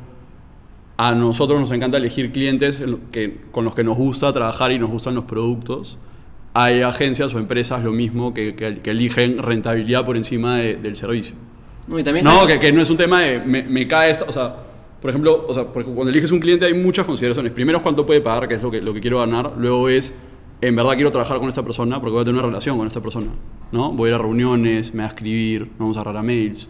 a 0.96 1.14
nosotros 1.14 1.61
nos 1.61 1.70
encanta 1.70 1.98
elegir 1.98 2.32
clientes 2.32 2.82
que, 3.12 3.42
con 3.53 3.64
los 3.64 3.74
que 3.74 3.84
nos 3.84 3.96
gusta 3.96 4.32
trabajar 4.32 4.72
y 4.72 4.78
nos 4.78 4.90
gustan 4.90 5.14
los 5.14 5.24
productos. 5.24 5.98
Hay 6.55 6.82
agencias 6.82 7.32
o 7.34 7.38
empresas 7.38 7.82
lo 7.82 7.92
mismo 7.92 8.34
que, 8.34 8.55
que- 8.55 8.78
que 8.78 8.90
eligen 8.90 9.38
rentabilidad 9.38 10.05
por 10.05 10.16
encima 10.16 10.57
de- 10.59 10.74
del 10.76 10.96
servicio. 10.96 11.34
No, 11.87 11.99
y 11.99 12.05
también 12.05 12.24
No, 12.24 12.47
que, 12.47 12.59
que 12.59 12.72
no 12.72 12.83
es 12.83 12.91
un 12.91 12.97
tema 12.97 13.22
de 13.22 13.41
me, 13.41 13.62
me 13.62 13.87
cae 13.89 14.11
esta, 14.11 14.24
o 14.24 14.33
sea, 14.33 14.57
por 15.01 15.11
ejemplo, 15.11 15.45
o 15.49 15.53
sea, 15.53 15.66
porque 15.66 15.91
cuando 15.91 16.11
eliges 16.11 16.30
un 16.30 16.39
cliente 16.39 16.64
hay 16.64 16.74
muchas 16.74 17.05
consideraciones. 17.05 17.51
Primero 17.53 17.78
es 17.78 17.83
cuánto 17.83 18.07
puede 18.07 18.20
pagar, 18.20 18.47
que 18.47 18.55
es 18.55 18.62
lo 18.62 18.70
que, 18.70 18.80
lo 18.80 18.95
que 18.95 19.01
quiero 19.01 19.18
ganar. 19.18 19.55
Luego 19.59 19.89
es, 19.89 20.12
en 20.61 20.76
verdad 20.76 20.93
quiero 20.95 21.11
trabajar 21.11 21.41
con 21.41 21.49
esta 21.49 21.64
persona 21.64 22.01
porque 22.01 22.12
voy 22.12 22.22
a 22.22 22.24
tener 22.24 22.39
una 22.39 22.47
relación 22.47 22.78
con 22.78 22.87
esta 22.87 23.01
persona. 23.01 23.33
¿no? 23.72 23.91
Voy 23.91 24.07
a 24.07 24.09
ir 24.11 24.14
a 24.14 24.18
reuniones, 24.18 24.95
me 24.95 25.03
va 25.03 25.07
a 25.07 25.09
escribir, 25.09 25.72
vamos 25.76 25.97
a 25.97 26.01
agarrar 26.03 26.20
a 26.20 26.22
mails. 26.22 26.68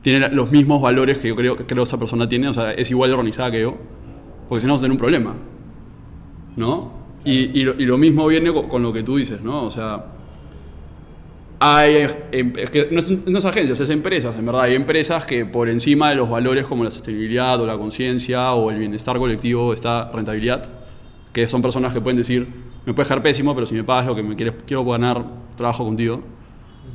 Tiene 0.00 0.30
los 0.30 0.50
mismos 0.50 0.80
valores 0.80 1.18
que 1.18 1.28
yo 1.28 1.36
creo 1.36 1.54
que 1.54 1.66
creo 1.66 1.82
esa 1.82 1.98
persona 1.98 2.26
tiene, 2.26 2.48
o 2.48 2.54
sea, 2.54 2.72
es 2.72 2.90
igual 2.90 3.10
de 3.10 3.14
organizada 3.14 3.50
que 3.50 3.60
yo, 3.60 3.76
porque 4.48 4.62
si 4.62 4.66
no 4.66 4.72
vamos 4.72 4.80
a 4.80 4.84
tener 4.84 4.92
un 4.92 4.98
problema. 4.98 5.34
¿No? 6.56 6.92
Y, 7.26 7.60
y 7.60 7.64
lo, 7.64 7.74
y 7.78 7.84
lo 7.84 7.98
mismo 7.98 8.26
viene 8.26 8.54
con, 8.54 8.68
con 8.68 8.82
lo 8.82 8.90
que 8.90 9.02
tú 9.02 9.16
dices, 9.16 9.42
¿no? 9.42 9.64
O 9.64 9.70
sea, 9.70 10.02
hay, 11.60 12.06
em- 12.32 12.54
es 12.56 12.70
que 12.70 12.88
no, 12.90 13.00
es, 13.00 13.10
no 13.10 13.38
agencias, 13.38 13.78
es 13.80 13.90
empresas, 13.90 14.36
en 14.36 14.46
verdad. 14.46 14.62
Hay 14.62 14.74
empresas 14.74 15.26
que 15.26 15.44
por 15.44 15.68
encima 15.68 16.08
de 16.08 16.16
los 16.16 16.28
valores 16.28 16.66
como 16.66 16.84
la 16.84 16.90
sostenibilidad 16.90 17.60
o 17.60 17.66
la 17.66 17.76
conciencia 17.76 18.52
o 18.54 18.70
el 18.70 18.78
bienestar 18.78 19.18
colectivo 19.18 19.74
está 19.74 20.10
rentabilidad, 20.10 20.68
que 21.32 21.46
son 21.46 21.60
personas 21.60 21.92
que 21.92 22.00
pueden 22.00 22.16
decir, 22.16 22.48
me 22.86 22.94
puedes 22.94 23.08
dejar 23.08 23.22
pésimo, 23.22 23.54
pero 23.54 23.66
si 23.66 23.74
me 23.74 23.84
pagas 23.84 24.06
lo 24.06 24.16
que 24.16 24.22
me 24.22 24.34
quieres, 24.36 24.54
quiero 24.66 24.84
ganar, 24.86 25.22
trabajo 25.56 25.84
contigo. 25.84 26.22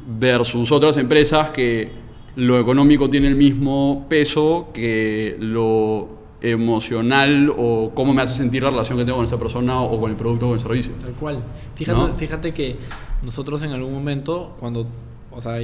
Versus 0.08 0.72
otras 0.72 0.98
empresas 0.98 1.52
que 1.52 1.92
lo 2.36 2.60
económico 2.60 3.10
tiene 3.10 3.28
el 3.28 3.36
mismo 3.36 4.08
peso 4.10 4.70
que 4.74 5.38
lo 5.40 6.25
emocional 6.52 7.52
o 7.58 7.92
cómo 7.96 8.14
me 8.14 8.22
hace 8.22 8.36
sentir 8.36 8.64
la 8.64 8.70
relación 8.70 8.98
que 8.98 9.06
tengo 9.06 9.18
con 9.18 9.26
esa 9.26 9.38
persona 9.40 9.80
o 9.82 10.00
con 10.00 10.12
el 10.12 10.18
producto 10.18 10.46
o 10.46 10.50
con 10.50 10.56
el 10.58 10.62
servicio. 10.62 10.94
Tal 11.02 11.14
cual. 11.14 11.44
Fíjate, 11.76 11.98
¿No? 12.00 12.16
fíjate 12.16 12.54
que 12.54 12.76
nosotros 13.24 13.62
en 13.64 13.72
algún 13.72 13.94
momento, 13.94 14.56
cuando. 14.60 14.88
O 15.32 15.42
sea, 15.42 15.60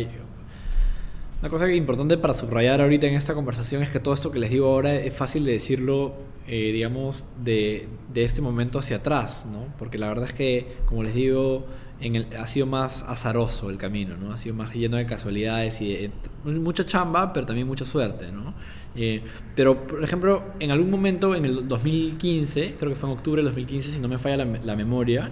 una 1.41 1.49
cosa 1.49 1.65
que 1.65 1.75
importante 1.75 2.17
para 2.17 2.33
subrayar 2.33 2.81
ahorita 2.81 3.07
en 3.07 3.15
esta 3.15 3.33
conversación 3.33 3.81
es 3.81 3.89
que 3.89 3.99
todo 3.99 4.13
esto 4.13 4.31
que 4.31 4.39
les 4.39 4.51
digo 4.51 4.67
ahora 4.67 4.93
es 4.93 5.13
fácil 5.13 5.43
de 5.45 5.53
decirlo, 5.53 6.13
eh, 6.47 6.71
digamos, 6.71 7.25
de, 7.43 7.87
de 8.13 8.23
este 8.23 8.41
momento 8.41 8.77
hacia 8.77 8.97
atrás, 8.97 9.47
¿no? 9.51 9.65
Porque 9.79 9.97
la 9.97 10.07
verdad 10.07 10.25
es 10.25 10.33
que, 10.33 10.77
como 10.85 11.01
les 11.01 11.15
digo, 11.15 11.65
en 11.99 12.15
el- 12.15 12.27
ha 12.39 12.45
sido 12.45 12.67
más 12.67 13.03
azaroso 13.07 13.69
el 13.71 13.77
camino, 13.77 14.17
¿no? 14.17 14.31
Ha 14.31 14.37
sido 14.37 14.53
más 14.53 14.75
lleno 14.75 14.97
de 14.97 15.05
casualidades 15.07 15.81
y 15.81 15.93
de- 15.93 16.11
mucha 16.45 16.85
chamba, 16.85 17.33
pero 17.33 17.45
también 17.47 17.65
mucha 17.67 17.85
suerte, 17.85 18.31
¿no? 18.31 18.53
Eh, 18.95 19.21
pero, 19.55 19.87
por 19.87 20.03
ejemplo, 20.03 20.43
en 20.59 20.71
algún 20.71 20.89
momento, 20.89 21.33
en 21.35 21.45
el 21.45 21.67
2015, 21.67 22.75
creo 22.77 22.91
que 22.91 22.95
fue 22.95 23.09
en 23.09 23.17
octubre 23.17 23.41
del 23.41 23.45
2015, 23.45 23.89
si 23.89 23.99
no 23.99 24.07
me 24.07 24.17
falla 24.17 24.37
la, 24.37 24.45
la 24.45 24.75
memoria, 24.75 25.31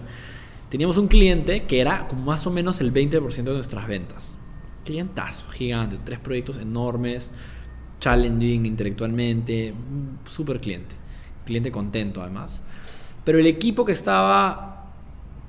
teníamos 0.70 0.98
un 0.98 1.08
cliente 1.08 1.64
que 1.64 1.82
era 1.82 2.08
como 2.08 2.24
más 2.24 2.46
o 2.48 2.52
menos 2.52 2.80
el 2.82 2.94
20% 2.94 3.44
de 3.44 3.54
nuestras 3.54 3.88
ventas. 3.88 4.36
Clientazo, 4.86 5.48
gigante, 5.50 5.98
tres 6.04 6.20
proyectos 6.20 6.58
enormes, 6.58 7.32
challenging 8.00 8.66
intelectualmente, 8.66 9.72
un 9.72 10.20
super 10.26 10.60
cliente. 10.60 10.96
Cliente 11.46 11.72
contento 11.72 12.22
además. 12.22 12.64
Pero 13.26 13.38
el 13.40 13.48
equipo 13.48 13.86
que 13.86 13.92
estaba 13.92 14.70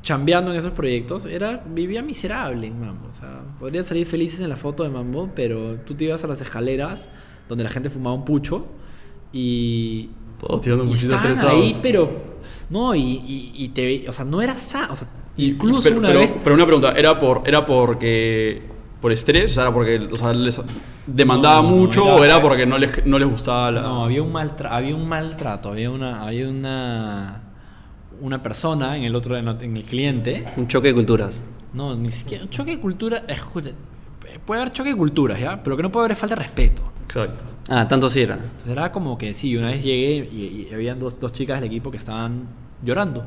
chambeando 0.03 0.51
en 0.51 0.57
esos 0.57 0.73
proyectos 0.73 1.27
era 1.27 1.63
vivía 1.67 2.03
miserable 2.03 2.67
en 2.67 2.81
Mambo. 2.81 3.09
O 3.09 3.13
sea, 3.13 3.43
podrían 3.59 3.85
salir 3.85 4.07
felices 4.07 4.41
en 4.41 4.49
la 4.49 4.57
foto 4.57 4.83
de 4.83 4.89
Mambo, 4.89 5.31
pero 5.35 5.77
tú 5.81 5.95
te 5.95 6.07
ibas 6.07 6.25
a 6.25 6.27
las 6.27 6.41
escaleras 6.41 7.09
donde 7.51 7.65
la 7.65 7.71
gente 7.71 7.91
fumaba 7.91 8.17
un 8.17 8.25
pucho 8.25 8.65
y 9.33 10.09
Todos 10.41 10.61
tirando 10.63 10.85
y 10.85 10.89
puchitos 10.89 11.15
estaban 11.23 11.39
ahí, 11.61 11.77
pero 11.83 12.11
no, 12.71 12.95
y, 12.95 13.01
y, 13.01 13.53
y 13.57 13.69
te 13.69 14.09
o 14.09 14.13
sea, 14.13 14.25
no 14.25 14.41
era 14.41 14.57
sano, 14.57 14.93
o 14.93 14.97
sea, 14.97 15.09
Y- 15.37 15.49
incluso 15.51 15.89
pero, 15.89 15.99
una 15.99 16.09
pero- 16.09 16.21
vez 16.21 16.37
Pero 16.43 16.55
una 16.55 16.65
pregunta, 16.67 16.93
¿era 16.93 17.19
por 17.19 17.43
era 17.47 17.67
porque 17.67 18.63
por 19.01 19.13
estrés? 19.13 19.51
O 19.53 19.55
sea, 19.55 19.63
era 19.65 19.75
porque 19.75 19.99
o 20.11 20.17
sea, 20.17 20.33
les 20.33 20.61
demandaba 21.07 21.63
No, 21.63 21.71
no, 21.71 21.77
mucho 21.77 22.05
era- 22.05 22.15
o 22.17 22.25
era 22.25 22.41
porque 22.43 22.67
no 22.67 22.79
les, 22.79 23.05
no 23.07 23.19
les 23.19 23.29
gustaba 23.29 23.71
la... 23.71 23.83
No, 23.83 24.05
había 24.05 24.23
un 24.23 24.31
maltrato, 24.33 24.75
había 24.75 24.95
un 24.95 25.09
maltrato, 25.09 25.71
había 25.71 25.91
una 25.91 26.23
había 26.23 26.49
una 26.49 27.43
una 28.21 28.43
persona 28.43 28.97
en 28.99 29.05
el 29.05 29.17
otro 29.17 29.37
en 29.37 29.49
el 29.49 29.63
en 29.63 29.77
el 29.77 29.83
cliente, 29.85 30.45
Un 30.57 30.69
choque 30.69 30.89
de 30.89 30.95
culturas. 30.95 31.43
no, 31.73 31.95
ni 31.97 32.11
siquiera 32.11 32.49
choque 32.51 32.73
de 32.73 32.79
cultura, 32.81 33.25
escucha, 33.29 33.71
puede 34.45 34.61
haber 34.61 34.73
choque 34.73 34.91
de 34.91 34.97
culturas, 34.97 35.41
¿ya? 35.41 35.63
Pero 35.63 35.77
que 35.77 35.83
no 35.83 35.91
puede 35.91 36.05
haber 36.05 36.13
es 36.13 36.19
falta 36.19 36.35
de 36.37 36.43
respeto. 36.43 36.83
Exacto. 37.11 37.45
Ah, 37.69 37.89
tanto 37.89 38.09
sí 38.09 38.23
era. 38.23 38.35
Entonces 38.35 38.69
era 38.71 38.93
como 38.93 39.19
que 39.19 39.35
sí, 39.35 39.57
una 39.57 39.69
vez 39.69 39.83
llegué 39.83 40.29
y, 40.31 40.69
y 40.71 40.75
habían 40.75 40.99
dos, 41.01 41.19
dos 41.19 41.33
chicas 41.33 41.61
del 41.61 41.67
equipo 41.69 41.91
que 41.91 41.97
estaban 41.97 42.45
llorando. 42.85 43.25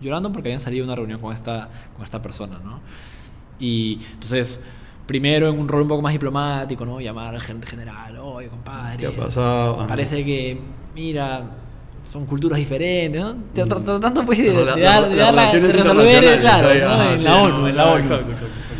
Llorando 0.00 0.32
porque 0.32 0.48
habían 0.48 0.60
salido 0.60 0.84
de 0.84 0.88
una 0.88 0.96
reunión 0.96 1.20
con 1.20 1.32
esta, 1.34 1.68
con 1.94 2.02
esta 2.04 2.22
persona, 2.22 2.58
¿no? 2.64 2.80
Y 3.58 3.98
entonces, 4.14 4.60
primero 5.06 5.50
en 5.50 5.58
un 5.58 5.68
rol 5.68 5.82
un 5.82 5.88
poco 5.88 6.00
más 6.02 6.12
diplomático, 6.12 6.86
¿no? 6.86 7.00
Llamar 7.00 7.34
al 7.34 7.42
gerente 7.42 7.66
general, 7.66 8.16
oye, 8.18 8.48
compadre. 8.48 8.98
¿Qué 8.98 9.06
ha 9.08 9.10
pasado? 9.16 9.86
Parece 9.86 10.24
que, 10.24 10.58
mira, 10.94 11.42
son 12.02 12.24
culturas 12.24 12.58
diferentes, 12.58 13.20
¿no? 13.20 13.34
Tra- 13.54 13.84
Tratando 13.84 14.24
pues 14.24 14.38
de, 14.38 14.64
la- 14.64 14.74
de 14.74 14.80
dar, 14.82 15.02
la- 15.02 15.08
de 15.10 15.16
dar 15.16 15.34
la- 15.34 15.42
de 15.52 15.58
relaciones 15.60 15.76
resolver, 15.76 16.40
claro, 16.40 16.68
en 16.70 17.24
la 17.24 17.36
ONU, 17.42 17.66
en 17.66 17.76
la 17.76 17.86
ONU. 17.90 17.98
Exacto, 17.98 18.30
exacto, 18.30 18.46
exacto. 18.58 18.79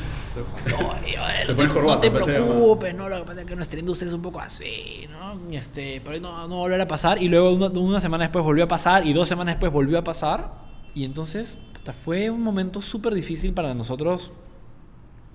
Oye, 0.66 1.16
Te 1.46 1.52
no 1.52 1.56
pones 1.56 1.72
te, 1.72 1.74
corbata, 1.78 1.94
no 1.94 2.00
te 2.00 2.10
preocupes, 2.10 2.94
no, 2.94 3.08
lo 3.08 3.16
que 3.18 3.22
pasa 3.24 3.40
es 3.40 3.46
que 3.46 3.56
nuestra 3.56 3.80
industria 3.80 4.08
es 4.08 4.14
un 4.14 4.22
poco 4.22 4.40
así, 4.40 5.06
¿no? 5.10 5.40
Este, 5.50 6.00
pero 6.04 6.20
no, 6.20 6.46
no 6.48 6.56
volver 6.58 6.80
a 6.80 6.86
pasar. 6.88 7.22
Y 7.22 7.28
luego 7.28 7.52
una, 7.52 7.66
una 7.68 8.00
semana 8.00 8.24
después 8.24 8.44
volvió 8.44 8.64
a 8.64 8.68
pasar 8.68 9.06
y 9.06 9.12
dos 9.12 9.28
semanas 9.28 9.54
después 9.54 9.72
volvió 9.72 9.98
a 9.98 10.04
pasar. 10.04 10.52
Y 10.94 11.04
entonces 11.04 11.58
fue 12.04 12.30
un 12.30 12.42
momento 12.42 12.80
súper 12.80 13.14
difícil 13.14 13.52
para 13.52 13.74
nosotros 13.74 14.32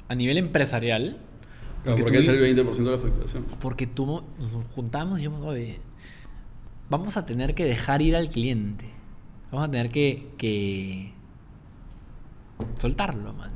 a 0.08 0.16
nivel 0.16 0.38
empresarial. 0.38 1.18
Porque 1.84 2.02
porque 2.04 2.20
es 2.20 2.28
tuvi- 2.28 2.30
el 2.30 2.56
20% 2.56 2.84
de 2.84 2.92
la 2.92 2.98
facturación. 2.98 3.46
Porque 3.60 3.88
tú, 3.88 4.24
nos 4.40 4.52
juntamos 4.74 5.20
y 5.20 5.24
dijimos, 5.24 5.46
oye, 5.46 5.80
vamos 6.90 7.18
a 7.18 7.26
tener 7.26 7.56
que 7.56 7.66
dejar 7.66 8.02
ir 8.02 8.16
al 8.16 8.30
cliente. 8.30 8.90
Vamos 9.52 9.68
a 9.68 9.72
tener 9.72 9.90
que, 9.90 10.30
que 10.38 11.14
soltarlo, 12.80 13.34
man. 13.34 13.52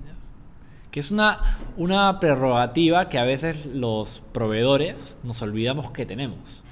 Que 0.91 0.99
es 0.99 1.11
una, 1.11 1.59
una 1.77 2.19
prerrogativa 2.19 3.09
que 3.09 3.19
a 3.19 3.23
veces 3.23 3.67
los 3.67 4.23
proveedores 4.31 5.17
nos 5.23 5.41
olvidamos 5.41 5.91
que 5.91 6.05
tenemos. 6.05 6.63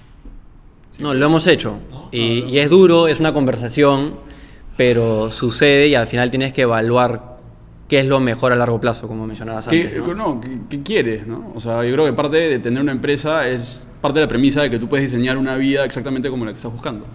No, 1.00 1.14
lo 1.14 1.26
hemos 1.26 1.46
hecho. 1.46 1.78
¿No? 1.92 2.10
Y, 2.12 2.46
y 2.46 2.60
es 2.60 2.70
duro, 2.70 3.08
es 3.08 3.20
una 3.20 3.34
conversación, 3.34 4.16
pero 4.76 5.32
sucede 5.32 5.88
y 5.88 5.96
al 5.96 6.08
final 6.08 6.32
tienes 6.32 6.54
que 6.54 6.64
evaluar 6.64 7.38
qué 7.88 8.00
es 8.00 8.06
lo 8.06 8.20
mejor 8.20 8.52
a 8.52 8.56
largo 8.56 8.80
plazo, 8.80 9.08
como 9.08 9.26
mencionabas 9.26 9.68
¿Qué, 9.68 9.84
antes. 9.84 10.00
¿no? 10.00 10.14
no, 10.14 10.42
¿qué, 10.42 10.60
qué 10.70 10.84
quieres? 10.84 11.28
¿no? 11.28 11.52
O 11.56 11.60
sea, 11.60 11.84
yo 11.84 11.94
creo 11.94 12.06
que 12.06 12.14
parte 12.14 12.38
de 12.38 12.60
tener 12.60 12.82
una 12.82 12.92
empresa 12.92 13.48
es 13.48 13.88
parte 14.02 14.20
de 14.20 14.26
la 14.26 14.30
premisa 14.30 14.62
de 14.62 14.70
que 14.70 14.80
tú 14.80 14.88
puedes 14.90 15.10
diseñar 15.10 15.38
una 15.38 15.56
vida 15.56 15.86
exactamente 15.86 16.30
como 16.30 16.46
la 16.46 16.52
que 16.52 16.58
estás 16.58 16.72
buscando. 16.72 17.06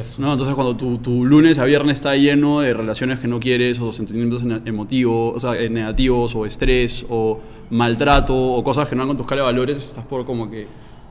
Eso. 0.00 0.20
¿no? 0.22 0.32
Entonces, 0.32 0.54
cuando 0.54 0.76
tu, 0.76 0.98
tu 0.98 1.24
lunes 1.24 1.58
a 1.58 1.64
viernes 1.64 1.96
está 1.96 2.16
lleno 2.16 2.60
de 2.60 2.74
relaciones 2.74 3.18
que 3.20 3.28
no 3.28 3.38
quieres, 3.40 3.78
o 3.80 3.92
sentimientos 3.92 4.42
emotivos, 4.64 5.36
o 5.36 5.40
sea, 5.40 5.60
eh, 5.60 5.68
negativos, 5.68 6.34
o 6.34 6.46
estrés, 6.46 7.04
o 7.08 7.40
maltrato, 7.70 8.34
o 8.36 8.62
cosas 8.64 8.88
que 8.88 8.94
no 8.96 9.00
van 9.02 9.08
con 9.08 9.16
tu 9.18 9.22
escala 9.22 9.42
de 9.42 9.46
valores, 9.46 9.78
estás 9.78 10.04
por 10.06 10.24
como 10.24 10.50
que 10.50 10.66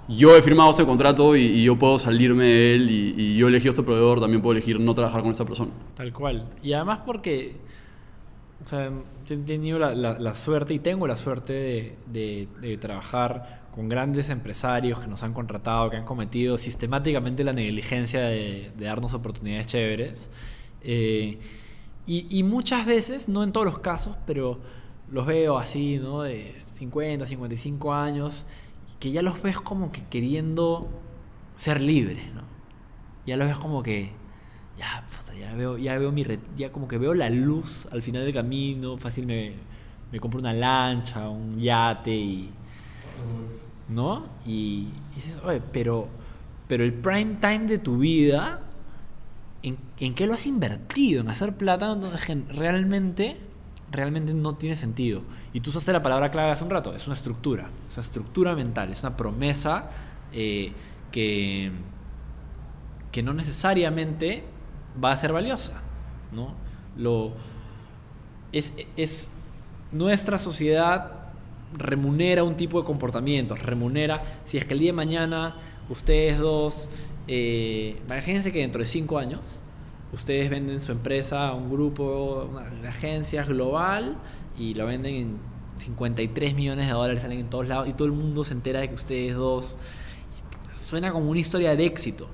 yo 0.10 0.36
he 0.36 0.42
firmado 0.42 0.70
este 0.72 0.86
contrato 0.86 1.36
y, 1.36 1.42
y 1.44 1.64
yo 1.64 1.78
puedo 1.78 1.98
salirme 1.98 2.44
de 2.46 2.76
él, 2.76 2.90
y, 2.92 3.14
y 3.18 3.38
yo 3.38 3.48
elegí 3.48 3.68
este 3.70 3.84
proveedor, 3.84 4.20
también 4.20 4.42
puedo 4.42 4.52
elegir 4.54 4.80
no 4.80 4.94
trabajar 4.94 5.22
con 5.22 5.32
esta 5.32 5.46
persona. 5.46 5.72
Tal 5.96 6.12
cual. 6.12 6.44
Y 6.62 6.74
además 6.74 7.00
porque 7.06 7.56
o 8.64 8.68
sea, 8.68 8.90
he 9.30 9.36
tenido 9.38 9.78
la, 9.80 9.94
la- 9.94 10.18
la 10.20 10.34
suerte 10.34 10.74
y 10.74 10.80
tengo 10.80 11.06
la 11.08 11.16
suerte 11.18 11.52
de, 11.54 11.96
de- 12.12 12.48
de 12.62 12.78
trabajar 12.78 13.63
con 13.74 13.90
grandes 13.90 14.30
empresarios 14.30 15.00
que 15.00 15.08
nos 15.08 15.24
han 15.24 15.34
contratado, 15.34 15.90
que 15.90 15.98
han 15.98 16.06
cometido 16.06 16.58
sistemáticamente 16.58 17.44
la 17.44 17.54
negligencia 17.54 18.22
de, 18.22 18.72
de 18.78 18.86
darnos 18.86 19.14
oportunidades 19.14 19.66
chéveres. 19.66 20.30
Eh, 20.82 21.40
y, 22.06 22.28
y 22.30 22.44
muchas 22.44 22.86
veces, 22.86 23.30
no 23.30 23.44
en 23.44 23.52
todos 23.52 23.66
los 23.66 23.80
casos, 23.80 24.16
pero 24.28 24.60
los 25.10 25.26
veo 25.26 25.58
así, 25.58 25.98
¿no? 25.98 26.22
De 26.22 26.54
50, 26.58 27.26
55 27.26 27.94
años, 27.94 28.46
que 29.00 29.12
ya 29.12 29.22
los 29.24 29.42
ves 29.42 29.60
como 29.60 29.92
que 29.92 30.04
queriendo 30.06 30.88
ser 31.56 31.82
libres, 31.82 32.34
¿no? 32.34 32.42
Ya 33.26 33.38
los 33.38 33.48
ves 33.48 33.58
como 33.58 33.82
que 33.82 34.12
ya, 34.78 35.04
ya 35.40 35.56
veo, 35.56 35.78
ya 35.78 35.98
veo 35.98 36.12
mi 36.12 36.26
ya 36.56 36.72
como 36.72 36.88
que 36.88 36.98
veo 36.98 37.14
la 37.14 37.30
luz 37.30 37.88
al 37.92 38.02
final 38.02 38.24
del 38.24 38.34
camino, 38.34 38.98
fácil 38.98 39.26
me, 39.26 39.54
me 40.12 40.20
compro 40.20 40.40
una 40.40 40.54
lancha, 40.54 41.28
un 41.30 41.60
yate 41.60 42.16
y 42.16 42.52
¿no? 43.94 44.26
Y, 44.46 44.90
dices, 45.16 45.40
oye, 45.44 45.62
pero 45.72 46.08
pero 46.68 46.84
el 46.84 46.94
prime 46.94 47.36
time 47.36 47.66
de 47.66 47.78
tu 47.78 47.98
vida 47.98 48.62
¿en, 49.62 49.78
en 50.00 50.16
qué 50.16 50.26
lo 50.26 50.34
has 50.34 50.48
invertido? 50.48 51.22
En 51.22 51.30
hacer 51.30 51.56
plata 51.56 51.98
realmente 52.50 53.38
realmente 53.92 54.34
no 54.34 54.56
tiene 54.56 54.76
sentido. 54.76 55.22
Y 55.54 55.60
tú 55.60 55.70
usaste 55.70 55.94
la 55.94 56.02
palabra 56.02 56.32
clave 56.32 56.52
hace 56.52 56.64
un 56.64 56.72
rato, 56.72 56.96
es 56.96 57.06
una 57.06 57.14
estructura, 57.14 57.70
es 57.88 57.96
una 57.96 58.04
estructura 58.04 58.56
mental, 58.56 58.92
es 58.92 59.02
una 59.02 59.16
promesa 59.16 59.90
eh, 60.32 60.72
que 61.12 61.72
que 63.14 63.22
no 63.22 63.34
necesariamente 63.34 64.44
va 65.02 65.12
a 65.12 65.18
ser 65.18 65.32
valiosa, 65.32 65.82
¿no? 66.34 66.56
Lo, 66.98 67.32
es, 68.52 68.74
es 68.98 69.32
nuestra 69.92 70.40
sociedad 70.40 71.23
remunera 71.78 72.44
un 72.44 72.56
tipo 72.56 72.80
de 72.80 72.86
comportamientos, 72.86 73.62
remunera, 73.62 74.24
si 74.44 74.58
es 74.58 74.66
que 74.66 74.74
el 74.74 74.80
día 74.80 74.90
de 74.90 74.98
mañana 74.98 75.56
ustedes 75.90 76.38
dos, 76.38 76.90
eh, 77.28 78.00
imagínense 78.06 78.52
que 78.52 78.60
dentro 78.60 78.82
de 78.82 78.88
cinco 78.88 79.18
años 79.18 79.62
ustedes 80.14 80.50
venden 80.50 80.82
su 80.82 80.92
empresa 80.92 81.48
a 81.48 81.54
un 81.54 81.72
grupo 81.72 82.48
una, 82.52 82.70
de 82.70 82.88
agencias 82.88 83.48
global 83.48 84.18
y 84.58 84.74
lo 84.76 84.86
venden 84.86 85.16
en 85.16 85.38
53 85.78 86.54
millones 86.54 86.88
de 86.88 86.94
dólares, 86.94 87.22
salen 87.22 87.40
en 87.40 87.50
todos 87.50 87.68
lados 87.68 87.88
y 87.88 87.94
todo 87.94 88.06
el 88.06 88.14
mundo 88.14 88.44
se 88.44 88.54
entera 88.54 88.82
de 88.82 88.90
que 88.90 88.96
ustedes 88.96 89.36
dos 89.36 89.78
suena 90.76 91.12
como 91.12 91.30
una 91.30 91.40
historia 91.40 91.76
de 91.76 91.86
éxito 91.86 92.28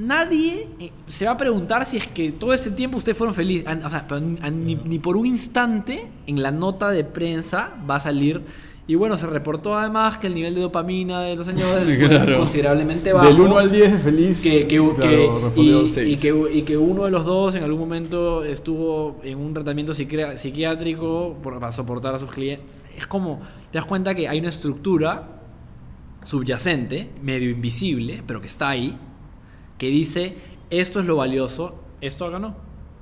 nadie 0.00 0.68
eh, 0.78 0.90
se 1.06 1.26
va 1.26 1.32
a 1.32 1.36
preguntar 1.36 1.84
si 1.86 1.96
es 1.98 2.06
que 2.06 2.32
todo 2.32 2.52
este 2.54 2.70
tiempo 2.70 2.98
ustedes 2.98 3.16
fueron 3.18 3.34
felices. 3.34 3.66
An- 3.66 3.84
O 3.84 3.90
sea, 3.90 4.06
pero 4.08 4.20
ni, 4.20 4.74
ni- 4.76 4.98
por 4.98 5.16
un 5.16 5.26
instante 5.26 6.08
en 6.26 6.42
la 6.42 6.50
nota 6.50 6.88
de 6.90 7.04
prensa 7.04 7.74
va 7.88 7.96
a 7.96 8.00
salir. 8.00 8.42
Y 8.86 8.96
bueno, 8.96 9.16
se 9.16 9.26
reportó 9.28 9.76
además 9.78 10.18
que 10.18 10.26
el 10.26 10.34
nivel 10.34 10.52
de 10.56 10.62
dopamina 10.62 11.20
de 11.20 11.36
los 11.36 11.46
señores 11.46 11.84
fue 11.98 12.08
Claro. 12.08 12.38
considerablemente 12.38 13.12
bajo. 13.12 13.26
Del 13.28 13.40
1 13.40 13.58
al 13.58 13.70
10 13.70 13.92
de 13.92 13.98
feliz. 13.98 14.42
que, 14.42 14.66
que- 14.66 14.76
claro, 14.78 15.52
que- 15.54 15.60
y, 15.62 16.12
y 16.12 16.16
que, 16.16 16.48
y 16.54 16.62
que 16.62 16.76
uno 16.76 17.04
de 17.04 17.10
los 17.12 17.24
dos 17.24 17.54
en 17.54 17.62
algún 17.62 17.78
momento 17.80 18.42
estuvo 18.42 19.20
en 19.22 19.38
un 19.38 19.54
tratamiento 19.54 19.92
psiquiá- 19.92 20.36
psiquiátrico 20.36 21.36
por- 21.42 21.60
para 21.60 21.70
soportar 21.70 22.14
a 22.14 22.18
sus 22.18 22.30
clientes. 22.32 22.66
Es 22.96 23.06
como, 23.06 23.40
te 23.70 23.78
das 23.78 23.84
cuenta 23.86 24.14
que 24.14 24.28
hay 24.28 24.40
una 24.40 24.48
estructura 24.48 25.36
subyacente, 26.24 27.10
medio 27.22 27.48
invisible, 27.50 28.22
pero 28.26 28.40
que 28.40 28.46
está 28.48 28.70
ahí, 28.70 28.98
que 29.80 29.88
dice, 29.88 30.34
esto 30.68 31.00
es 31.00 31.06
lo 31.06 31.16
valioso, 31.16 31.74
esto 32.02 32.26
acá 32.26 32.38
no. 32.38 32.54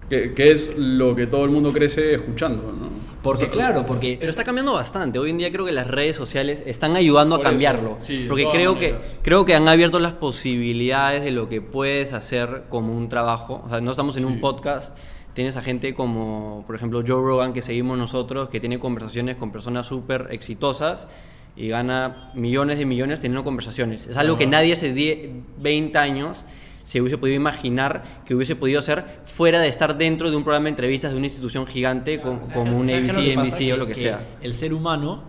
Que, 0.09 0.33
que 0.33 0.53
es 0.53 0.75
lo 0.79 1.15
que 1.17 1.27
todo 1.27 1.45
el 1.45 1.51
mundo 1.51 1.71
crece 1.73 2.15
escuchando, 2.15 2.73
¿no? 2.73 2.89
Porque 3.23 3.43
O 3.45 3.47
sea, 3.47 3.53
claro, 3.53 3.85
porque... 3.85 4.17
Pero 4.19 4.31
está 4.31 4.45
cambiando 4.45 4.73
bastante. 4.73 5.19
Hoy 5.19 5.31
en 5.31 5.39
día 5.39 5.51
creo 5.53 5.67
que 5.67 5.73
las 5.73 5.89
redes 5.91 6.15
sociales 6.17 6.63
están 6.67 6.95
ayudando 6.97 7.35
a 7.35 7.39
Por 7.39 7.47
eso, 7.47 7.51
cambiarlo. 7.51 7.97
sí, 7.97 8.25
porque 8.29 8.47
creo 8.51 8.79
que, 8.79 8.95
creo 9.23 9.45
que 9.45 9.55
han 9.57 9.69
abierto 9.69 9.99
las 9.99 10.13
posibilidades 10.15 11.25
de 11.25 11.31
lo 11.33 11.49
que 11.49 11.61
puedes 11.61 12.13
hacer 12.15 12.63
como 12.71 12.97
un 12.97 13.09
trabajo. 13.11 13.61
O 13.67 13.69
sea, 13.69 13.81
no 13.83 13.91
estamos 13.91 14.17
en 14.17 14.25
un 14.25 14.35
Sí. 14.35 14.39
podcast. 14.41 14.97
Tienes 15.35 15.57
a 15.57 15.63
gente 15.63 15.93
como, 15.95 16.65
por 16.67 16.75
ejemplo, 16.77 17.03
Joe 17.07 17.21
Rogan, 17.23 17.53
que 17.53 17.61
seguimos 17.61 17.99
nosotros, 17.99 18.49
que 18.49 18.61
tiene 18.61 18.79
conversaciones 18.79 19.37
con 19.37 19.53
personas 19.53 19.85
súper 19.87 20.29
exitosas 20.31 21.07
y 21.55 21.69
gana 21.69 22.31
millones 22.35 22.79
de 22.79 22.87
millones 22.87 23.21
teniendo 23.21 23.45
conversaciones. 23.45 24.07
Es 24.07 24.17
algo 24.17 24.39
que 24.39 24.47
nadie 24.47 24.73
hace 24.73 24.95
10, 24.95 25.29
20 25.59 25.99
años 25.99 26.45
se 26.89 27.03
hubiese 27.03 27.19
podido 27.19 27.37
imaginar 27.37 28.23
que 28.25 28.35
hubiese 28.35 28.57
podido 28.57 28.79
hacer 28.79 29.05
fuera 29.25 29.61
de 29.61 29.69
estar 29.69 29.99
dentro 29.99 30.31
de 30.31 30.37
un 30.37 30.43
programa 30.43 30.65
de 30.65 30.71
entrevistas 30.71 31.11
de 31.13 31.19
una 31.19 31.27
institución 31.27 31.67
gigante 31.67 32.19
com- 32.19 32.41
como 32.55 32.79
un 32.79 32.89
¿Sabes 32.89 33.03
qué 33.05 33.11
es 33.11 33.15
lo 33.17 33.23
que 33.23 33.33
ABC? 33.35 33.47
NBC 33.47 33.55
o 33.55 33.59
Que- 33.59 33.77
lo 33.77 33.87
que, 33.87 33.95
sea. 33.95 34.21
El 34.41 34.55
ser 34.55 34.73
humano 34.73 35.23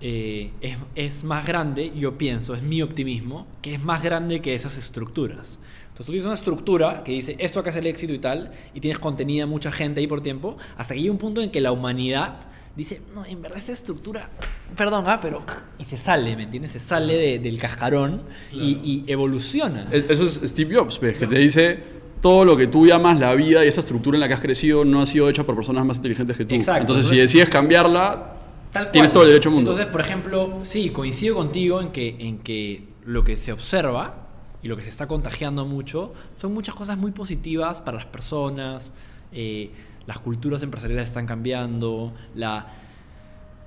eh, 0.00 0.52
es, 0.62 0.76
es 0.94 1.22
más 1.24 1.46
grande, 1.46 1.92
yo 1.96 2.16
pienso, 2.16 2.54
es 2.54 2.62
mi 2.62 2.80
optimismo, 2.80 3.46
que 3.60 3.74
es 3.74 3.82
más 3.84 4.02
grande 4.02 4.40
que 4.40 4.54
esas 4.54 4.76
estructuras. 4.78 5.58
Entonces 5.88 6.06
tú 6.06 6.12
tienes 6.12 6.24
una 6.26 6.34
estructura 6.34 7.02
que 7.04 7.12
dice 7.12 7.36
esto 7.38 7.60
acá 7.60 7.70
es 7.70 7.76
el 7.76 7.86
éxito 7.86 8.12
y 8.14 8.18
tal, 8.18 8.50
y 8.74 8.80
tienes 8.80 8.98
contenida 8.98 9.44
mucha 9.46 9.70
gente 9.72 10.00
ahí 10.00 10.06
por 10.06 10.22
tiempo, 10.22 10.56
hasta 10.78 10.94
que 10.94 11.00
llega 11.00 11.12
un 11.12 11.18
punto 11.18 11.40
en 11.42 11.50
que 11.50 11.60
la 11.60 11.72
humanidad 11.72 12.36
dice, 12.76 13.00
no, 13.14 13.24
en 13.24 13.40
verdad 13.42 13.58
esta 13.58 13.72
estructura, 13.72 14.28
perdón, 14.76 15.04
ah, 15.06 15.18
pero... 15.20 15.42
Y 15.78 15.84
se 15.84 15.96
sale, 15.98 16.36
¿me 16.36 16.42
entiendes? 16.44 16.72
Se 16.72 16.80
sale 16.80 17.14
de- 17.16 17.38
del 17.38 17.58
cascarón 17.58 18.22
y, 18.52 19.04
y 19.04 19.04
evoluciona. 19.06 19.88
Es- 19.90 20.04
Eso 20.10 20.24
es 20.26 20.40
Steve 20.50 20.76
Jobs, 20.76 21.00
¿ves? 21.00 21.18
que 21.18 21.26
te 21.26 21.38
dice 21.38 21.78
todo 22.20 22.44
lo 22.44 22.56
que 22.56 22.66
tú 22.66 22.86
llamas 22.86 23.18
la 23.20 23.34
vida 23.34 23.64
y 23.64 23.68
esa 23.68 23.80
estructura 23.80 24.16
en 24.16 24.20
la 24.20 24.28
que 24.28 24.34
has 24.34 24.40
crecido 24.40 24.84
no 24.84 25.00
ha 25.02 25.06
sido 25.06 25.28
hecha 25.28 25.44
por 25.44 25.54
personas 25.54 25.84
más 25.84 25.96
inteligentes 25.98 26.36
que 26.36 26.44
tú. 26.44 26.54
Exacto. 26.54 26.80
Entonces, 26.82 27.06
si 27.08 27.16
decides 27.18 27.48
cambiarla, 27.48 28.32
Tal 28.72 28.90
tienes 28.90 29.12
todo 29.12 29.22
el 29.22 29.28
derecho 29.30 29.48
al 29.48 29.54
mundo. 29.54 29.70
Entonces, 29.70 29.90
por 29.92 30.00
ejemplo, 30.00 30.58
sí, 30.62 30.90
coincido 30.90 31.34
contigo 31.36 31.80
en 31.80 31.92
que, 31.92 32.16
en 32.18 32.38
que 32.38 32.88
lo 33.04 33.22
que 33.24 33.36
se 33.36 33.52
observa 33.52 34.26
y 34.62 34.68
lo 34.68 34.76
que 34.76 34.82
se 34.82 34.88
está 34.90 35.06
contagiando 35.06 35.64
mucho 35.66 36.12
son 36.34 36.52
muchas 36.52 36.74
cosas 36.74 36.98
muy 36.98 37.12
positivas 37.12 37.80
para 37.80 37.98
las 37.98 38.06
personas. 38.06 38.92
eh, 39.32 39.70
las 40.06 40.18
culturas 40.18 40.62
empresariales 40.62 41.08
están 41.08 41.26
cambiando. 41.26 42.12
La... 42.34 42.66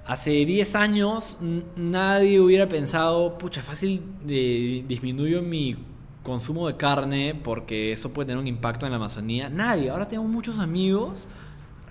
Hace 0.05 0.31
10 0.31 0.75
años 0.75 1.37
nadie 1.75 2.39
hubiera 2.39 2.67
pensado, 2.67 3.37
pucha, 3.37 3.61
fácil 3.61 4.01
de, 4.23 4.83
disminuyo 4.87 5.43
mi 5.43 5.75
consumo 6.23 6.67
de 6.67 6.77
carne 6.77 7.39
porque 7.43 7.91
eso 7.91 8.11
puede 8.11 8.27
tener 8.27 8.39
un 8.39 8.47
impacto 8.47 8.87
en 8.87 8.91
la 8.91 8.95
Amazonía. 8.95 9.49
Nadie. 9.49 9.91
Ahora 9.91 10.07
tengo 10.07 10.23
muchos 10.23 10.57
amigos 10.57 11.27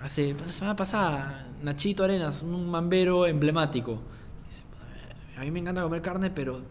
Hace 0.01 0.33
la 0.33 0.53
semana 0.53 0.75
pasada, 0.77 1.45
Nachito 1.61 2.05
Arenas, 2.05 2.41
un 2.41 2.69
mambero 2.69 3.25
emblemático. 3.25 3.99
A 5.37 5.41
mí 5.41 5.51
me 5.51 5.59
encanta 5.59 5.81
comer 5.81 6.01
carne, 6.01 6.29
pero 6.29 6.61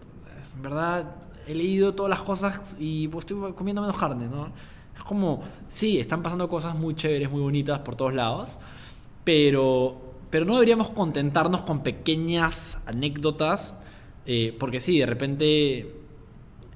en 0.56 0.62
verdad 0.62 1.16
he 1.46 1.54
leído 1.54 1.94
todas 1.94 2.08
las 2.08 2.22
cosas 2.22 2.74
y 2.78 3.10
estoy 3.14 3.52
comiendo 3.52 3.82
menos 3.82 3.98
carne, 3.98 4.28
¿no? 4.28 4.50
Es 4.98 5.04
como, 5.04 5.40
sí, 5.68 6.00
están 6.00 6.24
pasando 6.24 6.48
cosas 6.48 6.74
muy 6.74 6.96
chéveres, 6.96 7.30
muy 7.30 7.40
bonitas 7.40 7.78
por 7.78 7.94
todos 7.94 8.12
lados, 8.12 8.58
pero, 9.22 9.96
pero 10.28 10.44
no 10.44 10.54
deberíamos 10.54 10.90
contentarnos 10.90 11.60
con 11.60 11.84
pequeñas 11.84 12.80
anécdotas, 12.84 13.76
eh, 14.26 14.56
porque 14.58 14.80
sí, 14.80 14.98
de 14.98 15.06
repente 15.06 15.94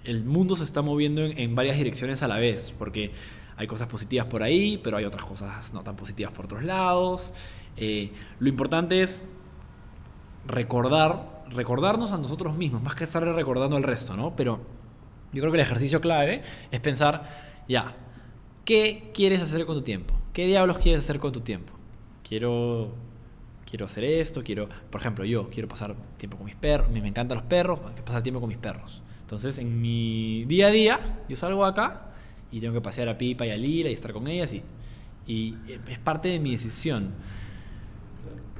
el 0.05 0.25
mundo 0.25 0.55
se 0.55 0.63
está 0.63 0.83
moviendo 0.83 1.23
en, 1.25 1.55
varias 1.57 1.77
direcciones 1.77 2.23
a 2.23 2.29
la 2.29 2.37
vez, 2.37 2.73
porque 2.79 3.11
hay 3.57 3.67
cosas 3.67 3.89
positivas 3.89 4.27
por 4.27 4.45
ahí, 4.45 4.79
pero 4.79 4.99
hay 4.99 5.05
otras 5.05 5.25
cosas 5.25 5.75
no 5.75 5.83
tan 5.83 5.97
positivas 5.97 6.33
por 6.33 6.45
otros 6.45 6.63
lados. 6.63 7.35
Eh, 7.77 8.13
lo 8.39 8.49
importante 8.49 9.03
es 9.03 9.27
recordar, 10.47 11.43
recordarnos 11.51 12.13
a 12.13 12.19
nosotros 12.19 12.57
mismos, 12.57 12.83
más 12.85 12.95
que 12.95 13.03
estar 13.03 13.25
recordando 13.25 13.77
al 13.77 13.83
resto, 13.83 14.17
¿no? 14.17 14.37
Pero 14.37 14.61
yo 15.33 15.41
creo 15.41 15.51
que 15.51 15.59
el 15.59 15.67
ejercicio 15.67 16.01
clave 16.01 16.43
es 16.71 16.81
pensar, 16.81 17.65
ya, 17.69 17.97
¿qué 18.65 19.11
quieres 19.15 19.41
hacer 19.41 19.67
con 19.67 19.77
tu 19.77 19.83
tiempo? 19.83 20.15
¿Qué 20.33 20.47
diablos 20.47 20.79
quieres 20.79 21.05
hacer 21.05 21.19
con 21.19 21.33
tu 21.33 21.41
tiempo? 21.41 21.73
Quiero 22.27 22.91
quiero 23.73 23.87
hacer 23.87 24.05
esto, 24.05 24.43
quiero, 24.45 24.69
por 24.91 25.01
ejemplo, 25.01 25.25
yo 25.25 25.49
quiero 25.49 25.67
pasar 25.67 25.97
tiempo 26.19 26.37
con 26.37 26.45
mis 26.45 26.55
perros, 26.55 26.91
me, 26.91 26.99
encantan 27.09 27.39
los 27.39 27.47
perros, 27.47 27.81
que 27.97 28.03
pasar 28.03 28.21
tiempo 28.23 28.39
con 28.39 28.51
mis 28.51 28.59
perros. 28.59 29.03
Entonces, 29.23 29.59
en 29.59 29.81
mi 29.81 30.45
día 30.45 30.67
a 30.67 30.71
día, 30.71 31.01
yo 31.27 31.37
salgo 31.37 31.65
acá 31.65 32.11
y 32.51 32.61
tengo 32.61 32.75
que 32.75 32.83
pasear 32.83 33.09
a 33.09 33.17
Pipa 33.17 33.47
y 33.47 33.51
a 33.51 33.57
Lila 33.57 33.89
y 33.89 33.95
estar 33.95 34.13
con 34.13 34.29
ellas 34.29 34.53
y, 34.53 34.63
y 35.27 35.57
es 35.89 35.99
parte 36.01 36.29
de 36.29 36.39
mi 36.39 36.51
decisión. 36.51 37.13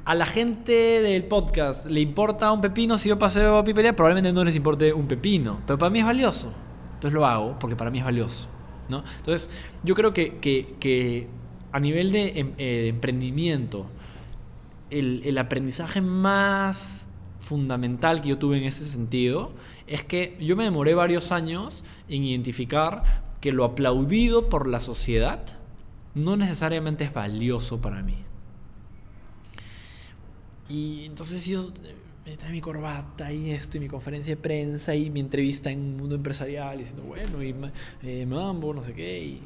A 0.03 0.15
la 0.15 0.25
gente 0.25 0.73
del 0.73 1.25
podcast 1.25 1.85
le 1.85 2.01
importa 2.01 2.51
un 2.51 2.59
pepino 2.59 2.97
si 2.97 3.09
yo 3.09 3.19
paseo 3.19 3.59
a 3.59 3.63
Pipa 3.63 3.81
y 3.81 3.83
Lila, 3.83 3.95
probablemente 3.95 4.33
no 4.33 4.43
les 4.43 4.55
importe 4.55 4.91
un 4.93 5.07
pepino, 5.07 5.61
pero 5.67 5.77
para 5.77 5.91
mí 5.91 5.99
es 5.99 6.05
valioso. 6.05 6.51
Entonces 6.95 7.13
lo 7.13 7.23
hago 7.27 7.59
porque 7.59 7.75
para 7.75 7.91
mí 7.91 7.99
es 7.99 8.03
valioso. 8.03 8.49
¿No? 8.89 9.03
Entonces, 9.17 9.49
yo 9.83 9.95
creo 9.95 10.13
que, 10.13 10.37
que- 10.39 10.75
que 10.79 11.27
a 11.71 11.79
nivel 11.79 12.11
de 12.11 12.39
em- 12.39 12.53
eh, 12.57 12.81
de 12.83 12.87
emprendimiento, 12.89 13.87
el, 14.89 15.21
el 15.25 15.37
aprendizaje 15.37 16.01
más 16.01 17.09
fundamental 17.39 18.21
que 18.21 18.29
yo 18.29 18.37
tuve 18.37 18.57
en 18.57 18.63
ese 18.65 18.85
sentido 18.85 19.51
es 19.87 20.03
que 20.03 20.37
yo 20.39 20.55
me 20.55 20.63
demoré 20.63 20.93
varios 20.95 21.31
años 21.31 21.83
en 22.07 22.23
identificar 22.23 23.23
que 23.41 23.51
lo 23.51 23.65
aplaudido 23.65 24.49
por 24.49 24.67
la 24.67 24.79
sociedad 24.79 25.43
no 26.15 26.37
necesariamente 26.37 27.03
es 27.05 27.13
valioso 27.13 27.81
para 27.81 28.01
mí. 28.03 28.15
Y 30.69 31.05
entonces 31.05 31.45
yo 31.45 31.71
está 32.25 32.47
mi 32.49 32.61
corbata 32.61 33.31
y 33.33 33.51
esto 33.51 33.77
y 33.77 33.81
mi 33.81 33.87
conferencia 33.87 34.35
de 34.35 34.41
prensa 34.41 34.95
y 34.95 35.09
mi 35.09 35.19
entrevista 35.19 35.69
en 35.71 35.97
Mundo 35.97 36.15
Empresarial 36.15 36.77
diciendo, 36.77 37.03
bueno, 37.03 37.43
y 37.43 37.53
eh, 38.03 38.25
Mambo, 38.25 38.73
no 38.73 38.81
sé 38.81 38.93
qué. 38.93 39.21
Y, 39.23 39.41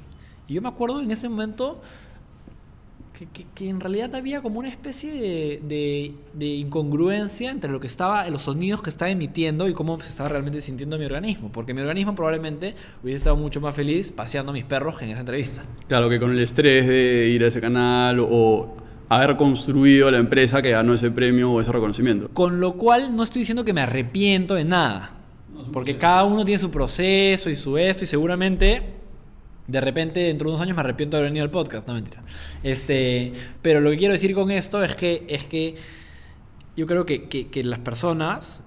y 0.48 0.54
yo 0.54 0.62
me 0.62 0.70
acuerdo 0.70 1.02
en 1.02 1.10
ese 1.12 1.28
momento 1.28 1.82
que, 3.18 3.26
que- 3.26 3.46
que 3.56 3.68
en 3.68 3.80
realidad 3.80 4.14
había 4.14 4.42
como 4.44 4.60
una 4.60 4.70
especie 4.70 5.12
de, 5.12 5.60
de- 5.68 6.12
de 6.34 6.46
incongruencia 6.46 7.50
entre 7.50 7.72
lo 7.72 7.80
que 7.80 7.88
estaba, 7.88 8.30
los 8.30 8.44
sonidos 8.44 8.84
que 8.84 8.92
estaba 8.92 9.10
emitiendo 9.10 9.68
y 9.68 9.74
cómo 9.74 10.00
se 10.00 10.10
estaba 10.10 10.30
realmente 10.30 10.62
sintiendo 10.62 11.00
mi 11.00 11.06
organismo. 11.06 11.52
Porque 11.52 11.74
mi 11.74 11.82
organismo 11.82 12.14
probablemente 12.14 12.76
hubiese 13.02 13.18
estado 13.18 13.36
mucho 13.38 13.60
más 13.60 13.76
feliz 13.76 14.12
paseando 14.12 14.52
a 14.52 14.54
mis 14.54 14.66
perros 14.66 15.00
que 15.00 15.06
en 15.06 15.12
esa 15.12 15.22
entrevista. 15.22 15.64
Claro, 15.88 16.10
que 16.10 16.20
con 16.20 16.30
el 16.30 16.40
estrés 16.40 16.88
de 16.88 17.30
ir 17.30 17.44
a 17.44 17.48
ese 17.48 17.60
canal 17.60 18.20
o 18.20 18.76
haber 19.10 19.38
construido 19.38 20.12
la 20.12 20.18
empresa 20.18 20.62
que 20.62 20.72
ganó 20.72 20.94
ese 20.94 21.12
premio 21.12 21.52
o 21.52 21.62
ese 21.62 21.72
reconocimiento. 21.72 22.30
Con 22.34 22.60
lo 22.60 22.74
cual 22.74 23.16
no 23.16 23.24
estoy 23.24 23.40
diciendo 23.42 23.64
que 23.64 23.74
me 23.74 23.82
arrepiento 23.82 24.56
de 24.56 24.66
nada. 24.66 25.12
Porque 25.74 25.98
cada 25.98 26.24
uno 26.24 26.46
tiene 26.46 26.60
su 26.60 26.70
proceso 26.72 27.50
y 27.50 27.56
su 27.56 27.78
esto 27.78 28.04
y 28.04 28.08
seguramente 28.08 28.94
de 29.68 29.82
repente 29.82 30.22
dentro 30.22 30.46
de 30.48 30.52
unos 30.52 30.62
años 30.62 30.78
me 30.78 30.82
arrepiento 30.82 31.18
de 31.18 31.22
haber 31.22 31.32
venido 31.32 31.44
al 31.44 31.52
podcast, 31.52 31.88
no 31.88 31.94
mentira. 31.94 32.22
Este, 32.64 33.34
pero 33.62 33.82
lo 33.82 33.90
que 33.90 33.98
quiero 33.98 34.14
decir 34.14 34.34
con 34.34 34.50
esto 34.52 34.82
es 34.84 34.96
que 34.96 35.26
es 35.28 35.44
que 35.46 35.76
yo 36.78 36.86
creo 36.86 37.06
que, 37.06 37.28
que- 37.28 37.48
que 37.48 37.64
las 37.64 37.80
personas, 37.80 38.64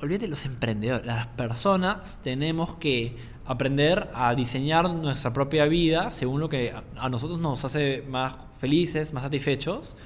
olvídate 0.00 0.28
los 0.28 0.44
emprendedores, 0.46 1.04
las 1.04 1.26
personas 1.26 2.20
tenemos 2.22 2.76
que 2.76 3.16
aprender 3.52 4.08
a 4.14 4.34
diseñar 4.34 4.88
nuestra 4.90 5.32
propia 5.32 5.64
vida 5.66 6.10
según 6.10 6.40
lo 6.40 6.48
que 6.48 6.72
a- 6.96 7.08
nosotros 7.08 7.40
nos 7.40 7.64
hace 7.64 8.02
más 8.08 8.36
felices, 8.58 9.12
más 9.12 9.22
satisfechos 9.24 9.96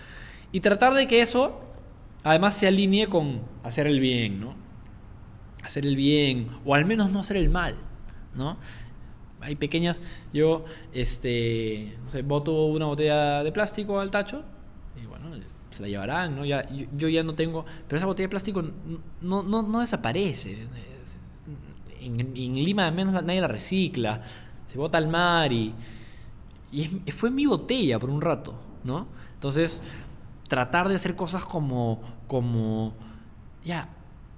y 0.53 0.61
tratar 0.61 0.95
de 0.95 1.07
que 1.07 1.21
eso 1.21 1.61
además 2.23 2.55
se 2.55 2.67
alinee 2.67 3.07
con 3.09 3.43
hacer 3.63 3.87
el 3.87 4.01
bien, 4.01 4.41
¿no? 4.41 4.55
Hacer 5.63 5.87
el 5.87 5.97
bien 5.97 6.49
o 6.65 6.75
al 6.75 6.85
menos 6.85 7.11
no 7.11 7.21
hacer 7.21 7.37
el 7.39 7.49
mal, 7.51 7.75
¿no? 8.35 8.57
Hay 9.41 9.57
pequeñas, 9.57 10.01
yo 10.33 10.65
este, 10.93 11.97
no 12.05 12.11
sé, 12.11 12.23
boto 12.23 12.67
una 12.67 12.87
botella 12.87 13.43
de 13.45 13.53
plástico 13.53 14.01
al 14.01 14.11
tacho 14.11 14.43
y 15.03 15.07
bueno, 15.07 15.31
se 15.71 15.83
la 15.83 15.89
llevarán, 15.89 16.37
¿no? 16.37 16.45
Ya, 16.47 16.67
yo, 16.71 16.87
yo 16.97 17.09
ya 17.09 17.23
no 17.23 17.35
tengo, 17.35 17.67
pero 17.89 17.99
esa 17.99 18.07
botella 18.07 18.25
de 18.27 18.31
plástico 18.31 18.63
no, 19.21 19.43
no, 19.43 19.63
no 19.63 19.81
desaparece. 19.81 20.67
En, 22.05 22.55
Lima 22.55 22.87
al 22.87 22.95
menos 22.95 23.15
nadie 23.15 23.41
la 23.41 23.49
recicla. 23.49 24.23
se 24.69 24.79
bota 24.79 24.99
al 24.99 25.09
mar 25.09 25.53
y, 25.53 25.75
y 26.73 26.83
es- 27.07 27.15
fue 27.15 27.31
mi 27.31 27.47
botella 27.47 27.99
por 27.99 28.11
un 28.11 28.21
rato, 28.21 28.55
¿no? 28.85 29.07
Entonces, 29.35 29.83
tratar 30.49 30.89
de 30.89 30.95
hacer 30.97 31.15
cosas 31.17 31.45
como, 31.45 32.01
como, 32.27 32.95
ya, 33.65 33.89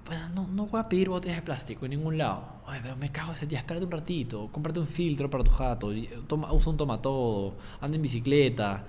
pues, 0.05 0.19
no, 0.33 0.47
no 0.47 0.67
voy 0.67 0.79
a 0.79 0.87
pedir 0.89 1.09
botellas 1.09 1.37
de 1.37 1.41
plástico 1.43 1.85
en 1.85 1.91
ningún 1.91 2.17
lado. 2.17 2.57
Me 2.99 3.11
cago 3.11 3.31
ese 3.31 3.47
día, 3.47 3.59
espérate 3.59 3.85
un 3.85 3.91
ratito, 3.91 4.49
cómprate 4.51 4.79
un 4.79 4.87
filtro 4.87 5.29
para 5.29 5.43
tu 5.43 5.51
jato, 5.51 5.87
usa 5.87 6.71
un 6.71 6.77
tomatodo, 6.77 7.55
anda 7.79 7.95
en 7.95 8.01
bicicleta. 8.01 8.83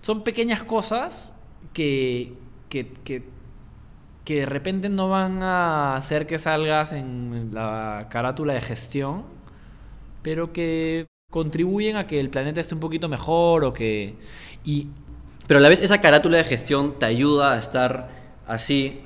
Son 0.00 0.22
pequeñas 0.22 0.62
cosas 0.62 1.34
que, 1.72 2.34
que, 2.68 2.92
que, 3.04 3.28
que 4.24 4.40
de 4.40 4.46
repente 4.46 4.88
no 4.88 5.08
van 5.08 5.42
a 5.42 5.96
hacer 5.96 6.26
que 6.26 6.38
salgas 6.38 6.92
en 6.92 7.50
la 7.52 8.08
carátula 8.10 8.54
de 8.54 8.60
gestión, 8.60 9.24
pero 10.22 10.52
que 10.52 11.06
contribuyen 11.30 11.96
a 11.96 12.06
que 12.06 12.20
el 12.20 12.30
planeta 12.30 12.60
esté 12.60 12.74
un 12.74 12.80
poquito 12.80 13.08
mejor 13.08 13.64
o 13.64 13.72
que... 13.72 14.16
Y 14.64 14.88
Pero 15.46 15.58
a 15.58 15.62
la 15.62 15.68
vez 15.68 15.80
esa 15.80 16.00
carátula 16.00 16.38
de 16.38 16.44
gestión 16.44 16.98
te 16.98 17.06
ayuda 17.06 17.54
a 17.54 17.58
estar 17.58 18.10
así 18.46 19.02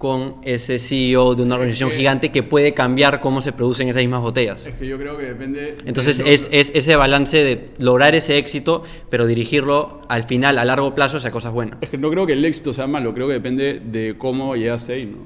con 0.00 0.36
ese 0.44 0.78
CEO 0.78 1.34
de 1.34 1.42
una 1.42 1.56
organización 1.56 1.90
que- 1.90 1.96
gigante 1.96 2.32
que 2.32 2.42
puede 2.42 2.72
cambiar 2.72 3.20
cómo 3.20 3.42
se 3.42 3.52
producen 3.52 3.86
esas 3.86 4.00
mismas 4.00 4.22
botellas. 4.22 4.66
Es 4.66 4.74
que 4.76 4.86
yo 4.86 4.96
creo 4.96 5.18
que 5.18 5.24
depende. 5.26 5.76
Entonces 5.84 6.16
de 6.16 6.32
es, 6.32 6.48
es 6.52 6.72
ese 6.74 6.96
balance 6.96 7.36
de 7.36 7.66
lograr 7.80 8.14
ese 8.14 8.38
éxito, 8.38 8.82
pero 9.10 9.26
dirigirlo 9.26 10.00
al 10.08 10.24
final, 10.24 10.56
a 10.56 10.64
largo 10.64 10.94
plazo, 10.94 11.18
hacia 11.18 11.30
cosas 11.30 11.52
buenas. 11.52 11.76
Es 11.82 11.90
que 11.90 11.98
no 11.98 12.08
creo 12.10 12.26
que 12.26 12.32
el 12.32 12.42
éxito 12.46 12.72
sea 12.72 12.86
malo, 12.86 13.12
creo 13.12 13.26
que 13.26 13.34
depende 13.34 13.78
de 13.84 14.14
cómo 14.16 14.56
llegaste 14.56 14.94
ahí, 14.94 15.04
¿no? 15.04 15.18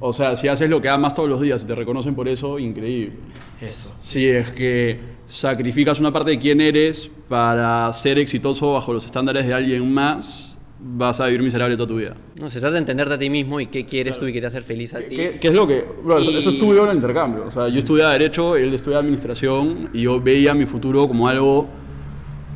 O 0.00 0.12
sea, 0.12 0.34
si 0.34 0.48
haces 0.48 0.68
lo 0.68 0.82
que 0.82 0.88
amas 0.88 1.14
todos 1.14 1.28
los 1.28 1.40
días 1.40 1.62
y 1.62 1.66
te 1.68 1.76
reconocen 1.76 2.16
por 2.16 2.26
eso, 2.28 2.58
increíble. 2.58 3.12
eso. 3.60 3.94
Si 4.00 4.26
es 4.26 4.50
que 4.50 4.98
sacrificas 5.28 6.00
una 6.00 6.12
parte 6.12 6.32
de 6.32 6.38
quién 6.40 6.60
eres 6.60 7.08
para 7.28 7.92
ser 7.92 8.18
exitoso 8.18 8.72
bajo 8.72 8.92
los 8.92 9.04
estándares 9.04 9.46
de 9.46 9.54
alguien 9.54 9.88
más, 9.94 10.57
vas 10.80 11.20
a 11.20 11.26
vivir 11.26 11.42
miserable 11.42 11.76
toda 11.76 11.88
tu 11.88 11.96
vida. 11.96 12.14
No, 12.40 12.48
se 12.48 12.60
trata 12.60 12.74
de 12.74 12.78
entenderte 12.80 13.14
a 13.14 13.18
ti 13.18 13.28
mismo 13.30 13.60
y 13.60 13.66
qué 13.66 13.84
quieres 13.84 14.16
tú 14.18 14.26
y 14.26 14.32
qué 14.32 14.40
te 14.40 14.46
hace 14.46 14.60
feliz 14.60 14.94
a 14.94 14.98
ti. 15.00 15.14
¿Qué, 15.14 15.38
qué 15.40 15.48
es 15.48 15.54
lo 15.54 15.66
que.? 15.66 15.84
bro, 16.04 16.18
eso, 16.18 16.30
Y- 16.30 16.36
eso 16.38 16.50
estudió 16.50 16.84
en 16.84 16.90
el 16.90 16.96
intercambio. 16.96 17.44
O 17.46 17.50
sea, 17.50 17.68
yo 17.68 17.78
estudiaba 17.78 18.12
Derecho, 18.12 18.56
él 18.56 18.72
estudiaba 18.72 19.00
Administración 19.00 19.90
y 19.92 20.02
yo 20.02 20.20
veía 20.20 20.54
mi 20.54 20.66
futuro 20.66 21.08
como 21.08 21.28
algo 21.28 21.66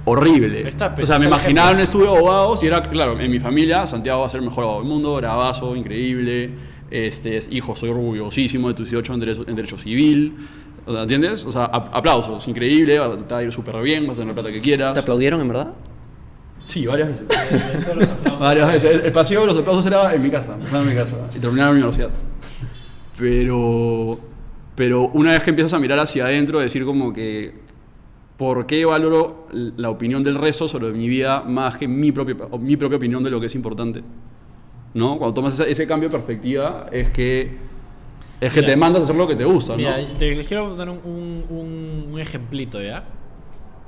horrible. 0.04 0.66
Está, 0.68 0.94
o 1.00 1.06
sea, 1.06 1.18
me 1.18 1.26
imaginaba 1.26 1.70
un 1.70 1.76
ejemplo. 1.78 1.84
estudio 1.84 2.12
de 2.12 2.18
abogados 2.18 2.62
y 2.62 2.66
era, 2.66 2.82
claro, 2.82 3.18
en 3.20 3.30
mi 3.30 3.38
familia, 3.40 3.86
Santiago 3.86 4.20
va 4.20 4.26
a 4.26 4.30
ser 4.30 4.40
el 4.40 4.46
mejor 4.46 4.64
abogado 4.64 4.82
del 4.82 4.92
mundo, 4.92 5.14
bravazo, 5.16 5.76
increíble. 5.76 6.50
Este, 6.90 7.36
es- 7.38 7.48
hijo, 7.50 7.74
soy 7.74 7.90
orgullosísimo 7.90 8.68
de 8.68 8.74
tus 8.74 8.90
18 8.90 9.14
en 9.14 9.20
derecho, 9.20 9.44
en 9.48 9.56
derecho 9.56 9.78
civil. 9.78 10.34
¿Entiendes? 10.86 11.44
O 11.44 11.52
sea, 11.52 11.64
ap- 11.66 11.94
aplausos, 11.94 12.46
increíble, 12.48 12.98
va 12.98 13.38
a 13.38 13.42
ir 13.42 13.52
súper 13.52 13.80
bien, 13.82 14.04
vas 14.06 14.16
a 14.16 14.22
tener 14.22 14.34
la 14.34 14.42
plata 14.42 14.52
que 14.52 14.60
quieras. 14.60 14.94
¿Te 14.94 15.00
aplaudieron 15.00 15.40
en 15.40 15.48
verdad? 15.48 15.72
Sí, 16.64 16.86
varias 16.86 17.08
veces. 17.10 17.26
varias 18.40 18.72
veces. 18.72 19.04
El, 19.04 19.12
pasillo 19.12 19.40
de 19.42 19.46
los 19.48 19.58
aplausos 19.58 19.84
era 19.86 20.14
en 20.14 20.22
mi 20.22 20.30
casa, 20.30 20.54
en 20.54 20.88
mi 20.88 20.94
casa. 20.94 21.16
Y 21.34 21.38
terminé 21.38 21.60
en 21.62 21.66
la 21.66 21.70
universidad. 21.72 22.10
Pero, 23.18 24.18
pero 24.74 25.08
una 25.08 25.30
vez 25.32 25.42
que 25.42 25.50
empiezas 25.50 25.74
a 25.74 25.78
mirar 25.78 25.98
hacia 25.98 26.24
adentro, 26.26 26.60
decir 26.60 26.84
como 26.84 27.12
que, 27.12 27.52
¿por 28.36 28.66
qué 28.66 28.84
valoro 28.84 29.48
la 29.52 29.90
opinión 29.90 30.22
del 30.22 30.34
resto 30.36 30.66
sobre 30.68 30.92
mi 30.92 31.08
vida 31.08 31.42
más 31.42 31.76
que 31.76 31.86
mi 31.86 32.10
propia, 32.12 32.36
mi 32.58 32.76
propia 32.76 32.96
opinión 32.96 33.22
de 33.22 33.30
lo 33.30 33.40
que 33.40 33.46
es 33.46 33.54
importante? 33.54 34.02
¿No? 34.94 35.18
Cuando 35.18 35.34
tomas 35.34 35.54
ese, 35.58 35.70
ese 35.70 35.86
cambio 35.86 36.08
de 36.08 36.12
perspectiva, 36.14 36.86
es 36.92 37.10
que, 37.10 37.56
es 38.40 38.52
que 38.52 38.60
Mira. 38.60 38.72
te 38.72 38.76
mandas 38.78 39.00
a 39.00 39.04
hacer 39.04 39.16
lo 39.16 39.26
que 39.26 39.36
te 39.36 39.44
gusta, 39.44 39.72
¿no? 39.72 39.78
Mira, 39.78 39.96
te 40.18 40.34
les 40.34 40.46
quiero 40.46 40.74
dar 40.76 40.88
un, 40.90 40.98
un, 41.04 41.44
un- 41.48 42.12
un 42.12 42.20
ejemplito, 42.20 42.80
¿ya? 42.82 43.04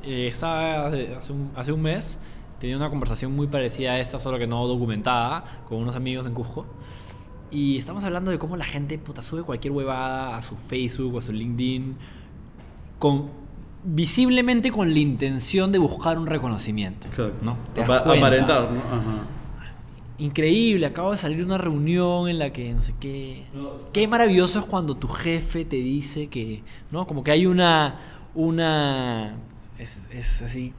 Eh, 0.02 0.28
estaba 0.28 0.86
hace, 0.88 1.14
hace 1.14 1.32
un, 1.32 1.50
hace 1.54 1.72
un 1.72 1.82
mes, 1.82 2.18
tenía 2.64 2.78
una 2.78 2.88
conversación 2.88 3.36
muy 3.36 3.46
parecida 3.46 3.92
a 3.92 4.00
esta, 4.00 4.18
solo 4.18 4.38
que 4.38 4.46
no 4.46 4.66
documentada, 4.66 5.44
con 5.68 5.76
unos 5.78 5.96
amigos 5.96 6.24
en 6.24 6.32
Cusco. 6.32 6.64
Y 7.50 7.76
estamos 7.76 8.04
hablando 8.04 8.30
de 8.30 8.38
cómo 8.38 8.56
la 8.56 8.64
gente 8.64 8.96
puta, 8.96 9.22
sube 9.22 9.42
cualquier 9.42 9.72
huevada 9.72 10.38
a 10.38 10.40
su 10.40 10.56
Facebook 10.56 11.14
o 11.14 11.18
a 11.18 11.20
su 11.20 11.34
LinkedIn, 11.34 11.94
con, 12.98 13.28
visiblemente 13.84 14.72
con 14.72 14.94
la 14.94 14.98
intención 14.98 15.72
de 15.72 15.78
buscar 15.78 16.18
un 16.18 16.26
reconocimiento. 16.26 17.06
Exacto. 17.06 17.44
¿no? 17.44 17.58
Te 17.74 17.82
das 17.82 17.90
aparentar, 17.90 18.72
¿no? 18.72 18.78
Ajá. 18.78 19.26
Increíble, 20.16 20.86
acabo 20.86 21.12
de 21.12 21.18
salir 21.18 21.36
de 21.38 21.44
una 21.44 21.58
reunión 21.58 22.30
en 22.30 22.38
la 22.38 22.50
que 22.50 22.72
no 22.72 22.82
sé 22.82 22.94
qué. 22.98 23.44
Qué 23.92 24.08
maravilloso 24.08 24.60
es 24.60 24.64
cuando 24.64 24.96
tu 24.96 25.08
jefe 25.08 25.66
te 25.66 25.76
dice 25.76 26.28
que, 26.28 26.62
¿no? 26.90 27.06
Como 27.06 27.22
que 27.22 27.30
hay 27.30 27.44
una. 27.44 28.00
Una. 28.34 29.34
Es, 29.78 30.08
es 30.10 30.40
así. 30.40 30.72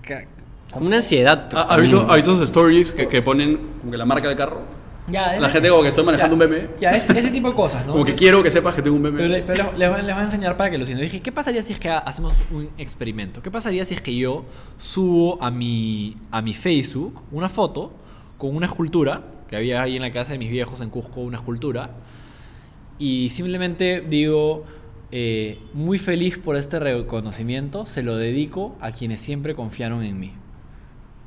Como 0.71 0.87
una 0.87 0.97
ansiedad. 0.97 1.49
¿Ha- 1.55 1.61
¿Has 1.73 1.81
visto, 1.81 2.01
has 2.09 2.15
visto 2.17 2.31
esos 2.33 2.43
stories 2.45 2.91
que, 2.91 3.07
que 3.07 3.21
ponen 3.21 3.59
como 3.79 3.91
que 3.91 3.97
la 3.97 4.05
marca 4.05 4.27
del 4.27 4.37
carro? 4.37 4.61
Ya, 5.07 5.39
La 5.39 5.49
gente 5.49 5.69
como 5.69 5.83
que 5.83 5.89
estoy 5.89 6.03
manejando 6.03 6.35
ya, 6.35 6.43
un 6.45 6.51
meme. 6.51 6.67
Ya, 6.81 6.89
ese, 6.89 7.17
ese 7.19 7.29
tipo 7.29 7.49
de 7.49 7.53
cosas, 7.53 7.85
¿no? 7.85 7.91
Como 7.91 8.03
que 8.05 8.13
quiero 8.13 8.41
que 8.41 8.49
sepas 8.49 8.73
que 8.75 8.81
tengo 8.81 8.95
un 8.95 9.03
meme. 9.03 9.19
Pero, 9.19 9.45
pero 9.45 9.77
les, 9.77 9.89
voy- 9.91 10.01
les 10.01 10.15
voy 10.15 10.21
a 10.21 10.23
enseñar 10.23 10.57
para 10.57 10.71
que 10.71 10.79
lo 10.79 10.85
sientan. 10.85 11.03
Dije, 11.05 11.21
¿qué 11.21 11.31
pasaría 11.31 11.61
si 11.61 11.73
es 11.73 11.79
que 11.79 11.89
hacemos 11.91 12.33
un 12.51 12.69
experimento? 12.79 13.39
¿Qué 13.43 13.51
pasaría 13.51 13.85
si 13.85 13.93
es 13.93 14.01
que 14.01 14.15
yo 14.15 14.45
subo 14.79 15.41
a 15.43 15.51
mi, 15.51 16.15
a 16.31 16.41
mi 16.41 16.55
Facebook 16.55 17.21
una 17.31 17.49
foto 17.49 17.93
con 18.39 18.55
una 18.55 18.65
escultura, 18.65 19.21
que 19.47 19.55
había 19.55 19.83
ahí 19.83 19.95
en 19.95 20.01
la 20.01 20.11
casa 20.11 20.31
de 20.33 20.39
mis 20.39 20.49
viejos 20.49 20.81
en 20.81 20.89
Cusco, 20.89 21.21
una 21.21 21.37
escultura, 21.37 21.91
y 22.97 23.29
simplemente 23.29 24.01
digo, 24.01 24.63
eh, 25.11 25.59
muy 25.73 25.99
feliz 25.99 26.39
por 26.39 26.55
este 26.55 26.79
reconocimiento, 26.79 27.85
se 27.85 28.01
lo 28.01 28.15
dedico 28.17 28.75
a 28.81 28.91
quienes 28.91 29.21
siempre 29.21 29.53
confiaron 29.53 30.01
en 30.03 30.19
mí. 30.19 30.33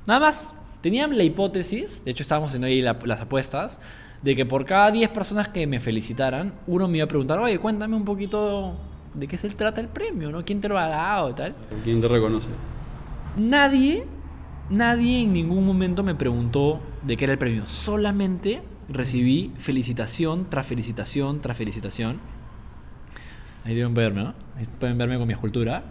Nada 0.09 0.21
más. 0.21 0.55
Tenían 0.81 1.17
la 1.19 1.25
hipótesis, 1.25 2.05
de 2.05 2.13
hecho 2.13 2.23
estábamos 2.23 2.51
haciendo 2.51 2.67
ahí 2.69 2.81
la- 2.81 2.97
las 3.05 3.21
apuestas, 3.21 3.81
de 4.23 4.35
que 4.37 4.47
por 4.47 4.65
cada 4.65 4.91
10 4.91 5.11
personas 5.11 5.49
que 5.49 5.67
me 5.67 5.81
felicitaran, 5.81 6.55
uno 6.67 6.87
me 6.89 6.99
iba 6.99 7.05
a 7.05 7.09
preguntar, 7.09 7.39
oye, 7.41 7.59
cuéntame 7.59 7.95
un 7.97 8.05
poquito 8.05 8.77
de 9.15 9.27
qué 9.27 9.37
se 9.37 9.49
trata 9.51 9.81
el 9.81 9.89
premio, 9.89 10.31
¿no? 10.31 10.45
¿Quién 10.45 10.61
te 10.61 10.69
lo 10.69 10.79
ha 10.79 10.87
dado 10.89 11.35
tal? 11.35 11.55
¿Quién 11.85 12.01
te 12.01 12.07
reconoce? 12.09 12.47
Nadie, 13.37 14.05
nadie 14.71 15.23
en 15.25 15.33
ningún 15.33 15.67
momento 15.67 16.03
me 16.05 16.15
preguntó 16.15 16.81
de 17.03 17.17
qué 17.17 17.25
era 17.25 17.33
el 17.33 17.39
premio. 17.39 17.67
Solamente 17.67 18.63
recibí 18.89 19.53
felicitación 19.59 20.47
tras 20.49 20.65
felicitación 20.67 21.41
tras 21.41 21.57
felicitación. 21.57 22.21
Ahí 23.65 23.75
deben 23.75 23.95
verme, 23.95 24.23
¿no? 24.23 24.35
Ahí 24.57 24.67
pueden 24.79 24.97
verme 24.97 25.19
con 25.19 25.27
mi 25.27 25.35
escultura, 25.35 25.83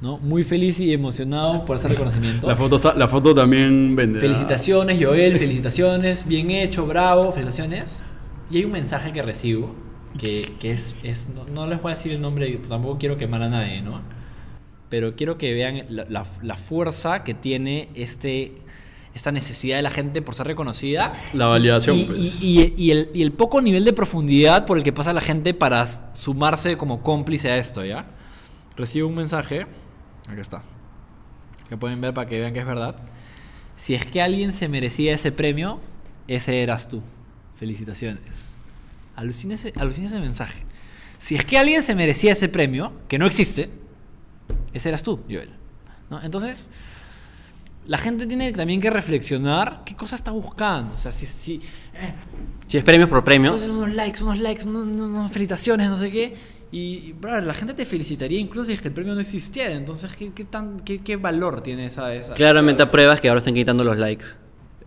¿no? 0.00 0.18
Muy 0.18 0.42
feliz 0.44 0.78
y 0.80 0.92
emocionado 0.92 1.64
por 1.64 1.76
ese 1.76 1.88
reconocimiento. 1.88 2.46
La 2.46 2.56
foto, 2.56 2.76
está- 2.76 2.94
la 2.94 3.08
foto 3.08 3.34
también 3.34 3.96
vende. 3.96 4.20
Felicitaciones, 4.20 5.02
Joel, 5.02 5.38
felicitaciones, 5.38 6.26
bien 6.28 6.50
hecho, 6.50 6.86
bravo, 6.86 7.32
felicitaciones. 7.32 8.04
Y 8.50 8.58
hay 8.58 8.64
un 8.64 8.72
mensaje 8.72 9.12
que 9.12 9.22
recibo 9.22 9.74
que, 10.18 10.52
que 10.60 10.70
es, 10.70 10.94
es 11.02 11.28
no, 11.34 11.44
no 11.44 11.66
les 11.66 11.80
voy 11.82 11.92
a 11.92 11.94
decir 11.94 12.12
el 12.12 12.20
nombre, 12.20 12.60
tampoco 12.68 12.98
quiero 12.98 13.16
quemar 13.16 13.42
a 13.42 13.48
nadie, 13.48 13.82
¿no? 13.82 14.00
Pero 14.88 15.16
quiero 15.16 15.36
que 15.36 15.52
vean 15.52 15.82
la, 15.88 16.06
la- 16.08 16.26
la 16.42 16.56
fuerza 16.56 17.24
que 17.24 17.34
tiene 17.34 17.88
este, 17.94 18.52
esta 19.14 19.32
necesidad 19.32 19.76
de 19.76 19.82
la 19.82 19.90
gente 19.90 20.22
por 20.22 20.34
ser 20.36 20.46
reconocida. 20.46 21.14
La 21.32 21.46
validación, 21.46 21.98
Y, 21.98 22.04
pues. 22.04 22.42
y- 22.42 22.74
y- 22.76 22.90
el, 22.92 23.10
y 23.14 23.22
el 23.22 23.32
poco 23.32 23.60
nivel 23.60 23.84
de 23.84 23.92
profundidad 23.92 24.64
por 24.64 24.78
el 24.78 24.84
que 24.84 24.92
pasa 24.92 25.12
la 25.12 25.20
gente 25.22 25.54
para 25.54 25.86
sumarse 26.14 26.76
como 26.76 27.02
cómplice 27.02 27.50
a 27.50 27.56
esto, 27.58 27.84
¿ya? 27.84 28.06
Recibo 28.76 29.08
un 29.08 29.16
mensaje, 29.16 29.66
acá 30.28 30.40
está, 30.40 30.62
que 31.68 31.76
pueden 31.76 32.00
ver 32.00 32.14
para 32.14 32.28
que 32.28 32.40
vean 32.40 32.52
que 32.52 32.60
es 32.60 32.66
verdad. 32.66 32.96
Si 33.76 33.94
es 33.94 34.06
que 34.06 34.22
alguien 34.22 34.52
se 34.52 34.68
merecía 34.68 35.14
ese 35.14 35.32
premio, 35.32 35.80
ese 36.28 36.62
eras 36.62 36.88
tú. 36.88 37.02
Felicitaciones. 37.56 38.56
Alucina 39.14 39.54
ese, 39.54 39.72
alucina 39.76 40.06
ese 40.06 40.20
mensaje. 40.20 40.62
Si 41.18 41.34
es 41.34 41.44
que 41.44 41.58
alguien 41.58 41.82
se 41.82 41.94
merecía 41.94 42.32
ese 42.32 42.48
premio, 42.48 42.92
que 43.08 43.18
no 43.18 43.26
existe, 43.26 43.70
ese 44.72 44.88
eras 44.90 45.02
tú, 45.02 45.20
Joel. 45.28 45.50
¿No? 46.10 46.22
Entonces, 46.22 46.70
la 47.86 47.98
gente 47.98 48.26
tiene 48.26 48.52
también 48.52 48.80
que 48.80 48.90
reflexionar 48.90 49.82
qué 49.84 49.94
cosa 49.94 50.16
está 50.16 50.30
buscando. 50.32 50.94
O 50.94 50.98
sea, 50.98 51.12
si, 51.12 51.24
si 51.26 51.54
eh, 51.94 52.14
Si 52.66 52.76
es 52.78 52.84
premios 52.84 53.08
por 53.08 53.24
premios. 53.24 53.62
unos 53.68 53.94
likes, 53.94 54.22
unos 54.22 54.38
likes, 54.38 54.64
unos, 54.66 54.82
unos- 54.82 55.10
unas 55.10 55.32
felicitaciones, 55.32 55.88
no 55.88 55.96
sé 55.96 56.10
qué. 56.10 56.36
Y, 56.72 57.12
brother, 57.12 57.44
la 57.44 57.54
gente 57.54 57.74
te 57.74 57.84
felicitaría 57.84 58.40
incluso 58.40 58.66
si 58.66 58.72
es 58.72 58.82
que 58.82 58.88
el 58.88 58.94
premio 58.94 59.14
no 59.14 59.20
existiera. 59.20 59.72
Entonces, 59.74 60.14
¿qué, 60.16 60.32
qué 60.32 60.44
tan, 60.44 60.80
qué, 60.80 61.00
qué 61.00 61.16
valor 61.16 61.60
tiene 61.60 61.86
esa...? 61.86 62.12
esa 62.14 62.34
Claramente 62.34 62.82
apruebas 62.82 63.20
que 63.20 63.28
ahora 63.28 63.38
están 63.38 63.54
quitando 63.54 63.84
los 63.84 63.96
likes. 63.96 64.26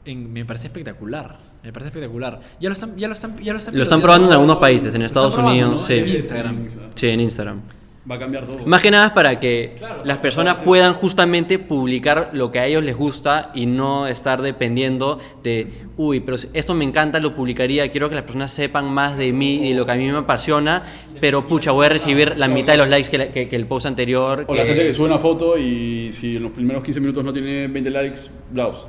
En- 0.06 0.32
me 0.32 0.44
parece 0.46 0.68
espectacular. 0.68 1.40
Me 1.64 1.72
parece 1.74 1.88
espectacular. 1.88 2.40
Ya 2.60 2.70
lo 2.70 2.74
están, 2.74 2.96
ya 2.98 3.08
lo 3.08 3.14
están, 3.14 3.38
ya 3.38 3.54
lo 3.54 3.60
están, 3.60 3.76
Lo 3.76 3.84
están 3.84 4.02
probando 4.02 4.28
en 4.28 4.34
algunos 4.34 4.58
países, 4.58 4.94
en 4.96 5.02
Estados 5.04 5.36
Unidos, 5.38 5.72
¿no? 5.72 5.78
sí. 5.88 5.94
En 5.94 6.08
Instagram. 6.10 6.68
Sí, 6.96 7.08
en 7.08 7.20
Instagram. 7.22 7.62
Va 8.10 8.16
a 8.16 8.20
cambiar 8.20 8.46
todo. 8.48 8.66
Más 8.66 8.82
que 8.82 8.90
nada 8.90 9.08
es 9.08 9.12
para 9.12 9.40
que 9.40 9.76
Claro, 9.78 10.02
las 10.04 10.18
personas 10.18 10.54
claro, 10.54 10.60
sí. 10.62 10.66
puedan 10.66 10.94
justamente 10.94 11.60
publicar 11.60 12.30
lo 12.34 12.52
que 12.52 12.60
a 12.60 12.66
ellos 12.66 12.84
les 12.84 12.96
gusta 12.98 13.52
y 13.54 13.66
no 13.68 14.08
estar 14.08 14.42
dependiendo 14.42 15.20
de, 15.44 15.68
uy, 15.96 16.20
pero 16.22 16.38
esto 16.54 16.74
me 16.74 16.86
encanta, 16.86 17.20
lo 17.20 17.36
publicaría, 17.36 17.90
quiero 17.92 18.10
que 18.10 18.16
las 18.16 18.24
personas 18.24 18.50
sepan 18.52 18.92
más 18.92 19.16
de 19.18 19.32
mí 19.32 19.66
y 19.66 19.70
de 19.70 19.76
lo 19.76 19.86
que 19.86 19.92
a 19.92 19.96
mí 19.96 20.08
me 20.12 20.18
apasiona, 20.18 20.82
pero 21.22 21.48
pucha, 21.48 21.72
voy 21.72 21.86
a 21.86 21.90
recibir 21.90 22.36
la 22.38 22.48
mitad 22.48 22.74
de 22.74 22.78
los 22.78 22.90
likes 22.90 23.10
que, 23.10 23.18
la- 23.20 23.32
que- 23.32 23.48
que 23.48 23.56
el 23.56 23.68
post 23.68 23.86
anterior. 23.86 24.46
O 24.48 24.56
la 24.56 24.62
que- 24.64 24.68
gente 24.70 24.84
que 24.88 24.94
sube 24.94 25.06
una 25.06 25.20
foto 25.20 25.58
y 25.58 26.12
si 26.12 26.38
en 26.38 26.44
los 26.44 26.52
primeros 26.52 26.82
15 26.84 27.00
minutos 27.00 27.24
no 27.24 27.32
tiene 27.32 27.68
20 27.68 27.90
likes, 27.92 28.22
blaus. 28.52 28.88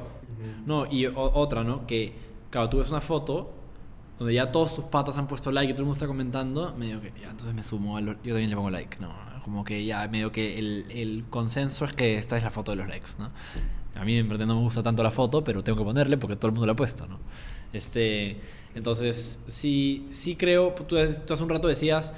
No, 0.64 0.86
y 0.90 1.06
otra, 1.06 1.62
¿no? 1.64 1.86
Que, 1.86 2.12
claro, 2.48 2.68
tú 2.70 2.78
ves 2.78 2.88
una 2.90 3.00
foto 3.00 3.50
donde 4.20 4.34
ya 4.34 4.52
todos 4.52 4.76
tus 4.76 4.84
patas 4.84 5.16
han 5.16 5.26
puesto 5.26 5.50
like 5.50 5.70
y 5.70 5.74
todo 5.74 5.82
el 5.82 5.86
mundo 5.86 5.94
está 5.96 6.06
comentando, 6.06 6.74
medio 6.78 7.00
que 7.00 7.10
ya, 7.20 7.30
entonces 7.30 7.54
me 7.54 7.62
sumo, 7.62 7.96
a 7.96 8.00
lo- 8.02 8.12
yo 8.22 8.34
también 8.34 8.50
le 8.50 8.56
pongo 8.56 8.70
like, 8.70 8.98
¿no? 9.00 9.08
Como 9.42 9.64
que 9.64 9.82
ya 9.86 10.06
medio 10.08 10.30
que 10.30 10.58
el, 10.58 10.84
el 10.90 11.24
consenso 11.30 11.86
es 11.86 11.94
que 11.94 12.18
esta 12.18 12.36
es 12.36 12.44
la 12.44 12.50
foto 12.50 12.70
de 12.72 12.76
los 12.76 12.86
likes, 12.86 13.08
¿no? 13.18 13.30
A 13.98 14.04
mí 14.04 14.16
en 14.16 14.28
verdad 14.28 14.46
no 14.46 14.56
me 14.56 14.60
gusta 14.60 14.82
tanto 14.82 15.02
la 15.02 15.10
foto, 15.10 15.42
pero 15.42 15.64
tengo 15.64 15.78
que 15.78 15.84
ponerle 15.84 16.18
porque 16.18 16.36
todo 16.36 16.48
el 16.48 16.52
mundo 16.52 16.66
la 16.66 16.72
ha 16.72 16.76
puesto, 16.76 17.06
¿no? 17.06 17.18
Este, 17.72 18.38
entonces, 18.74 19.40
sí, 19.48 20.06
sí 20.10 20.36
creo, 20.36 20.74
tú, 20.74 20.96
tú 21.26 21.32
hace 21.34 21.42
un 21.42 21.48
rato 21.48 21.66
decías, 21.66 22.12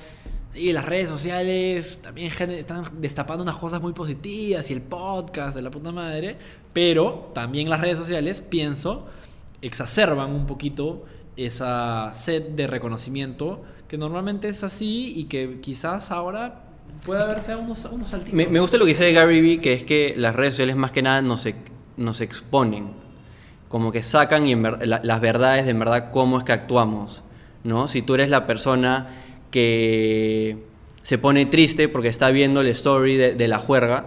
y 0.55 0.73
las 0.73 0.85
redes 0.85 1.09
sociales 1.09 2.01
también 2.03 2.27
están 2.27 2.85
destapando 3.01 3.43
unas 3.43 3.57
cosas 3.57 3.81
muy 3.81 3.93
positivas 3.93 4.69
y 4.71 4.75
el 4.75 4.83
podcast 4.83 5.55
de 5.57 5.63
la 5.63 5.71
puta 5.71 5.93
madre, 5.93 6.37
pero 6.73 7.31
también 7.33 7.71
las 7.71 7.81
redes 7.81 7.97
sociales, 7.97 8.41
pienso, 8.41 9.07
exacerban 9.63 10.33
un 10.33 10.47
poquito 10.47 11.05
esa 11.37 12.13
sed 12.15 12.43
de 12.51 12.67
reconocimiento 12.67 13.63
que 13.89 13.99
normalmente 13.99 14.49
es 14.49 14.63
así 14.65 15.13
y 15.17 15.25
que 15.25 15.61
quizás 15.61 16.11
ahora 16.11 16.65
puede 17.05 17.23
haberse 17.23 17.57
unos, 17.57 17.85
unos 17.87 18.09
saltitos. 18.09 18.35
Me, 18.35 18.47
me 18.47 18.61
gusta 18.61 18.77
lo 18.77 18.85
que 18.85 18.91
dice 18.91 19.13
Gary 19.13 19.41
Vee, 19.41 19.61
que 19.61 19.73
es 19.73 19.85
que 19.85 20.15
las 20.17 20.35
redes 20.37 20.55
sociales 20.55 20.77
más 20.77 20.93
que 20.93 21.03
nada 21.03 21.21
nos, 21.23 21.47
nos 21.97 22.21
exponen, 22.21 22.91
como 23.69 23.91
que 23.93 24.03
sacan 24.03 24.47
y 24.47 24.53
en 24.53 24.63
ver- 24.63 24.87
la- 24.87 25.01
las 25.03 25.21
verdades 25.21 25.65
de 25.65 25.71
en 25.71 25.79
verdad 25.79 26.11
cómo 26.11 26.39
es 26.39 26.45
que 26.45 26.53
actuamos, 26.53 27.23
¿no? 27.65 27.89
Si 27.89 28.03
tú 28.03 28.15
eres 28.15 28.29
la 28.29 28.47
persona 28.47 29.09
que 29.51 30.57
se 31.03 31.19
pone 31.19 31.47
triste 31.47 31.89
porque 31.89 32.09
está 32.09 32.31
viendo 32.31 32.61
el 32.61 32.69
story 32.69 33.17
de, 33.17 33.35
de 33.35 33.49
la 33.49 33.59
juerga, 33.59 34.07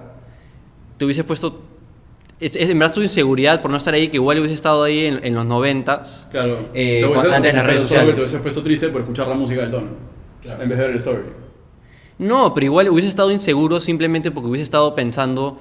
te 0.97 1.05
hubieses 1.05 1.23
puesto... 1.25 1.61
Es, 2.45 2.55
es 2.55 2.69
en 2.69 2.77
verdad 2.77 2.93
tu 2.93 3.01
inseguridad 3.01 3.61
por 3.61 3.71
no 3.71 3.77
estar 3.77 3.93
ahí, 3.93 4.09
que 4.09 4.17
igual 4.17 4.37
hubiese 4.39 4.53
estado 4.55 4.83
ahí 4.83 5.05
en, 5.05 5.19
en 5.25 5.33
los 5.33 5.45
noventas, 5.45 6.27
Claro. 6.31 6.69
eh, 6.73 6.99
Te 7.01 7.05
voy 7.05 7.13
a 7.13 7.15
cuando- 7.21 7.35
antes 7.37 7.51
de 7.51 7.57
las 7.57 7.65
redes 7.65 7.77
pero 7.81 7.87
solo 7.87 7.87
que 7.87 7.87
sociales. 7.87 8.15
Te 8.15 8.21
hubieses 8.21 8.41
puesto 8.41 8.61
triste 8.63 8.87
por 8.89 9.01
escuchar 9.01 9.27
la 9.27 9.35
música 9.35 9.61
del 9.61 9.71
tono. 9.71 9.87
Claro. 10.43 10.61
En 10.63 10.69
vez 10.69 10.77
de 10.77 10.83
ver 10.83 10.91
el 10.91 10.97
story. 10.97 11.21
No, 12.19 12.53
pero 12.53 12.65
igual 12.65 12.89
hubiese 12.89 13.09
estado 13.09 13.31
inseguro 13.31 13.79
simplemente 13.79 14.29
porque 14.31 14.47
hubiese 14.49 14.63
estado 14.63 14.93
pensando, 14.95 15.57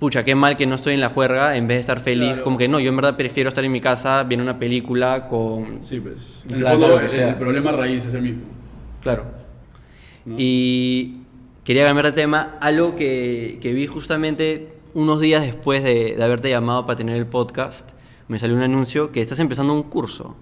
pucha, 0.00 0.24
qué 0.24 0.34
mal 0.34 0.56
que 0.56 0.66
no 0.66 0.74
estoy 0.74 0.94
en 0.94 1.00
la 1.00 1.08
juerga, 1.08 1.56
en 1.56 1.68
vez 1.68 1.76
de 1.76 1.80
estar 1.82 2.00
feliz, 2.00 2.30
Claro. 2.30 2.44
como 2.44 2.58
que 2.58 2.68
no, 2.68 2.80
yo 2.80 2.88
en 2.90 2.96
verdad 2.96 3.16
prefiero 3.16 3.48
estar 3.48 3.64
en 3.64 3.70
mi 3.72 3.80
casa 3.80 4.22
viendo 4.24 4.42
una 4.42 4.58
película 4.58 5.28
con... 5.28 5.84
Sí, 5.84 6.00
pues. 6.00 6.42
En 6.48 6.54
el 6.56 6.60
Claro, 6.62 6.78
fondo, 6.80 7.00
el, 7.00 7.20
el 7.20 7.34
problema 7.36 7.70
raíz 7.72 8.04
es 8.04 8.12
el 8.14 8.22
mismo. 8.22 8.42
Claro. 9.02 9.24
¿no? 10.24 10.34
Y 10.36 11.20
quería 11.62 11.84
cambiar 11.86 12.06
de 12.06 12.12
tema, 12.12 12.56
algo 12.60 12.96
que, 12.96 13.58
que 13.62 13.72
vi 13.72 13.86
justamente 13.86 14.73
unos 14.94 15.20
días 15.20 15.42
después 15.42 15.82
de, 15.84 16.14
de 16.16 16.24
haberte 16.24 16.48
llamado 16.50 16.86
para 16.86 16.96
tener 16.96 17.16
el 17.16 17.26
podcast, 17.26 17.88
me 18.28 18.38
salió 18.38 18.56
un 18.56 18.62
anuncio 18.62 19.10
que 19.12 19.20
estás 19.20 19.38
empezando 19.38 19.72
un 19.74 19.82
curso 19.84 20.34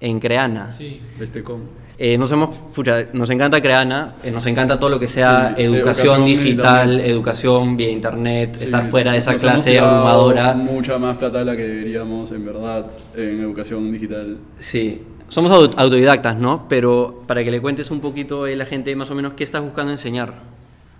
en 0.00 0.18
Creana. 0.20 0.68
Sí. 0.70 1.00
Este 1.20 1.42
com. 1.42 1.60
Eh, 1.98 2.18
nos, 2.18 2.30
hemos, 2.30 2.54
pucha, 2.74 3.06
nos 3.14 3.30
encanta 3.30 3.58
Creana, 3.62 4.16
eh, 4.22 4.30
nos 4.30 4.44
encanta 4.46 4.78
todo 4.78 4.90
lo 4.90 5.00
que 5.00 5.08
sea 5.08 5.54
Sí, 5.56 5.62
educación, 5.62 6.26
digital, 6.26 6.90
internet. 6.90 7.06
educación 7.10 7.76
vía 7.78 7.90
internet, 7.90 8.56
Sí, 8.58 8.64
estar 8.64 8.84
fuera 8.90 9.12
de 9.12 9.18
esa 9.18 9.32
nos 9.32 9.42
hemos 9.42 9.54
clase 9.54 9.70
tirado 9.70 9.88
abrumadora. 9.96 10.52
Mucha 10.54 10.98
más 10.98 11.16
plata 11.16 11.38
de 11.38 11.44
la 11.46 11.56
que 11.56 11.66
deberíamos, 11.66 12.30
en 12.32 12.44
verdad, 12.44 12.86
en 13.14 13.40
educación 13.40 13.90
digital. 13.90 14.36
Sí, 14.58 15.00
somos 15.28 15.50
au- 15.52 15.72
autodidactas, 15.78 16.36
¿no? 16.36 16.66
Pero 16.68 17.22
para 17.26 17.42
que 17.42 17.50
le 17.50 17.62
cuentes 17.62 17.90
un 17.90 18.00
poquito 18.00 18.44
a 18.44 18.50
la 18.50 18.66
gente 18.66 18.94
más 18.94 19.10
o 19.10 19.14
menos 19.14 19.32
qué 19.32 19.44
estás 19.44 19.62
buscando 19.62 19.90
enseñar. 19.92 20.34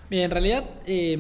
Bien, 0.08 0.22
en 0.24 0.30
realidad, 0.30 0.64
eh, 0.86 1.18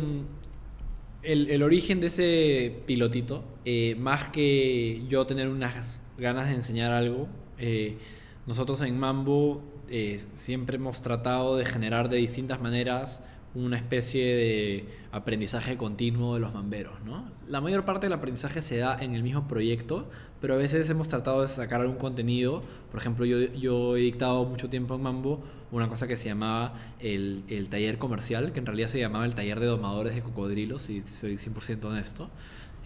el, 1.26 1.50
el 1.50 1.62
origen 1.62 2.00
de 2.00 2.06
ese 2.06 2.82
pilotito, 2.86 3.44
eh, 3.64 3.96
más 3.98 4.28
que 4.28 5.02
yo 5.08 5.26
tener 5.26 5.48
unas 5.48 6.00
ganas 6.16 6.48
de 6.48 6.54
enseñar 6.54 6.92
algo, 6.92 7.28
eh, 7.58 7.98
nosotros 8.46 8.80
en 8.82 8.98
Mambo 8.98 9.60
eh, 9.88 10.20
siempre 10.34 10.76
hemos 10.76 11.02
tratado 11.02 11.56
de 11.56 11.64
generar 11.64 12.08
de 12.08 12.16
distintas 12.18 12.60
maneras 12.60 13.24
una 13.56 13.76
especie 13.76 14.24
de 14.24 14.84
aprendizaje 15.12 15.76
continuo 15.76 16.34
de 16.34 16.40
los 16.40 16.52
mamberos, 16.52 17.00
¿no? 17.04 17.30
La 17.48 17.60
mayor 17.60 17.84
parte 17.84 18.06
del 18.06 18.12
aprendizaje 18.12 18.60
se 18.60 18.76
da 18.76 18.98
en 19.00 19.14
el 19.14 19.22
mismo 19.22 19.48
proyecto, 19.48 20.08
pero 20.40 20.54
a 20.54 20.56
veces 20.58 20.88
hemos 20.90 21.08
tratado 21.08 21.40
de 21.40 21.48
sacar 21.48 21.80
algún 21.80 21.96
contenido. 21.96 22.62
Por 22.90 23.00
ejemplo, 23.00 23.24
yo, 23.24 23.38
yo 23.54 23.96
he 23.96 24.00
dictado 24.00 24.44
mucho 24.44 24.68
tiempo 24.68 24.94
en 24.94 25.02
Mambo 25.02 25.42
una 25.72 25.88
cosa 25.88 26.06
que 26.06 26.16
se 26.16 26.28
llamaba 26.28 26.74
el, 27.00 27.44
el 27.48 27.68
taller 27.68 27.98
comercial, 27.98 28.52
que 28.52 28.60
en 28.60 28.66
realidad 28.66 28.88
se 28.88 29.00
llamaba 29.00 29.24
el 29.24 29.34
taller 29.34 29.58
de 29.58 29.66
domadores 29.66 30.14
de 30.14 30.22
cocodrilos, 30.22 30.82
si 30.82 31.02
soy 31.02 31.34
100% 31.34 31.84
honesto. 31.86 32.30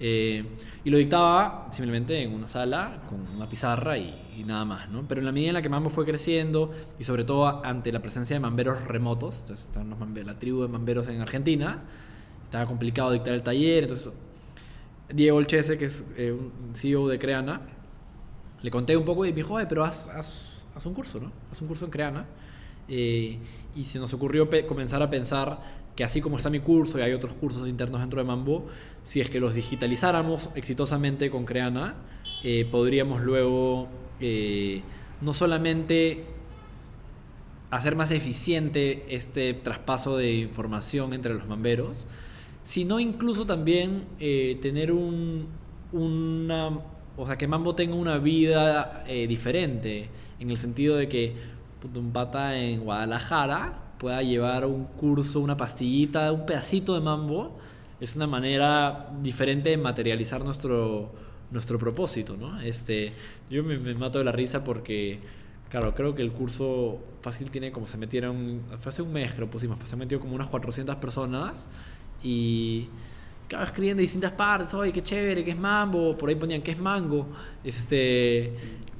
Eh, 0.03 0.45
y 0.83 0.89
lo 0.91 0.97
dictaba 0.97 1.69
simplemente 1.71 2.23
en 2.23 2.33
una 2.33 2.49
sala 2.49 3.03
con 3.09 3.21
una 3.37 3.47
pizarra 3.49 3.99
y, 3.99 4.15
y 4.39 4.45
nada 4.45 4.65
más, 4.65 4.89
¿no? 4.89 5.07
Pero 5.07 5.21
en 5.21 5.27
la 5.27 5.33
medida 5.33 5.49
en 5.49 5.55
la 5.55 5.63
que 5.63 5.69
Mambo 5.69 5.91
fue 5.91 6.07
creciendo 6.07 6.73
y 6.99 7.05
sobre 7.05 7.25
todo 7.25 7.63
ante 7.65 7.93
la 7.93 8.01
presencia 8.01 8.35
de 8.35 8.41
mamberos 8.41 8.83
remotos, 8.87 9.41
entonces 9.41 9.67
estaban 9.67 9.91
los 9.91 9.99
mambe- 9.99 10.25
la 10.25 10.39
tribu 10.39 10.63
de 10.63 10.69
mamberos 10.69 11.07
en 11.09 11.21
Argentina, 11.21 11.83
estaba 12.45 12.65
complicado 12.67 13.13
dictar 13.13 13.35
el 13.35 13.43
taller, 13.43 13.83
entonces 13.85 14.11
Diego 15.13 15.37
Olchese, 15.39 15.77
que 15.77 15.87
es 15.87 16.05
eh, 16.17 16.33
un 16.33 16.75
CEO 16.75 17.09
de 17.09 17.19
Creana, 17.19 17.61
le 18.63 18.71
conté 18.71 18.97
un 18.97 19.05
poco 19.05 19.25
y 19.27 19.31
me 19.31 19.37
dijo, 19.37 19.55
"Oye, 19.55 19.67
pero 19.67 19.85
haz, 19.85 20.09
haz- 20.09 20.65
haz 20.75 20.87
un 20.87 20.95
curso, 20.95 21.19
¿no? 21.21 21.33
Haz 21.51 21.61
un 21.63 21.69
curso 21.69 21.85
en 21.85 21.91
Creana. 21.91 22.27
Eh, 22.93 23.39
y 23.77 23.85
se 23.85 23.99
nos 24.01 24.13
ocurrió 24.15 24.49
comenzar 24.67 25.01
a 25.03 25.09
pensar 25.11 25.61
que 26.01 26.05
así 26.05 26.23
como 26.23 26.39
está 26.39 26.49
mi 26.49 26.61
curso 26.61 26.99
y 26.99 27.03
hay 27.03 27.13
otros 27.13 27.35
cursos 27.35 27.69
internos 27.69 28.01
dentro 28.01 28.23
de 28.23 28.27
Mambo, 28.27 28.69
si 29.03 29.21
es 29.21 29.29
que 29.29 29.39
los 29.39 29.53
digitalizáramos 29.53 30.49
exitosamente 30.55 31.29
con 31.29 31.45
Creana, 31.45 31.95
eh, 32.43 32.67
podríamos 32.71 33.21
luego 33.21 33.87
eh, 34.19 34.81
no 35.21 35.35
solamente 35.35 36.25
hacer 37.69 37.97
más 37.97 38.13
eficiente 38.13 39.15
este 39.15 39.53
traspaso 39.53 40.17
de 40.17 40.37
información 40.37 41.13
entre 41.13 41.35
los 41.35 41.47
mamberos, 41.47 42.09
sino 42.65 42.99
incluso 42.99 43.45
también 43.45 44.07
eh, 44.21 44.59
tener 44.63 44.93
un, 44.93 45.49
una, 45.93 46.79
o 47.19 47.27
sea, 47.27 47.37
que 47.37 47.47
Mambo 47.47 47.75
tenga 47.75 47.95
una 47.95 48.17
vida 48.17 49.05
diferente, 49.29 50.09
en 50.39 50.49
el 50.49 50.57
sentido 50.57 50.97
de 50.97 51.11
que 51.11 51.35
un 51.95 52.11
pata 52.11 52.59
en 52.59 52.85
Guadalajara 52.85 53.90
pueda 54.01 54.23
llevar 54.23 54.65
un 54.65 54.87
curso, 54.87 55.41
una 55.41 55.59
pastillita, 55.59 56.33
un 56.33 56.47
pedacito 56.47 56.95
de 56.95 57.01
Mambo, 57.01 57.59
es 58.01 58.17
una 58.17 58.27
manera 58.27 59.11
diferente 59.23 59.69
de 59.69 59.77
materializar 59.77 60.43
nuestro, 60.43 61.13
nuestro 61.51 61.79
propósito, 61.79 62.35
¿no? 62.35 62.59
Este, 62.63 63.13
yo 63.51 63.63
me, 63.63 63.79
me 63.79 63.95
mato 63.95 64.19
de 64.19 64.25
la 64.25 64.33
risa 64.33 64.65
porque, 64.65 65.21
claro, 65.69 65.95
creo 65.95 66.15
que 66.15 66.23
el 66.23 66.33
curso 66.33 66.99
fácil 67.21 67.51
tiene 67.51 67.73
como 67.73 67.87
se 67.87 67.99
metieron, 67.99 68.63
fue 68.79 68.89
hace 68.89 69.03
un 69.03 69.13
mes 69.13 69.35
que 69.35 69.43
lo 69.43 69.51
pusimos, 69.51 69.79
pues 69.79 69.91
se 69.91 69.97
metió 69.97 70.19
como 70.19 70.35
unas 70.35 70.49
400 70.49 70.97
personas 70.97 71.69
y, 72.23 72.89
claro, 73.49 73.67
escribían 73.67 73.99
de 73.99 74.03
distintas 74.03 74.33
partes, 74.33 74.73
oye, 74.73 74.93
qué 74.93 75.03
chévere, 75.03 75.45
qué 75.45 75.51
es 75.51 75.59
mambo, 75.59 76.17
por 76.17 76.31
ahí 76.31 76.37
ponían 76.37 76.63
qué 76.63 76.71
es 76.71 76.81
mango, 76.81 77.27
este, 77.63 78.51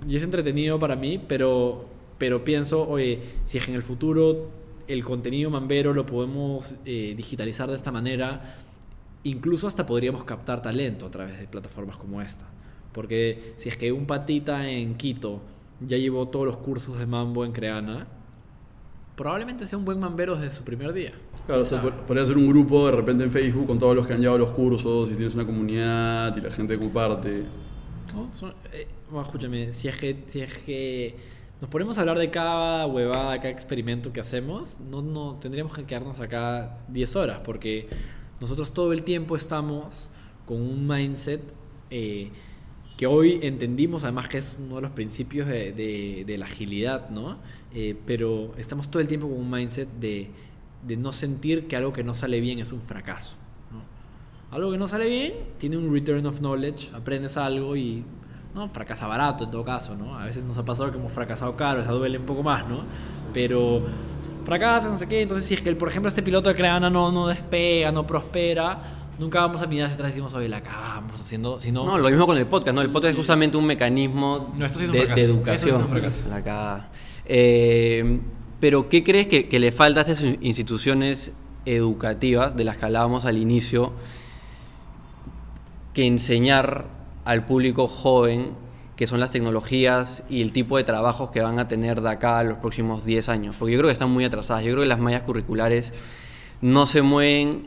y 0.07 0.15
es 0.15 0.23
entretenido 0.23 0.79
para 0.79 0.95
mí, 0.95 1.19
pero, 1.27 1.87
pero 2.19 2.45
pienso, 2.45 2.87
oye, 2.87 3.19
si 3.47 3.57
es 3.57 3.65
que 3.65 3.71
en 3.71 3.77
el 3.77 3.83
futuro 3.83 4.60
el 4.93 5.05
contenido 5.05 5.51
mambero 5.51 5.93
lo 5.93 6.05
podemos 6.07 6.77
eh, 6.85 7.15
digitalizar 7.17 7.69
de 7.69 7.77
esta 7.77 7.93
manera, 7.93 8.57
incluso 9.25 9.67
hasta 9.67 9.87
podríamos 9.87 10.25
captar 10.25 10.63
talento 10.63 11.07
a 11.07 11.11
través 11.11 11.39
de 11.39 11.47
plataformas 11.47 11.97
como 11.97 12.21
esta. 12.23 12.47
Porque 12.93 13.55
si 13.57 13.69
es 13.69 13.77
que 13.77 13.93
un 13.93 14.07
patita 14.07 14.69
en 14.69 14.95
Quito 14.97 15.41
ya 15.87 15.97
llevó 15.97 16.29
todos 16.29 16.45
los 16.47 16.57
cursos 16.57 16.99
de 16.99 17.07
mambo 17.07 17.45
en 17.45 17.53
Creana, 17.53 18.07
probablemente 19.17 19.67
sea 19.67 19.79
un 19.79 19.85
buen 19.85 20.01
mambero 20.01 20.37
desde 20.37 20.57
su 20.57 20.65
primer 20.65 20.93
día. 20.93 21.13
Claro, 21.47 21.63
o 21.63 21.65
sea, 21.65 21.83
pod- 21.83 21.95
podría 22.07 22.25
ser 22.27 22.37
un 22.37 22.49
grupo 22.49 22.87
de 22.87 22.93
repente 22.93 23.23
en 23.25 23.31
Facebook 23.31 23.67
con 23.67 23.79
todos 23.79 23.95
los 23.95 24.07
que 24.07 24.15
han 24.15 24.21
llevado 24.21 24.39
los 24.39 24.51
cursos 24.53 25.11
y 25.11 25.15
tienes 25.15 25.35
una 25.35 25.45
comunidad 25.45 26.35
y 26.37 26.41
la 26.41 26.51
gente 26.51 26.79
comparte. 26.79 27.45
¿no? 28.15 28.31
Son- 28.35 28.55
eh, 28.73 28.89
bueno, 29.11 29.27
escúchame, 29.27 29.73
si 29.73 29.89
es, 29.89 29.97
que, 29.97 30.23
si 30.27 30.41
es 30.41 30.55
que 30.59 31.17
nos 31.61 31.69
ponemos 31.71 31.99
a 31.99 32.01
hablar 32.03 32.19
de 32.19 32.31
cada 32.31 32.87
huevada, 32.87 33.37
cada 33.39 33.51
experimento 33.51 34.13
que 34.13 34.21
hacemos, 34.21 34.81
no, 34.81 35.03
no 35.03 35.37
tendríamos 35.37 35.75
que 35.75 35.85
quedarnos 35.85 36.19
acá 36.21 36.79
10 36.89 37.17
horas, 37.17 37.41
porque 37.45 37.89
nosotros 38.41 38.73
todo 38.73 38.93
el 38.93 39.03
tiempo 39.03 39.37
estamos 39.37 40.11
con 40.47 40.61
un 40.63 40.87
mindset 40.89 41.43
eh, 41.91 42.31
que 42.97 43.07
hoy 43.07 43.41
entendimos, 43.43 44.05
además 44.05 44.29
que 44.29 44.39
es 44.39 44.57
uno 44.59 44.77
de 44.77 44.83
los 44.83 44.91
principios 44.93 45.47
de, 45.49 45.73
de- 45.73 46.25
de 46.27 46.39
la 46.39 46.47
agilidad, 46.47 47.11
¿no? 47.11 47.39
Eh, 47.75 47.97
pero 48.07 48.53
estamos 48.57 48.91
todo 48.91 49.01
el 49.01 49.09
tiempo 49.09 49.29
con 49.29 49.39
un 49.39 49.51
mindset 49.51 49.89
de 50.01 50.31
de 50.87 50.97
no 50.97 51.13
sentir 51.13 51.69
que 51.69 51.77
algo 51.77 51.93
que 51.93 52.03
no 52.03 52.15
sale 52.15 52.41
bien 52.41 52.59
es 52.59 52.73
un 52.73 52.81
fracaso. 52.81 53.37
¿no? 53.71 54.57
Algo 54.57 54.73
que 54.73 54.79
no 54.79 54.89
sale 54.89 55.11
bien 55.11 55.35
tiene 55.59 55.77
un 55.77 55.93
return 55.93 56.25
of 56.25 56.39
knowledge, 56.41 56.89
aprendes 56.95 57.37
algo 57.37 57.77
y 57.77 58.03
no 58.55 58.69
fracasa 58.69 59.07
barato 59.07 59.45
en 59.45 59.51
todo 59.51 59.65
caso, 59.65 59.95
¿no? 59.95 60.19
A 60.19 60.25
veces 60.25 60.45
nos 60.45 60.59
ha 60.59 60.65
pasado 60.65 60.91
que 60.91 60.99
hemos 60.99 61.13
fracasado 61.13 61.57
caro, 61.57 61.81
esa 61.81 61.93
duele 61.93 62.19
un 62.19 62.27
poco 62.27 62.43
más, 62.43 62.67
¿no? 62.69 62.83
Pero 63.33 63.83
fracasa, 64.45 64.89
no 64.89 64.99
sé 64.99 65.07
qué, 65.07 65.23
entonces 65.23 65.47
si 65.47 65.55
es 65.55 65.63
que 65.63 65.75
por 65.75 65.89
ejemplo 65.89 66.09
este 66.09 66.23
piloto 66.23 66.49
de 66.49 66.57
Creana 66.57 66.91
no, 66.91 67.13
no 67.13 67.29
despega, 67.29 67.93
no 67.93 68.07
prospera, 68.07 68.79
nunca 69.19 69.41
vamos 69.41 69.63
a 69.63 69.67
mirar 69.67 69.87
hacia 69.87 69.95
atrás 69.95 70.09
y 70.09 70.13
decimos, 70.13 70.35
oye, 70.35 70.49
la 70.49 70.59
acabamos 70.59 71.21
haciendo, 71.21 71.61
sino 71.61 71.85
No, 71.85 71.99
lo 71.99 72.09
mismo 72.09 72.27
con 72.27 72.37
el 72.37 72.47
podcast, 72.47 72.75
¿no? 72.75 72.81
El 72.83 72.91
podcast 72.91 73.13
es 73.13 73.17
justamente 73.17 73.57
un 73.57 73.67
mecanismo 73.67 74.53
No, 74.57 74.67
esto 74.67 74.79
sí 74.79 74.85
es 74.85 74.91
un 74.91 74.97
de, 74.97 75.23
educación. 75.23 75.87
sí 75.89 76.01
es 76.01 76.25
un. 76.25 76.31
La. 76.31 76.89
Eh, 77.27 78.21
pero, 78.59 78.89
¿qué 78.89 79.05
crees 79.05 79.29
que, 79.29 79.49
que 79.49 79.59
le 79.61 79.73
falta 79.73 80.01
a 80.01 80.03
estas 80.03 80.23
instituciones 80.41 81.33
educativas 81.65 82.57
de 82.57 82.65
las 82.65 82.79
que 82.79 82.87
hablábamos 82.87 83.25
al 83.25 83.39
inicio 83.39 83.93
que 85.95 86.07
enseñar 86.07 87.00
al 87.25 87.45
público 87.45 87.87
joven 87.89 88.51
qué 88.97 89.07
son 89.07 89.19
las 89.21 89.31
tecnologías 89.31 90.23
y 90.29 90.43
el 90.43 90.53
tipo 90.53 90.77
de 90.77 90.85
trabajos 90.85 91.31
que 91.31 91.41
van 91.41 91.59
a 91.59 91.69
tener 91.69 92.01
de 92.03 92.11
acá 92.11 92.39
a 92.41 92.45
los 92.45 92.59
próximos 92.59 93.05
10 93.05 93.29
años? 93.31 93.57
Porque 93.59 93.73
yo 93.73 93.79
creo 93.79 93.89
que 93.89 93.93
están 93.95 94.11
muy 94.11 94.25
atrasadas. 94.25 94.63
Yo 94.65 94.73
creo 94.73 94.83
que 94.83 94.89
las 94.89 94.99
mallas 95.01 95.23
curriculares 95.23 95.95
no 96.61 96.85
se 96.87 97.01
mueven 97.03 97.63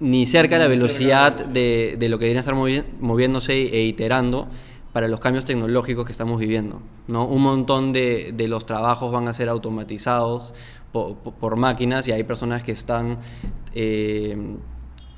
ni 0.00 0.26
cerca 0.26 0.56
de 0.56 0.62
la 0.64 0.68
velocidad 0.68 1.32
de 1.46 1.96
de, 1.98 2.08
lo 2.08 2.18
que 2.18 2.24
deberían 2.24 2.40
estar 2.40 2.54
movi- 2.54 2.84
moviéndose 3.00 3.52
e 3.54 3.84
iterando 3.84 4.48
para 4.92 5.08
los 5.08 5.20
cambios 5.20 5.44
tecnológicos 5.44 6.04
que 6.06 6.12
estamos 6.12 6.38
viviendo. 6.40 6.80
¿no? 7.08 7.26
Un 7.26 7.42
montón 7.42 7.92
de, 7.92 8.32
de 8.34 8.48
los 8.48 8.64
trabajos 8.64 9.12
van 9.12 9.28
a 9.28 9.32
ser 9.32 9.48
automatizados 9.48 10.54
po- 10.92 11.16
po- 11.16 11.32
por, 11.32 11.56
máquinas 11.56 12.06
y 12.08 12.12
hay 12.12 12.22
personas 12.24 12.62
que 12.64 12.72
están 12.72 13.18
eh, 13.74 14.36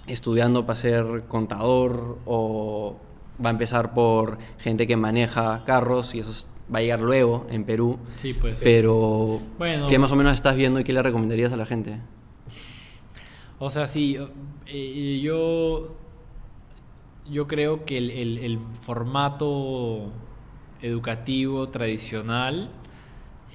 estudiando 0.06 0.66
para 0.66 0.78
ser 0.78 1.24
contador 1.28 2.18
o 2.26 2.96
va 3.44 3.50
a 3.50 3.52
empezar 3.52 3.92
por 3.94 4.38
gente 4.58 4.86
que 4.86 4.96
maneja 4.96 5.62
carros 5.64 6.14
y 6.14 6.20
eso 6.20 6.30
es- 6.30 6.46
va 6.74 6.78
a 6.80 6.82
llegar 6.82 7.00
luego 7.00 7.46
en 7.50 7.64
Perú. 7.64 7.98
Sí, 8.16 8.34
pues. 8.34 8.60
Pero, 8.62 9.40
Bueno. 9.58 9.86
¿qué 9.88 9.98
más 9.98 10.10
o 10.12 10.16
menos 10.16 10.34
estás 10.34 10.56
viendo 10.56 10.80
y 10.80 10.84
qué 10.84 10.92
le 10.92 11.02
recomendarías 11.02 11.52
a 11.52 11.56
la 11.56 11.66
gente? 11.66 11.98
O 13.58 13.70
sea, 13.70 13.86
sí, 13.86 14.18
eh, 14.66 15.20
yo, 15.22 15.96
yo 17.30 17.46
creo 17.46 17.84
que 17.84 17.98
el, 17.98 18.10
el- 18.10 18.38
el 18.38 18.58
formato 18.82 20.10
educativo 20.82 21.68
tradicional 21.68 22.70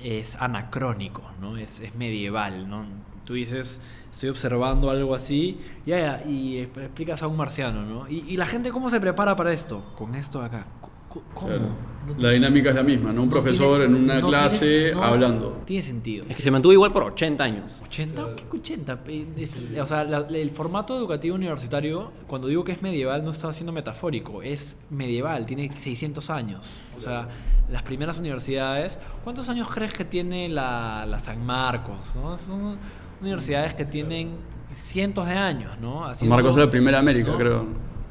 es 0.03 0.36
anacrónico, 0.38 1.21
¿no? 1.39 1.57
Es, 1.57 1.79
es 1.82 1.95
medieval, 1.95 2.67
¿no? 2.69 2.86
Tú 3.25 3.36
dices, 3.36 3.79
estoy 4.12 4.30
observando 4.30 4.89
algo 4.89 5.16
así, 5.16 5.57
ya, 5.86 5.99
ya, 5.99 6.24
y 6.30 6.57
exp- 6.57 6.84
explicas 6.84 7.22
a 7.24 7.28
un 7.28 7.38
marciano, 7.38 7.84
¿no? 7.86 8.07
¿Y, 8.09 8.26
y 8.28 8.38
la 8.38 8.45
gente 8.45 8.72
cómo 8.72 8.89
se 8.89 8.99
prepara 8.99 9.36
para 9.36 9.51
esto? 9.53 9.84
Con 9.97 10.16
esto 10.16 10.39
de 10.39 10.45
acá. 10.45 10.66
¿Cómo? 11.09 11.47
Claro. 11.47 11.62
No- 12.07 12.16
La 12.18 12.30
dinámica 12.30 12.70
es 12.70 12.76
la 12.76 12.84
misma, 12.84 13.12
¿no? 13.12 13.22
Un 13.24 13.28
no 13.28 13.32
profesor 13.34 13.80
tiene- 13.80 13.97
en 13.97 14.03
una 14.05 14.20
no 14.22 14.28
clase 14.30 14.66
tienes- 14.66 14.95
no 14.95 15.03
hablando. 15.03 15.62
Tiene 15.66 15.84
sentido. 15.84 16.26
Es 16.30 16.36
que 16.38 16.41
se 16.41 16.49
mantuvo 16.51 16.72
igual 16.74 16.91
por 16.93 17.03
80 17.03 17.43
años. 17.43 17.82
¿80? 17.88 18.36
¿Qué 18.36 18.45
80? 18.49 18.99
Eh, 19.07 19.28
es- 19.38 19.62
O 19.80 19.86
sea, 19.86 20.03
la- 20.05 20.20
el 20.28 20.49
formato 20.51 20.95
educativo 20.97 21.36
universitario, 21.36 22.12
cuando 22.28 22.47
digo 22.47 22.64
que 22.64 22.72
es 22.72 22.82
medieval, 22.82 23.24
no 23.24 23.30
está 23.32 23.51
siendo 23.53 23.72
metafórico, 23.74 24.41
es 24.41 24.78
medieval, 24.89 25.45
tiene 25.45 25.70
600 25.78 26.30
años. 26.30 26.80
O 26.97 27.01
sea, 27.01 27.28
las 27.70 27.84
primeras 27.84 28.18
universidades, 28.18 28.97
¿cuántos 29.24 29.47
años 29.49 29.68
crees 29.70 29.93
que 29.93 30.05
tiene 30.05 30.47
la, 30.49 31.05
la 31.05 31.20
San 31.20 31.45
Marcos? 31.45 32.16
¿no? 32.16 32.36
Son 32.38 32.78
universidades 33.22 33.74
que 33.74 33.86
tienen 33.86 34.32
cientos 34.76 35.28
de 35.28 35.34
años, 35.34 35.72
¿no? 35.80 36.05
Haciendo- 36.05 36.36
Marcos 36.36 36.51
es 36.51 36.57
la 36.65 36.69
primera 36.69 36.99
América, 36.99 37.32
¿no? 37.32 37.38
creo. 37.38 37.65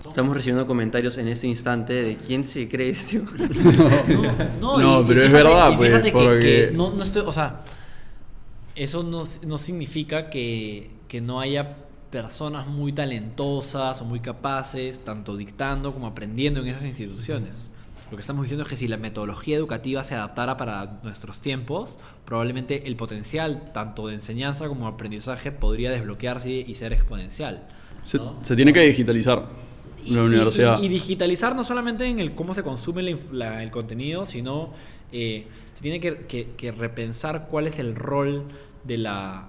Estamos 0.07 0.35
recibiendo 0.35 0.67
comentarios 0.67 1.19
en 1.19 1.29
este 1.29 1.47
instante 1.47 1.93
de 1.93 2.17
quién 2.17 2.43
se 2.43 2.69
cree 2.69 2.91
este. 2.91 3.19
No, 4.61 5.05
pero 5.07 5.23
es 5.23 5.33
verdad, 5.33 5.73
y 5.73 5.77
pues, 5.77 5.91
fíjate 5.91 6.09
que- 6.09 6.13
porque- 6.13 6.69
que 6.71 6.77
no, 6.77 6.91
no 6.91 7.03
estoy, 7.03 7.23
o 7.27 7.33
sea, 7.33 7.61
eso 8.75 9.03
no, 9.03 9.25
no 9.47 9.59
significa 9.59 10.31
que, 10.31 10.91
que 11.09 11.21
no 11.21 11.41
haya 11.41 11.77
personas 12.11 12.67
muy 12.67 12.93
talentosas 12.93 14.01
o 14.01 14.05
muy 14.05 14.21
capaces, 14.21 15.01
tanto 15.05 15.37
dictando 15.37 15.93
como 15.93 16.07
aprendiendo 16.07 16.61
en 16.61 16.69
esas 16.69 16.85
instituciones. 16.85 17.71
Lo 18.11 18.17
que 18.17 18.21
estamos 18.23 18.43
diciendo 18.43 18.65
es 18.65 18.69
que 18.69 18.77
si 18.77 18.89
la 18.89 18.97
metodología 18.97 19.57
educativa 19.57 20.03
se 20.03 20.15
adaptara 20.17 20.57
para 20.57 20.99
nuestros 21.05 21.41
tiempos, 21.41 21.99
probablemente 22.25 22.89
el 22.89 22.97
potencial 22.97 23.71
tanto 23.73 24.09
de 24.09 24.15
enseñanza 24.15 24.67
como 24.69 24.87
de 24.89 24.95
aprendizaje 24.95 25.53
podría 25.53 25.91
desbloquearse 25.93 26.51
y 26.51 26.75
ser 26.75 26.93
exponencial. 26.93 27.69
Se, 28.03 28.19
¿no? 28.19 28.37
se 28.43 28.57
tiene 28.57 28.73
que 28.73 28.81
digitalizar 28.81 29.47
Y- 30.05 30.15
la 30.15 30.23
universidad. 30.25 30.81
Y, 30.83 30.87
y 30.87 30.89
digitalizar 30.89 31.55
no 31.55 31.63
solamente 31.63 32.05
en 32.07 32.19
el 32.19 32.35
cómo 32.35 32.53
se 32.55 32.63
consume 32.65 33.03
la 33.03 33.11
inf- 33.13 33.31
la- 33.31 33.63
el 33.63 33.71
contenido, 33.71 34.27
sino 34.27 34.73
eh, 35.13 35.47
se 35.75 35.81
tiene 35.83 36.01
que, 36.01 36.27
que- 36.27 36.49
que 36.57 36.73
repensar 36.73 37.47
cuál 37.49 37.67
es 37.69 37.79
el 37.79 37.95
rol 37.95 38.45
de 38.85 38.97
la, 38.99 39.49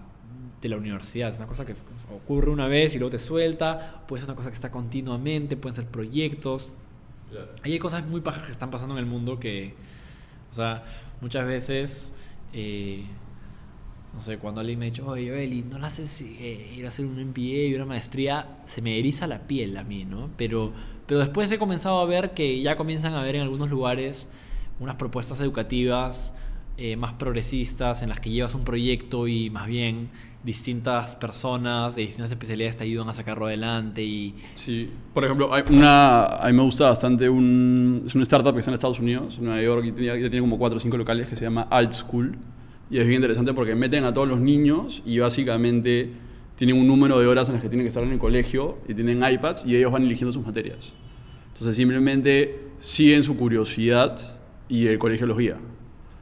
de 0.61 0.69
la 0.69 0.77
universidad. 0.77 1.29
Es 1.29 1.37
una 1.37 1.47
cosa 1.47 1.65
que 1.65 1.73
ocurre 2.13 2.51
una 2.51 2.67
vez 2.67 2.93
y 2.93 2.99
luego 2.99 3.09
te 3.11 3.19
suelta, 3.19 4.03
puede 4.07 4.21
ser 4.21 4.29
una 4.29 4.35
cosa 4.35 4.49
que 4.49 4.55
está 4.55 4.69
continuamente, 4.69 5.57
pueden 5.57 5.75
ser 5.75 5.85
proyectos. 5.85 6.69
Hay 7.63 7.79
cosas 7.79 8.05
muy 8.05 8.21
pajas 8.21 8.45
que 8.45 8.51
están 8.51 8.71
pasando 8.71 8.95
en 8.95 8.99
el 8.99 9.05
mundo 9.05 9.39
que, 9.39 9.73
o 10.51 10.55
sea, 10.55 10.83
muchas 11.21 11.47
veces, 11.47 12.13
eh, 12.53 13.05
no 14.13 14.21
sé, 14.21 14.37
cuando 14.37 14.61
alguien 14.61 14.79
me 14.79 14.87
ha 14.87 14.89
dicho, 14.89 15.07
oye, 15.07 15.43
Eli, 15.43 15.63
no 15.63 15.79
la 15.79 15.87
haces 15.87 16.21
eh, 16.21 16.73
ir 16.75 16.85
a 16.85 16.89
hacer 16.89 17.05
un 17.05 17.21
MBA 17.23 17.67
y 17.69 17.75
una 17.75 17.85
maestría, 17.85 18.59
se 18.65 18.81
me 18.81 18.99
eriza 18.99 19.27
la 19.27 19.47
piel 19.47 19.77
a 19.77 19.83
mí, 19.83 20.05
¿no? 20.05 20.29
Pero, 20.37 20.73
pero 21.07 21.19
después 21.19 21.51
he 21.51 21.57
comenzado 21.57 21.99
a 21.99 22.05
ver 22.05 22.33
que 22.33 22.61
ya 22.61 22.75
comienzan 22.75 23.13
a 23.13 23.21
haber 23.21 23.35
en 23.35 23.43
algunos 23.43 23.69
lugares 23.69 24.27
unas 24.79 24.95
propuestas 24.95 25.39
educativas 25.39 26.33
eh, 26.77 26.95
más 26.95 27.13
progresistas 27.13 28.01
en 28.01 28.09
las 28.09 28.19
que 28.19 28.31
llevas 28.31 28.55
un 28.55 28.63
proyecto 28.63 29.27
y 29.27 29.49
más 29.49 29.67
bien 29.67 30.09
distintas 30.43 31.15
personas 31.15 31.95
de 31.95 32.01
distintas 32.01 32.31
especialidades 32.31 32.77
te 32.77 32.83
ayudan 32.83 33.07
a 33.09 33.13
sacarlo 33.13 33.45
adelante 33.45 34.03
y 34.03 34.35
Sí, 34.55 34.89
por 35.13 35.23
ejemplo, 35.23 35.53
hay 35.53 35.63
una, 35.69 36.25
a 36.25 36.47
mí 36.47 36.53
me 36.53 36.63
gusta 36.63 36.87
bastante 36.87 37.29
un, 37.29 38.03
es 38.05 38.15
una 38.15 38.23
startup 38.23 38.53
que 38.53 38.59
está 38.59 38.71
en 38.71 38.75
Estados 38.75 38.99
Unidos, 38.99 39.37
en 39.37 39.45
Nueva 39.45 39.61
York, 39.61 39.85
y 39.85 39.91
tiene, 39.91 40.21
ya 40.21 40.29
tiene 40.29 40.41
como 40.41 40.57
4 40.57 40.77
o 40.77 40.79
5 40.79 40.97
locales 40.97 41.29
que 41.29 41.35
se 41.35 41.45
llama 41.45 41.67
Alt 41.69 41.93
School. 41.93 42.37
Y 42.89 42.97
es 42.97 43.07
bien 43.07 43.21
interesante 43.21 43.53
porque 43.53 43.75
meten 43.75 44.03
a 44.03 44.13
todos 44.13 44.27
los 44.27 44.39
niños 44.39 45.01
y 45.05 45.19
básicamente 45.19 46.11
tienen 46.55 46.77
un 46.77 46.87
número 46.87 47.19
de 47.19 47.27
horas 47.27 47.47
en 47.47 47.53
las 47.53 47.63
que 47.63 47.69
tienen 47.69 47.85
que 47.85 47.89
estar 47.89 48.03
en 48.03 48.11
el 48.11 48.19
colegio 48.19 48.79
y 48.87 48.93
tienen 48.93 49.23
iPads 49.23 49.65
y 49.65 49.75
ellos 49.75 49.91
van 49.91 50.03
eligiendo 50.03 50.31
sus 50.31 50.45
materias. 50.45 50.93
Entonces 51.47 51.75
simplemente 51.75 52.69
siguen 52.79 53.23
su 53.23 53.37
curiosidad 53.37 54.19
y 54.67 54.87
el 54.87 54.99
colegio 54.99 55.25
los 55.25 55.37
guía. 55.37 55.57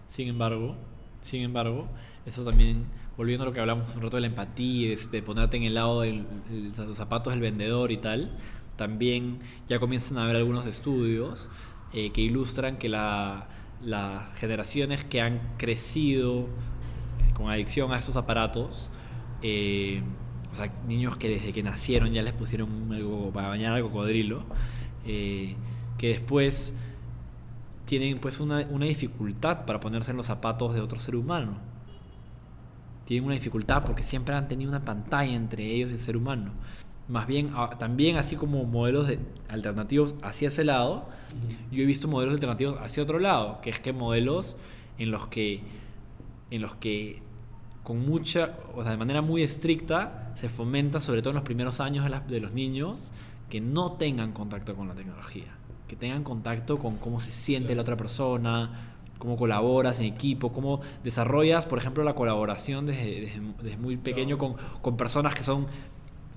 Sin 0.08 0.28
embargo, 0.28 0.76
sin 1.22 1.42
embargo, 1.42 1.88
eso 2.26 2.44
también, 2.44 2.86
volviendo 3.20 3.44
a 3.44 3.48
lo 3.48 3.52
que 3.52 3.60
hablamos 3.60 3.94
un 3.98 4.02
rato 4.02 4.16
de 4.16 4.22
la 4.22 4.28
empatía, 4.28 4.96
de, 5.12 5.22
ponerte 5.22 5.58
en 5.58 5.64
el 5.64 5.74
lado 5.74 6.00
de 6.00 6.24
los 6.78 6.96
zapatos 6.96 7.34
del 7.34 7.42
vendedor 7.42 7.92
y 7.92 7.98
tal, 7.98 8.32
también 8.78 9.40
ya 9.68 9.78
comienzan 9.78 10.18
a 10.20 10.24
haber 10.24 10.38
algunos 10.38 10.66
estudios 10.66 11.50
eh, 11.92 12.12
que 12.12 12.22
ilustran 12.22 12.78
que 12.78 12.88
la- 12.88 13.50
las 13.84 14.34
generaciones 14.38 15.04
que 15.04 15.20
han 15.20 15.42
crecido 15.58 16.44
eh, 17.28 17.34
con 17.34 17.50
adicción 17.50 17.92
a 17.92 18.00
estos 18.00 18.16
aparatos, 18.16 18.90
eh, 19.42 20.02
o 20.54 20.56
sea, 20.56 20.72
niños 20.88 21.18
que 21.18 21.28
desde 21.28 21.52
que 21.52 21.62
nacieron 21.62 22.14
ya 22.14 22.22
les 22.22 22.32
pusieron 22.34 22.70
algo 22.94 23.32
para 23.34 23.50
bañar 23.50 23.74
al 23.74 23.82
cocodrilo, 23.82 24.46
que 25.06 26.08
después 26.08 26.74
tienen 27.86 28.20
pues 28.20 28.40
una 28.40 28.64
dificultad 28.86 29.66
para 29.66 29.82
ponerse 29.82 30.12
en 30.12 30.18
los 30.18 30.28
zapatos 30.28 30.74
de 30.74 30.80
otro 30.82 31.00
ser 31.02 31.18
humano. 31.18 31.69
Tienen 33.10 33.26
una 33.26 33.34
dificultad 33.34 33.84
porque 33.84 34.04
siempre 34.04 34.36
han 34.36 34.48
tenido 34.48 34.70
una 34.70 34.86
pantalla 34.86 35.34
entre 35.34 35.66
ellos 35.66 35.90
y 35.90 35.96
el 35.96 36.00
ser 36.00 36.16
humano. 36.16 36.52
Más 37.08 37.26
bien, 37.26 37.50
a- 37.56 37.72
también 37.80 38.18
así 38.18 38.36
como 38.36 38.64
modelos 38.66 39.08
de- 39.08 39.18
alternativos 39.48 40.14
hacia 40.22 40.50
ese 40.50 40.64
lado, 40.64 41.10
yo 41.72 41.82
he 41.82 41.86
visto 41.88 42.08
modelos 42.08 42.36
alternativos 42.36 42.78
hacia 42.80 43.02
otro 43.02 43.18
lado, 43.18 43.62
que 43.64 43.72
es 43.72 43.80
que 43.80 43.94
modelos 43.94 44.58
en 45.00 45.10
los 45.10 45.26
que, 45.26 45.62
en 46.52 46.62
los 46.62 46.76
que 46.76 47.24
con 47.82 48.06
mucha, 48.08 48.52
o 48.76 48.84
sea, 48.84 48.92
de 48.92 48.98
manera 48.98 49.24
muy 49.24 49.42
estricta, 49.42 50.32
se 50.36 50.48
fomenta, 50.48 51.00
sobre 51.00 51.24
todo 51.24 51.32
en 51.32 51.38
los 51.38 51.44
primeros 51.46 51.80
años 51.80 52.06
de 52.28 52.40
los 52.40 52.54
niños, 52.54 53.12
que 53.50 53.60
no 53.60 53.94
tengan 53.94 54.34
contacto 54.34 54.76
con 54.76 54.88
la 54.88 54.94
tecnología, 54.94 55.48
que 55.88 55.96
tengan 55.96 56.24
contacto 56.24 56.78
con 56.78 56.98
cómo 56.98 57.20
se 57.20 57.32
siente 57.32 57.74
la 57.74 57.82
otra 57.82 57.98
persona, 57.98 58.98
cómo 59.20 59.36
colaboras 59.38 60.00
en 60.00 60.08
equipo, 60.08 60.52
cómo 60.52 60.82
desarrollas, 61.04 61.66
por 61.68 61.78
ejemplo, 61.78 62.04
la 62.04 62.16
colaboración 62.16 62.86
desde, 62.88 63.22
desde- 63.22 63.42
desde 63.62 63.78
muy 63.78 63.98
pequeño 63.98 64.38
con, 64.40 64.56
con 64.82 64.98
personas 64.98 65.36
que 65.36 65.44
son 65.44 65.68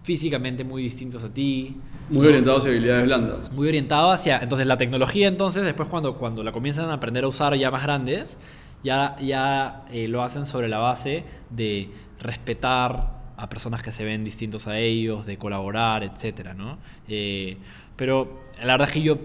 físicamente 0.03 0.65
muy 0.65 0.83
distintos 0.83 1.23
a 1.25 1.33
ti. 1.33 1.77
Muy 2.11 2.27
orientados 2.27 2.65
a 2.65 2.69
habilidades 2.69 3.05
blandas. 3.07 3.53
Muy 3.53 3.69
orientado 3.69 4.11
hacia... 4.11 4.41
Entonces 4.41 4.67
la 4.67 4.77
tecnología 4.77 5.29
entonces 5.29 5.63
después 5.63 5.89
cuando, 5.89 6.17
cuando 6.17 6.43
la 6.43 6.51
comienzan 6.53 6.91
a 6.91 6.95
aprender 6.95 7.23
a 7.25 7.29
usar 7.29 7.55
ya 7.57 7.71
más 7.71 7.85
grandes, 7.85 8.37
ya, 8.83 9.17
ya 9.21 9.85
eh, 9.93 10.09
lo 10.09 10.23
hacen 10.23 10.45
sobre 10.45 10.69
la 10.69 10.79
base 10.79 11.23
de 11.51 11.89
respetar 12.19 13.23
a 13.37 13.49
personas 13.49 13.83
que 13.83 13.93
se 13.93 14.05
ven 14.05 14.25
distintos 14.25 14.67
a 14.67 14.79
ellos, 14.79 15.25
de 15.25 15.39
colaborar, 15.39 16.03
etcétera, 16.03 16.53
¿no? 16.55 16.79
Eh, 17.09 17.57
pero 17.97 18.41
la 18.61 18.75
verdad 18.75 18.89
es 18.89 18.95
que 18.95 19.03
yo 19.03 19.19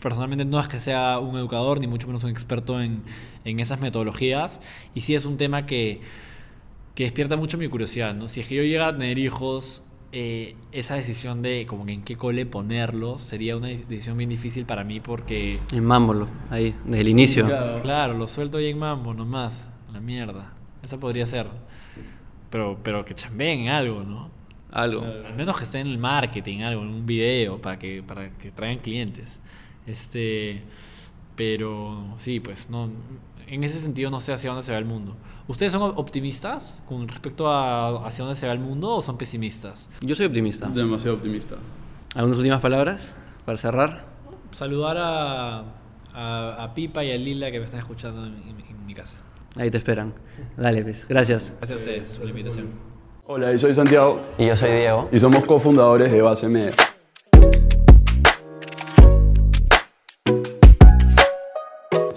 personalmente 0.00 0.44
no 0.44 0.60
es 0.60 0.68
que 0.68 0.78
sea 0.78 1.18
un 1.18 1.36
educador, 1.36 1.80
ni 1.80 1.86
mucho 1.86 2.06
menos 2.06 2.24
un 2.24 2.30
experto 2.30 2.80
en, 2.80 3.02
en 3.44 3.60
esas 3.60 3.80
metodologías, 3.80 4.60
y 4.94 5.00
sí 5.00 5.14
es 5.14 5.24
un 5.24 5.36
tema 5.36 5.66
que, 5.66 6.00
que 6.94 7.04
despierta 7.04 7.36
mucho 7.36 7.58
mi 7.58 7.68
curiosidad, 7.68 8.14
¿no? 8.14 8.28
Si 8.28 8.40
es 8.40 8.46
que 8.46 8.54
yo 8.54 8.62
llegara 8.62 8.90
a 8.90 8.96
tener 8.96 9.18
hijos, 9.18 9.82
eh, 10.10 10.56
esa 10.72 10.94
decisión 10.94 11.42
de 11.42 11.66
como 11.66 11.84
que 11.84 11.92
en 11.92 12.02
qué 12.02 12.16
cole 12.16 12.46
ponerlos 12.46 13.22
sería 13.22 13.58
una 13.58 13.68
decisión 13.68 14.16
bien 14.16 14.30
difícil 14.30 14.64
para 14.64 14.82
mí 14.82 15.00
porque... 15.00 15.60
En 15.70 15.84
Mámbolo, 15.84 16.28
ahí, 16.50 16.74
desde 16.86 17.00
el 17.02 17.08
inicio. 17.08 17.46
Claro, 17.82 18.14
lo 18.14 18.26
suelto 18.26 18.58
ahí 18.58 18.68
en 18.68 18.78
Mambo 18.78 19.12
nomás, 19.12 19.68
la 19.92 20.00
mierda. 20.00 20.54
Esa 20.82 20.98
podría 20.98 21.26
ser. 21.26 21.46
Pero, 22.50 22.78
pero 22.82 23.04
que 23.04 23.14
chambeen 23.14 23.60
en 23.60 23.68
algo, 23.68 24.02
¿no? 24.02 24.30
Algo. 24.70 25.02
Al 25.02 25.34
menos 25.34 25.58
que 25.58 25.64
esté 25.64 25.80
en 25.80 25.88
el 25.88 25.98
marketing, 25.98 26.60
algo, 26.60 26.82
en 26.82 26.88
un 26.88 27.06
video, 27.06 27.60
para 27.60 27.78
que, 27.78 28.02
para 28.02 28.30
que 28.30 28.50
traigan 28.50 28.78
clientes. 28.78 29.40
Este, 29.88 30.62
pero 31.36 32.14
sí, 32.18 32.40
pues 32.40 32.68
no, 32.70 32.90
en 33.46 33.64
ese 33.64 33.78
sentido 33.78 34.10
no 34.10 34.20
sé 34.20 34.32
hacia 34.32 34.50
dónde 34.50 34.62
se 34.64 34.72
va 34.72 34.78
el 34.78 34.84
mundo. 34.84 35.16
¿Ustedes 35.46 35.72
son 35.72 35.82
optimistas 35.96 36.82
con 36.88 37.08
respecto 37.08 37.48
a 37.50 38.06
hacia 38.06 38.24
dónde 38.24 38.38
se 38.38 38.46
va 38.46 38.52
el 38.52 38.58
mundo 38.58 38.90
o 38.96 39.02
son 39.02 39.16
pesimistas? 39.16 39.88
Yo 40.02 40.14
soy 40.14 40.26
optimista. 40.26 40.68
Demasiado 40.68 41.16
optimista. 41.16 41.56
¿Algunas 42.14 42.36
últimas 42.38 42.60
palabras 42.60 43.14
para 43.46 43.56
cerrar? 43.56 44.04
Saludar 44.52 44.96
a, 44.98 45.58
a, 46.14 46.64
a 46.64 46.74
Pipa 46.74 47.02
y 47.04 47.12
a 47.12 47.16
Lila 47.16 47.50
que 47.50 47.58
me 47.60 47.64
están 47.64 47.80
escuchando 47.80 48.24
en, 48.26 48.34
en- 48.42 48.58
en 48.68 48.86
mi 48.86 48.94
casa. 48.94 49.16
Ahí 49.56 49.70
te 49.70 49.78
esperan. 49.78 50.12
Dale, 50.56 50.82
pues. 50.82 51.06
Gracias. 51.08 51.52
Gracias 51.58 51.78
a 51.78 51.82
ustedes 51.82 52.16
por 52.16 52.24
la 52.26 52.30
invitación. 52.30 52.66
Hola, 53.26 53.52
yo 53.52 53.58
soy 53.58 53.74
Santiago 53.74 54.22
Y 54.38 54.46
yo 54.46 54.56
soy 54.56 54.70
Diego. 54.72 55.08
y 55.12 55.20
somos 55.20 55.44
cofundadores 55.44 56.10
de 56.10 56.20
Base 56.22 56.48
Media. 56.48 56.70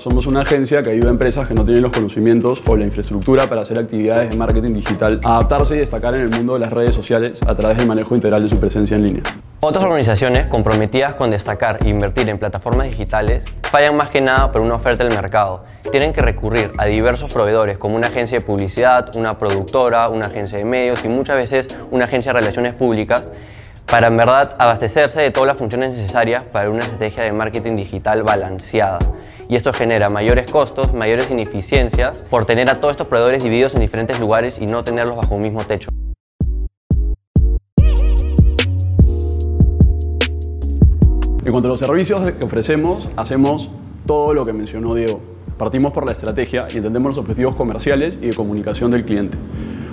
Somos 0.01 0.25
una 0.25 0.41
agencia 0.41 0.81
que 0.81 0.89
ayuda 0.89 1.09
a 1.09 1.11
empresas 1.11 1.47
que 1.47 1.53
no 1.53 1.63
tienen 1.63 1.83
los 1.83 1.91
conocimientos 1.91 2.63
o 2.65 2.75
la 2.75 2.85
infraestructura 2.85 3.45
para 3.45 3.61
hacer 3.61 3.77
actividades 3.77 4.31
de 4.31 4.35
marketing 4.35 4.73
digital 4.73 5.21
a 5.23 5.35
adaptarse 5.35 5.75
y 5.75 5.77
destacar 5.77 6.15
en 6.15 6.21
el 6.21 6.29
mundo 6.31 6.55
de 6.55 6.59
las 6.59 6.73
redes 6.73 6.95
sociales 6.95 7.39
a 7.45 7.53
través 7.53 7.77
del 7.77 7.85
manejo 7.85 8.15
integral 8.15 8.41
de 8.41 8.49
su 8.49 8.59
presencia 8.59 8.97
en 8.97 9.03
línea. 9.03 9.23
Otras 9.59 9.83
organizaciones 9.83 10.47
comprometidas 10.47 11.13
con 11.13 11.29
destacar 11.29 11.77
e 11.85 11.89
invertir 11.89 12.27
en 12.29 12.39
plataformas 12.39 12.87
digitales 12.87 13.45
fallan 13.61 13.95
más 13.95 14.09
que 14.09 14.21
nada 14.21 14.51
por 14.51 14.61
una 14.61 14.73
oferta 14.73 15.03
del 15.03 15.13
mercado. 15.15 15.65
Tienen 15.91 16.13
que 16.13 16.21
recurrir 16.21 16.71
a 16.79 16.87
diversos 16.87 17.31
proveedores 17.31 17.77
como 17.77 17.95
una 17.95 18.07
agencia 18.07 18.39
de 18.39 18.43
publicidad, 18.43 19.15
una 19.15 19.37
productora, 19.37 20.09
una 20.09 20.25
agencia 20.25 20.57
de 20.57 20.65
medios 20.65 21.05
y 21.05 21.09
muchas 21.09 21.35
veces 21.35 21.67
una 21.91 22.05
agencia 22.05 22.33
de 22.33 22.39
relaciones 22.39 22.73
públicas 22.73 23.29
para 23.85 24.07
en 24.07 24.17
verdad 24.17 24.55
abastecerse 24.57 25.21
de 25.21 25.29
todas 25.29 25.45
las 25.45 25.57
funciones 25.57 25.93
necesarias 25.93 26.43
para 26.51 26.71
una 26.71 26.79
estrategia 26.79 27.21
de 27.21 27.33
marketing 27.33 27.75
digital 27.75 28.23
balanceada. 28.23 28.97
Y 29.51 29.57
esto 29.57 29.73
genera 29.73 30.09
mayores 30.09 30.49
costos, 30.49 30.93
mayores 30.93 31.29
ineficiencias 31.29 32.23
por 32.29 32.45
tener 32.45 32.69
a 32.69 32.79
todos 32.79 32.93
estos 32.93 33.09
proveedores 33.09 33.43
divididos 33.43 33.75
en 33.75 33.81
diferentes 33.81 34.17
lugares 34.17 34.57
y 34.57 34.65
no 34.65 34.81
tenerlos 34.85 35.17
bajo 35.17 35.35
un 35.35 35.41
mismo 35.41 35.61
techo. 35.65 35.89
En 41.43 41.51
cuanto 41.51 41.67
a 41.67 41.71
los 41.71 41.79
servicios 41.81 42.31
que 42.31 42.45
ofrecemos, 42.45 43.09
hacemos 43.17 43.73
todo 44.05 44.33
lo 44.33 44.45
que 44.45 44.53
mencionó 44.53 44.95
Diego. 44.95 45.19
Partimos 45.61 45.93
por 45.93 46.07
la 46.07 46.13
estrategia 46.13 46.67
y 46.73 46.77
entendemos 46.77 47.15
los 47.15 47.19
objetivos 47.19 47.55
comerciales 47.55 48.17
y 48.19 48.29
de 48.29 48.33
comunicación 48.33 48.89
del 48.89 49.05
cliente. 49.05 49.37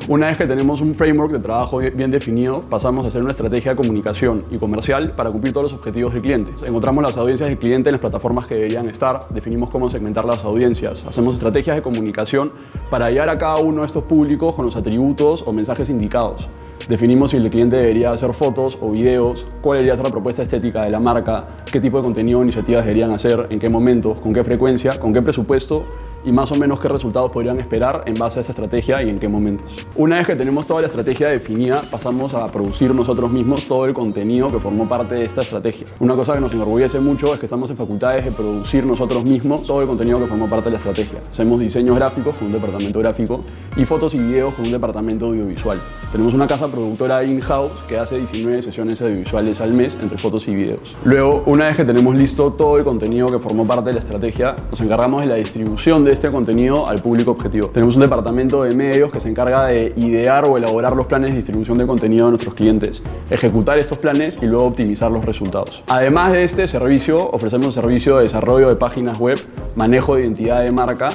Una 0.08 0.28
vez 0.28 0.38
que 0.38 0.46
tenemos 0.46 0.80
un 0.80 0.94
framework 0.94 1.30
de 1.30 1.40
trabajo 1.40 1.76
bien 1.76 2.10
definido, 2.10 2.60
pasamos 2.60 3.04
a 3.04 3.10
hacer 3.10 3.20
una 3.20 3.32
estrategia 3.32 3.72
de 3.72 3.76
comunicación 3.76 4.44
y 4.50 4.56
comercial 4.56 5.12
para 5.14 5.30
cumplir 5.30 5.52
todos 5.52 5.70
los 5.70 5.78
objetivos 5.78 6.14
del 6.14 6.22
cliente. 6.22 6.52
Encontramos 6.64 7.04
las 7.04 7.18
audiencias 7.18 7.50
del 7.50 7.58
cliente 7.58 7.90
en 7.90 7.96
las 7.96 8.00
plataformas 8.00 8.46
que 8.46 8.54
deberían 8.54 8.88
estar, 8.88 9.28
definimos 9.28 9.68
cómo 9.68 9.90
segmentar 9.90 10.24
las 10.24 10.42
audiencias, 10.42 11.04
hacemos 11.06 11.34
estrategias 11.34 11.76
de 11.76 11.82
comunicación 11.82 12.50
para 12.88 13.04
hallar 13.04 13.28
a 13.28 13.36
cada 13.36 13.56
uno 13.56 13.82
de 13.82 13.88
estos 13.88 14.04
públicos 14.04 14.54
con 14.54 14.64
los 14.64 14.74
atributos 14.74 15.44
o 15.46 15.52
mensajes 15.52 15.90
indicados. 15.90 16.48
Definimos 16.88 17.32
si 17.32 17.36
el 17.36 17.50
cliente 17.50 17.76
debería 17.76 18.12
hacer 18.12 18.32
fotos 18.32 18.78
o 18.80 18.90
videos, 18.90 19.44
cuál 19.60 19.76
debería 19.76 19.94
ser 19.94 20.06
la 20.06 20.10
propuesta 20.10 20.42
estética 20.42 20.84
de 20.84 20.90
la 20.90 20.98
marca, 20.98 21.44
qué 21.70 21.82
tipo 21.82 21.98
de 21.98 22.04
contenido 22.04 22.38
o 22.38 22.42
iniciativas 22.42 22.82
deberían 22.86 23.12
hacer, 23.12 23.46
en 23.50 23.58
qué 23.58 23.68
momentos, 23.68 24.14
con 24.14 24.32
qué 24.32 24.42
frecuencia, 24.42 24.98
con 24.98 25.12
qué 25.12 25.20
presupuesto 25.20 25.84
y 26.24 26.32
más 26.32 26.50
o 26.50 26.54
menos 26.54 26.80
qué 26.80 26.88
resultados 26.88 27.30
podrían 27.30 27.60
esperar 27.60 28.04
en 28.06 28.14
base 28.14 28.38
a 28.38 28.40
esa 28.40 28.52
estrategia 28.52 29.02
y 29.02 29.10
en 29.10 29.18
qué 29.18 29.28
momentos. 29.28 29.66
Una 29.96 30.16
vez 30.16 30.26
que 30.26 30.34
tenemos 30.34 30.66
toda 30.66 30.80
la 30.80 30.86
estrategia 30.86 31.28
definida, 31.28 31.82
pasamos 31.90 32.32
a 32.32 32.46
producir 32.46 32.94
nosotros 32.94 33.30
mismos 33.30 33.66
todo 33.66 33.84
el 33.84 33.92
contenido 33.92 34.48
que 34.48 34.58
formó 34.58 34.88
parte 34.88 35.14
de 35.14 35.26
esta 35.26 35.42
estrategia. 35.42 35.86
Una 36.00 36.14
cosa 36.14 36.34
que 36.34 36.40
nos 36.40 36.54
enorgullece 36.54 37.00
mucho 37.00 37.34
es 37.34 37.40
que 37.40 37.46
estamos 37.46 37.68
en 37.68 37.76
facultades 37.76 38.24
de 38.24 38.30
producir 38.30 38.86
nosotros 38.86 39.24
mismos 39.24 39.62
todo 39.62 39.82
el 39.82 39.88
contenido 39.88 40.18
que 40.20 40.26
formó 40.26 40.48
parte 40.48 40.66
de 40.66 40.70
la 40.70 40.76
estrategia. 40.78 41.18
Hacemos 41.30 41.60
diseños 41.60 41.96
gráficos 41.96 42.38
con 42.38 42.46
un 42.46 42.54
departamento 42.54 42.98
gráfico 42.98 43.44
y 43.76 43.84
fotos 43.84 44.14
y 44.14 44.18
videos 44.18 44.54
con 44.54 44.64
un 44.64 44.72
departamento 44.72 45.26
audiovisual. 45.26 45.78
Tenemos 46.10 46.32
una 46.32 46.46
casa 46.46 46.68
productora 46.68 47.22
in-house 47.22 47.70
que 47.86 47.98
hace 47.98 48.16
19 48.16 48.62
sesiones 48.62 48.98
audiovisuales 49.02 49.60
al 49.60 49.74
mes 49.74 49.94
entre 50.00 50.16
fotos 50.16 50.48
y 50.48 50.54
videos. 50.54 50.96
Luego, 51.04 51.42
una 51.44 51.66
vez 51.66 51.76
que 51.76 51.84
tenemos 51.84 52.16
listo 52.16 52.50
todo 52.54 52.78
el 52.78 52.84
contenido 52.84 53.28
que 53.28 53.38
formó 53.38 53.66
parte 53.66 53.90
de 53.90 53.92
la 53.92 54.00
estrategia, 54.00 54.56
nos 54.70 54.80
encargamos 54.80 55.20
de 55.20 55.28
la 55.28 55.34
distribución 55.34 56.06
de 56.06 56.14
este 56.14 56.30
contenido 56.30 56.88
al 56.88 57.02
público 57.02 57.32
objetivo. 57.32 57.68
Tenemos 57.68 57.96
un 57.96 58.00
departamento 58.00 58.62
de 58.62 58.74
medios 58.74 59.12
que 59.12 59.20
se 59.20 59.28
encarga 59.28 59.66
de 59.66 59.92
idear 59.96 60.46
o 60.48 60.56
elaborar 60.56 60.96
los 60.96 61.04
planes 61.04 61.32
de 61.32 61.36
distribución 61.36 61.76
de 61.76 61.86
contenido 61.86 62.24
de 62.24 62.30
nuestros 62.30 62.54
clientes, 62.54 63.02
ejecutar 63.28 63.78
estos 63.78 63.98
planes 63.98 64.38
y 64.42 64.46
luego 64.46 64.64
optimizar 64.64 65.10
los 65.10 65.26
resultados. 65.26 65.84
Además 65.88 66.32
de 66.32 66.42
este 66.42 66.66
servicio, 66.68 67.18
ofrecemos 67.18 67.66
un 67.66 67.72
servicio 67.74 68.16
de 68.16 68.22
desarrollo 68.22 68.68
de 68.68 68.76
páginas 68.76 69.18
web, 69.18 69.38
manejo 69.76 70.14
de 70.14 70.22
identidad 70.22 70.64
de 70.64 70.72
marca 70.72 71.10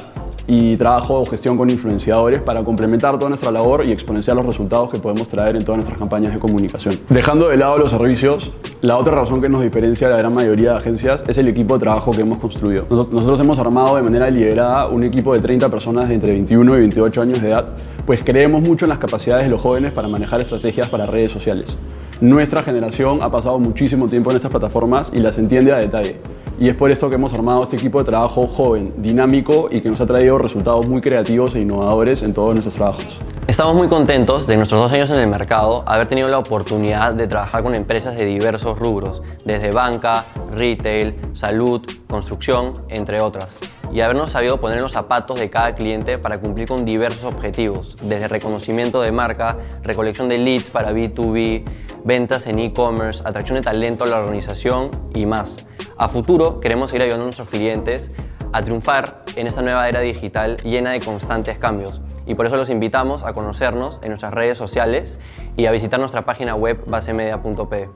y 0.47 0.75
trabajo 0.77 1.19
o 1.21 1.25
gestión 1.25 1.57
con 1.57 1.69
influenciadores 1.69 2.41
para 2.41 2.63
complementar 2.63 3.17
toda 3.17 3.29
nuestra 3.29 3.51
labor 3.51 3.85
y 3.87 3.91
exponenciar 3.91 4.35
los 4.35 4.45
resultados 4.45 4.91
que 4.91 4.99
podemos 4.99 5.27
traer 5.27 5.55
en 5.55 5.63
todas 5.63 5.77
nuestras 5.77 5.97
campañas 5.97 6.33
de 6.33 6.39
comunicación. 6.39 6.95
Dejando 7.09 7.47
de 7.49 7.57
lado 7.57 7.77
los 7.77 7.91
servicios, 7.91 8.51
la 8.81 8.97
otra 8.97 9.15
razón 9.15 9.41
que 9.41 9.47
nos 9.49 9.61
diferencia 9.61 10.07
de 10.07 10.13
la 10.13 10.19
gran 10.19 10.33
mayoría 10.33 10.71
de 10.71 10.77
agencias 10.77 11.23
es 11.27 11.37
el 11.37 11.47
equipo 11.47 11.75
de 11.75 11.79
trabajo 11.81 12.11
que 12.11 12.21
hemos 12.21 12.37
construido. 12.39 12.85
Nos- 12.89 13.11
Nosotros 13.13 13.39
hemos 13.39 13.57
armado 13.59 13.95
de 13.95 14.01
manera 14.01 14.25
deliberada 14.25 14.87
un 14.87 15.03
equipo 15.03 15.33
de 15.33 15.39
30 15.39 15.69
personas 15.69 16.09
de 16.09 16.15
entre 16.15 16.31
21 16.33 16.75
y 16.75 16.79
28 16.79 17.21
años 17.21 17.41
de 17.41 17.49
edad, 17.49 17.65
pues 18.05 18.21
creemos 18.23 18.61
mucho 18.61 18.85
en 18.85 18.89
las 18.89 18.97
capacidades 18.99 19.45
de 19.45 19.49
los 19.51 19.61
jóvenes 19.61 19.93
para 19.93 20.07
manejar 20.09 20.41
estrategias 20.41 20.89
para 20.89 21.05
redes 21.05 21.31
sociales. 21.31 21.77
Nuestra 22.21 22.63
generación 22.63 23.19
ha 23.21 23.29
pasado 23.31 23.59
muchísimo 23.59 24.07
tiempo 24.07 24.29
en 24.31 24.37
estas 24.37 24.51
plataformas 24.51 25.11
y 25.13 25.19
las 25.19 25.37
entiende 25.37 25.71
a 25.73 25.77
detalle. 25.77 26.19
Y 26.59 26.69
es 26.69 26.75
por 26.75 26.91
esto 26.91 27.09
que 27.09 27.15
hemos 27.15 27.33
armado 27.33 27.63
este 27.63 27.75
equipo 27.75 27.99
de 27.99 28.05
trabajo 28.05 28.45
joven, 28.47 28.93
dinámico 28.97 29.69
y 29.71 29.81
que 29.81 29.89
nos 29.89 29.99
ha 30.01 30.05
traído 30.05 30.37
resultados 30.37 30.87
muy 30.87 31.01
creativos 31.01 31.55
e 31.55 31.61
innovadores 31.61 32.21
en 32.21 32.33
todos 32.33 32.53
nuestros 32.53 32.75
trabajos. 32.75 33.19
Estamos 33.47 33.75
muy 33.75 33.89
contentos 33.89 34.47
de 34.47 34.55
nuestros 34.55 34.79
dos 34.79 34.91
años 34.93 35.09
en 35.09 35.19
el 35.19 35.27
mercado 35.27 35.83
haber 35.85 36.05
tenido 36.05 36.29
la 36.29 36.39
oportunidad 36.39 37.13
de 37.13 37.27
trabajar 37.27 37.61
con 37.63 37.75
empresas 37.75 38.15
de 38.17 38.25
diversos 38.25 38.79
rubros, 38.79 39.21
desde 39.43 39.71
banca, 39.71 40.25
retail, 40.55 41.15
salud, 41.33 41.81
construcción, 42.07 42.71
entre 42.87 43.21
otras, 43.21 43.57
y 43.93 44.01
habernos 44.01 44.31
sabido 44.31 44.59
poner 44.59 44.81
los 44.81 44.91
zapatos 44.91 45.39
de 45.39 45.49
cada 45.49 45.71
cliente 45.71 46.17
para 46.17 46.39
cumplir 46.39 46.67
con 46.67 46.83
diversos 46.83 47.23
objetivos, 47.23 47.95
desde 48.01 48.27
reconocimiento 48.27 49.01
de 49.01 49.11
marca, 49.11 49.57
recolección 49.83 50.27
de 50.27 50.39
leads 50.39 50.71
para 50.71 50.91
B2B, 50.91 51.63
ventas 52.03 52.47
en 52.47 52.59
e-commerce, 52.59 53.21
atracción 53.23 53.59
de 53.59 53.63
talento 53.63 54.03
a 54.03 54.07
la 54.07 54.19
organización 54.19 54.89
y 55.13 55.27
más. 55.27 55.67
A 55.97 56.07
futuro 56.07 56.59
queremos 56.59 56.89
seguir 56.89 57.03
ayudando 57.03 57.23
a 57.23 57.27
nuestros 57.27 57.49
clientes 57.49 58.15
a 58.51 58.61
triunfar 58.61 59.23
en 59.35 59.47
esta 59.47 59.61
nueva 59.61 59.87
era 59.87 59.99
digital 59.99 60.57
llena 60.57 60.91
de 60.91 60.99
constantes 60.99 61.57
cambios. 61.59 62.01
Y 62.25 62.35
por 62.35 62.45
eso 62.45 62.57
los 62.57 62.69
invitamos 62.69 63.23
a 63.23 63.33
conocernos 63.33 63.99
en 64.01 64.09
nuestras 64.09 64.31
redes 64.31 64.57
sociales 64.57 65.19
y 65.55 65.65
a 65.65 65.71
visitar 65.71 65.99
nuestra 65.99 66.25
página 66.25 66.55
web 66.55 66.83
basemedia.p. 66.87 67.89